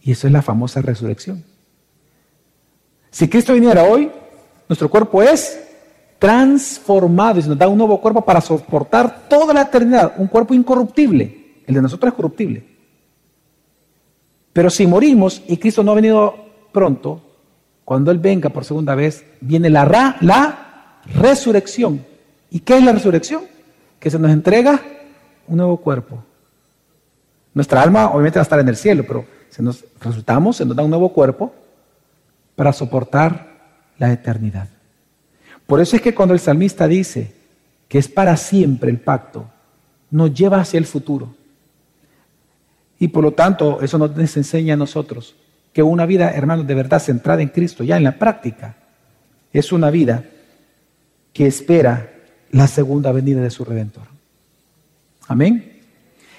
Y 0.00 0.12
eso 0.12 0.26
es 0.26 0.32
la 0.32 0.42
famosa 0.42 0.80
resurrección. 0.80 1.44
Si 3.10 3.28
Cristo 3.28 3.54
viniera 3.54 3.82
hoy, 3.82 4.10
nuestro 4.68 4.88
cuerpo 4.88 5.22
es 5.22 5.58
transformado 6.18 7.38
y 7.38 7.42
se 7.42 7.48
nos 7.48 7.58
da 7.58 7.66
un 7.66 7.78
nuevo 7.78 8.00
cuerpo 8.00 8.24
para 8.24 8.40
soportar 8.40 9.28
toda 9.28 9.52
la 9.52 9.62
eternidad, 9.62 10.14
un 10.18 10.28
cuerpo 10.28 10.54
incorruptible. 10.54 11.62
El 11.66 11.74
de 11.74 11.82
nosotros 11.82 12.12
es 12.12 12.16
corruptible. 12.16 12.75
Pero 14.56 14.70
si 14.70 14.86
morimos 14.86 15.42
y 15.46 15.58
Cristo 15.58 15.82
no 15.82 15.92
ha 15.92 15.96
venido 15.96 16.34
pronto, 16.72 17.20
cuando 17.84 18.10
Él 18.10 18.18
venga 18.18 18.48
por 18.48 18.64
segunda 18.64 18.94
vez, 18.94 19.22
viene 19.42 19.68
la, 19.68 19.84
ra, 19.84 20.16
la 20.22 21.02
resurrección. 21.14 22.02
¿Y 22.50 22.60
qué 22.60 22.78
es 22.78 22.82
la 22.82 22.92
resurrección? 22.92 23.42
Que 24.00 24.10
se 24.10 24.18
nos 24.18 24.30
entrega 24.30 24.80
un 25.46 25.58
nuevo 25.58 25.76
cuerpo. 25.76 26.24
Nuestra 27.52 27.82
alma 27.82 28.06
obviamente 28.12 28.38
va 28.38 28.40
a 28.40 28.44
estar 28.44 28.58
en 28.58 28.68
el 28.68 28.76
cielo, 28.78 29.04
pero 29.06 29.26
se 29.50 29.62
nos 29.62 29.84
resultamos, 30.00 30.56
se 30.56 30.64
nos 30.64 30.74
da 30.74 30.82
un 30.82 30.88
nuevo 30.88 31.12
cuerpo 31.12 31.52
para 32.54 32.72
soportar 32.72 33.58
la 33.98 34.10
eternidad. 34.10 34.70
Por 35.66 35.82
eso 35.82 35.96
es 35.96 36.00
que 36.00 36.14
cuando 36.14 36.32
el 36.32 36.40
salmista 36.40 36.88
dice 36.88 37.30
que 37.88 37.98
es 37.98 38.08
para 38.08 38.38
siempre 38.38 38.90
el 38.90 39.00
pacto, 39.00 39.50
nos 40.10 40.32
lleva 40.32 40.60
hacia 40.62 40.78
el 40.78 40.86
futuro. 40.86 41.35
Y 42.98 43.08
por 43.08 43.24
lo 43.24 43.32
tanto, 43.32 43.80
eso 43.82 43.98
nos 43.98 44.36
enseña 44.36 44.74
a 44.74 44.76
nosotros 44.76 45.36
que 45.72 45.82
una 45.82 46.06
vida, 46.06 46.30
hermanos, 46.30 46.66
de 46.66 46.74
verdad 46.74 47.02
centrada 47.02 47.42
en 47.42 47.48
Cristo, 47.48 47.84
ya 47.84 47.96
en 47.96 48.04
la 48.04 48.18
práctica, 48.18 48.76
es 49.52 49.72
una 49.72 49.90
vida 49.90 50.24
que 51.32 51.46
espera 51.46 52.12
la 52.50 52.66
segunda 52.66 53.12
venida 53.12 53.42
de 53.42 53.50
su 53.50 53.64
Redentor. 53.64 54.04
Amén. 55.28 55.82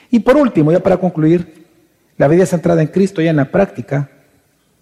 Y 0.10 0.20
por 0.20 0.38
último, 0.38 0.72
ya 0.72 0.82
para 0.82 0.97
concluir, 0.97 1.66
la 2.18 2.28
vida 2.28 2.45
centrada 2.45 2.82
en 2.82 2.88
Cristo 2.88 3.22
ya 3.22 3.30
en 3.30 3.36
la 3.36 3.51
práctica 3.51 4.10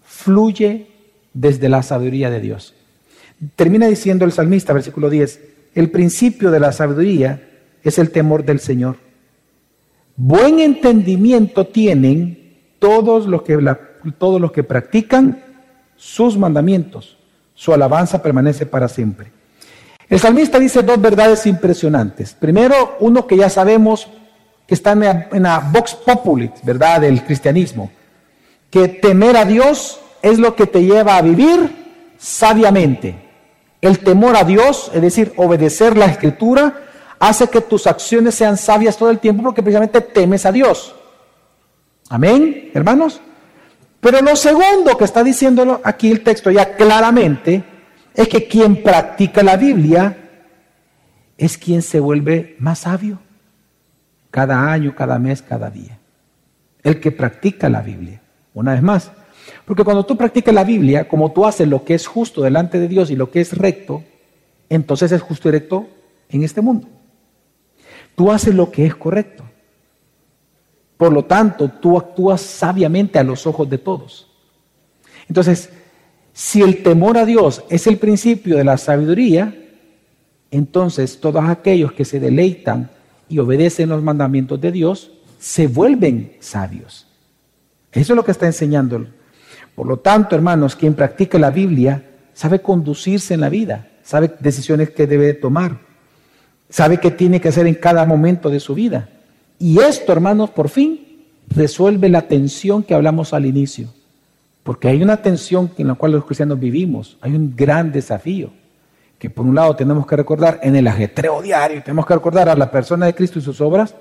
fluye 0.02 0.86
desde 1.34 1.68
la 1.68 1.82
sabiduría 1.82 2.30
de 2.30 2.40
Dios. 2.40 2.74
Termina 3.56 3.86
diciendo 3.86 4.24
el 4.24 4.32
salmista, 4.32 4.72
versículo 4.72 5.10
10, 5.10 5.40
el 5.74 5.90
principio 5.90 6.50
de 6.50 6.60
la 6.60 6.72
sabiduría 6.72 7.42
es 7.82 7.98
el 7.98 8.10
temor 8.10 8.44
del 8.44 8.60
Señor. 8.60 8.96
Buen 10.16 10.60
entendimiento 10.60 11.66
tienen 11.66 12.74
todos 12.78 13.26
los 13.26 13.42
que, 13.42 13.58
todos 14.18 14.40
los 14.40 14.50
que 14.52 14.62
practican 14.62 15.42
sus 15.96 16.38
mandamientos. 16.38 17.18
Su 17.54 17.72
alabanza 17.72 18.22
permanece 18.22 18.66
para 18.66 18.88
siempre. 18.88 19.30
El 20.08 20.20
salmista 20.20 20.58
dice 20.58 20.82
dos 20.82 21.00
verdades 21.00 21.46
impresionantes. 21.46 22.34
Primero, 22.34 22.96
uno 23.00 23.26
que 23.26 23.36
ya 23.36 23.50
sabemos 23.50 24.08
que 24.66 24.74
está 24.74 24.92
en 24.92 25.42
la, 25.42 25.58
vox 25.72 25.94
populi, 25.94 26.50
¿verdad?, 26.62 27.00
del 27.02 27.22
cristianismo, 27.24 27.90
que 28.70 28.88
temer 28.88 29.36
a 29.36 29.44
Dios 29.44 30.00
es 30.22 30.38
lo 30.38 30.56
que 30.56 30.66
te 30.66 30.82
lleva 30.82 31.16
a 31.16 31.22
vivir 31.22 31.70
sabiamente. 32.18 33.16
El 33.80 33.98
temor 33.98 34.36
a 34.36 34.44
Dios, 34.44 34.90
es 34.94 35.02
decir, 35.02 35.32
obedecer 35.36 35.96
la 35.96 36.06
escritura, 36.06 36.85
hace 37.18 37.48
que 37.48 37.60
tus 37.60 37.86
acciones 37.86 38.34
sean 38.34 38.56
sabias 38.56 38.96
todo 38.96 39.10
el 39.10 39.18
tiempo 39.18 39.42
porque 39.42 39.62
precisamente 39.62 40.00
temes 40.00 40.46
a 40.46 40.52
Dios. 40.52 40.94
Amén, 42.08 42.70
hermanos. 42.74 43.20
Pero 44.00 44.20
lo 44.20 44.36
segundo 44.36 44.96
que 44.96 45.04
está 45.04 45.24
diciéndolo 45.24 45.80
aquí 45.82 46.10
el 46.10 46.22
texto 46.22 46.50
ya 46.50 46.76
claramente 46.76 47.64
es 48.14 48.28
que 48.28 48.46
quien 48.46 48.82
practica 48.82 49.42
la 49.42 49.56
Biblia 49.56 50.16
es 51.36 51.58
quien 51.58 51.82
se 51.82 52.00
vuelve 52.00 52.56
más 52.58 52.80
sabio 52.80 53.18
cada 54.30 54.70
año, 54.70 54.94
cada 54.94 55.18
mes, 55.18 55.42
cada 55.42 55.70
día. 55.70 55.98
El 56.82 57.00
que 57.00 57.10
practica 57.10 57.68
la 57.68 57.82
Biblia. 57.82 58.20
Una 58.54 58.72
vez 58.72 58.82
más, 58.82 59.10
porque 59.64 59.84
cuando 59.84 60.06
tú 60.06 60.16
practicas 60.16 60.54
la 60.54 60.64
Biblia, 60.64 61.08
como 61.08 61.32
tú 61.32 61.44
haces 61.44 61.68
lo 61.68 61.84
que 61.84 61.94
es 61.94 62.06
justo 62.06 62.42
delante 62.42 62.78
de 62.78 62.88
Dios 62.88 63.10
y 63.10 63.16
lo 63.16 63.30
que 63.30 63.40
es 63.40 63.56
recto, 63.56 64.02
entonces 64.68 65.12
es 65.12 65.20
justo 65.20 65.48
y 65.48 65.52
recto 65.52 65.88
en 66.28 66.42
este 66.42 66.60
mundo. 66.60 66.88
Tú 68.16 68.32
haces 68.32 68.54
lo 68.54 68.72
que 68.72 68.84
es 68.86 68.96
correcto. 68.96 69.44
Por 70.96 71.12
lo 71.12 71.24
tanto, 71.24 71.68
tú 71.68 71.96
actúas 71.96 72.40
sabiamente 72.40 73.18
a 73.18 73.22
los 73.22 73.46
ojos 73.46 73.70
de 73.70 73.78
todos. 73.78 74.28
Entonces, 75.28 75.70
si 76.32 76.62
el 76.62 76.82
temor 76.82 77.18
a 77.18 77.24
Dios 77.24 77.62
es 77.68 77.86
el 77.86 77.98
principio 77.98 78.56
de 78.56 78.64
la 78.64 78.78
sabiduría, 78.78 79.54
entonces 80.50 81.20
todos 81.20 81.44
aquellos 81.44 81.92
que 81.92 82.04
se 82.04 82.18
deleitan 82.18 82.90
y 83.28 83.38
obedecen 83.38 83.90
los 83.90 84.02
mandamientos 84.02 84.60
de 84.60 84.72
Dios 84.72 85.12
se 85.38 85.66
vuelven 85.66 86.36
sabios. 86.40 87.06
Eso 87.92 88.12
es 88.12 88.16
lo 88.16 88.24
que 88.24 88.32
está 88.32 88.46
enseñando. 88.46 89.06
Por 89.74 89.86
lo 89.86 89.98
tanto, 89.98 90.34
hermanos, 90.34 90.76
quien 90.76 90.94
practica 90.94 91.38
la 91.38 91.50
Biblia 91.50 92.02
sabe 92.32 92.60
conducirse 92.60 93.34
en 93.34 93.40
la 93.40 93.48
vida, 93.48 93.88
sabe 94.02 94.34
decisiones 94.40 94.90
que 94.90 95.06
debe 95.06 95.34
tomar, 95.34 95.80
sabe 96.68 96.98
qué 96.98 97.10
tiene 97.10 97.40
que 97.40 97.48
hacer 97.48 97.66
en 97.66 97.74
cada 97.74 98.04
momento 98.04 98.50
de 98.50 98.60
su 98.60 98.74
vida. 98.74 99.08
Y 99.58 99.78
esto, 99.80 100.12
hermanos, 100.12 100.50
por 100.50 100.68
fin 100.68 101.24
resuelve 101.48 102.08
la 102.08 102.22
tensión 102.22 102.82
que 102.82 102.94
hablamos 102.94 103.32
al 103.32 103.46
inicio. 103.46 103.88
Porque 104.62 104.88
hay 104.88 105.02
una 105.02 105.18
tensión 105.18 105.70
en 105.78 105.88
la 105.88 105.94
cual 105.94 106.12
los 106.12 106.24
cristianos 106.24 106.58
vivimos, 106.58 107.18
hay 107.20 107.34
un 107.34 107.54
gran 107.54 107.92
desafío, 107.92 108.50
que 109.18 109.30
por 109.30 109.46
un 109.46 109.54
lado 109.54 109.76
tenemos 109.76 110.06
que 110.06 110.16
recordar 110.16 110.58
en 110.62 110.76
el 110.76 110.88
ajetreo 110.88 111.40
diario, 111.40 111.82
tenemos 111.82 112.04
que 112.04 112.14
recordar 112.14 112.48
a 112.48 112.56
la 112.56 112.70
persona 112.70 113.06
de 113.06 113.14
Cristo 113.14 113.38
y 113.38 113.42
sus 113.42 113.60
obras, 113.60 113.94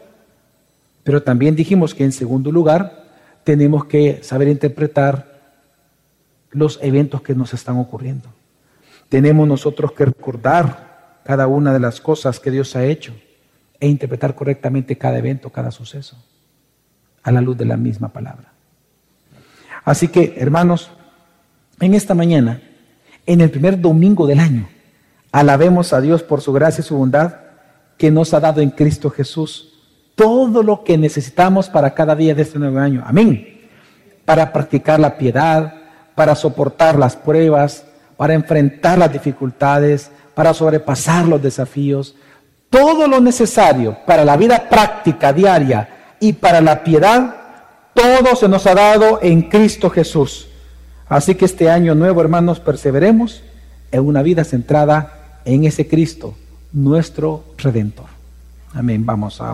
pero 1.03 1.21
también 1.21 1.55
dijimos 1.55 1.93
que 1.93 2.03
en 2.03 2.11
segundo 2.11 2.51
lugar 2.51 3.05
tenemos 3.43 3.85
que 3.85 4.23
saber 4.23 4.47
interpretar 4.47 5.35
los 6.49 6.79
eventos 6.81 7.21
que 7.21 7.35
nos 7.35 7.53
están 7.53 7.77
ocurriendo. 7.77 8.29
Tenemos 9.07 9.47
nosotros 9.47 9.91
que 9.91 10.05
recordar 10.05 10.84
cada 11.25 11.47
una 11.47 11.73
de 11.73 11.79
las 11.79 11.99
cosas 11.99 12.39
que 12.39 12.51
Dios 12.51 12.75
ha 12.75 12.85
hecho 12.85 13.13
e 13.79 13.87
interpretar 13.87 14.35
correctamente 14.35 14.97
cada 14.97 15.17
evento, 15.17 15.49
cada 15.49 15.71
suceso, 15.71 16.23
a 17.23 17.31
la 17.31 17.41
luz 17.41 17.57
de 17.57 17.65
la 17.65 17.77
misma 17.77 18.09
palabra. 18.09 18.53
Así 19.83 20.07
que, 20.07 20.35
hermanos, 20.37 20.91
en 21.79 21.95
esta 21.95 22.13
mañana, 22.13 22.61
en 23.25 23.41
el 23.41 23.49
primer 23.49 23.81
domingo 23.81 24.27
del 24.27 24.39
año, 24.39 24.69
alabemos 25.31 25.93
a 25.93 25.99
Dios 25.99 26.21
por 26.21 26.41
su 26.41 26.53
gracia 26.53 26.81
y 26.81 26.85
su 26.85 26.95
bondad 26.95 27.35
que 27.97 28.11
nos 28.11 28.33
ha 28.35 28.39
dado 28.39 28.61
en 28.61 28.69
Cristo 28.69 29.09
Jesús 29.09 29.73
todo 30.13 30.61
lo 30.61 30.83
que 30.83 30.97
necesitamos 30.97 31.69
para 31.69 31.93
cada 31.95 32.15
día 32.15 32.35
de 32.35 32.43
este 32.43 32.59
nuevo 32.59 32.79
año. 32.79 33.03
Amén. 33.05 33.67
Para 34.25 34.53
practicar 34.53 34.99
la 34.99 35.17
piedad, 35.17 35.73
para 36.13 36.35
soportar 36.35 36.97
las 36.97 37.15
pruebas, 37.15 37.85
para 38.15 38.35
enfrentar 38.35 38.97
las 38.97 39.11
dificultades, 39.11 40.11
para 40.35 40.53
sobrepasar 40.53 41.25
los 41.25 41.41
desafíos, 41.41 42.15
todo 42.69 43.07
lo 43.07 43.21
necesario 43.21 43.97
para 44.05 44.25
la 44.25 44.37
vida 44.37 44.69
práctica 44.69 45.33
diaria 45.33 46.15
y 46.19 46.33
para 46.33 46.61
la 46.61 46.83
piedad, 46.83 47.35
todo 47.93 48.35
se 48.35 48.47
nos 48.47 48.67
ha 48.67 48.75
dado 48.75 49.19
en 49.21 49.43
Cristo 49.43 49.89
Jesús. 49.89 50.49
Así 51.07 51.35
que 51.35 51.45
este 51.45 51.69
año 51.69 51.95
nuevo, 51.95 52.21
hermanos, 52.21 52.59
perseveremos 52.59 53.43
en 53.91 54.05
una 54.05 54.21
vida 54.21 54.43
centrada 54.43 55.39
en 55.45 55.63
ese 55.63 55.87
Cristo, 55.87 56.35
nuestro 56.73 57.43
Redentor. 57.57 58.07
Amén. 58.73 59.05
Vamos 59.05 59.39
a 59.39 59.53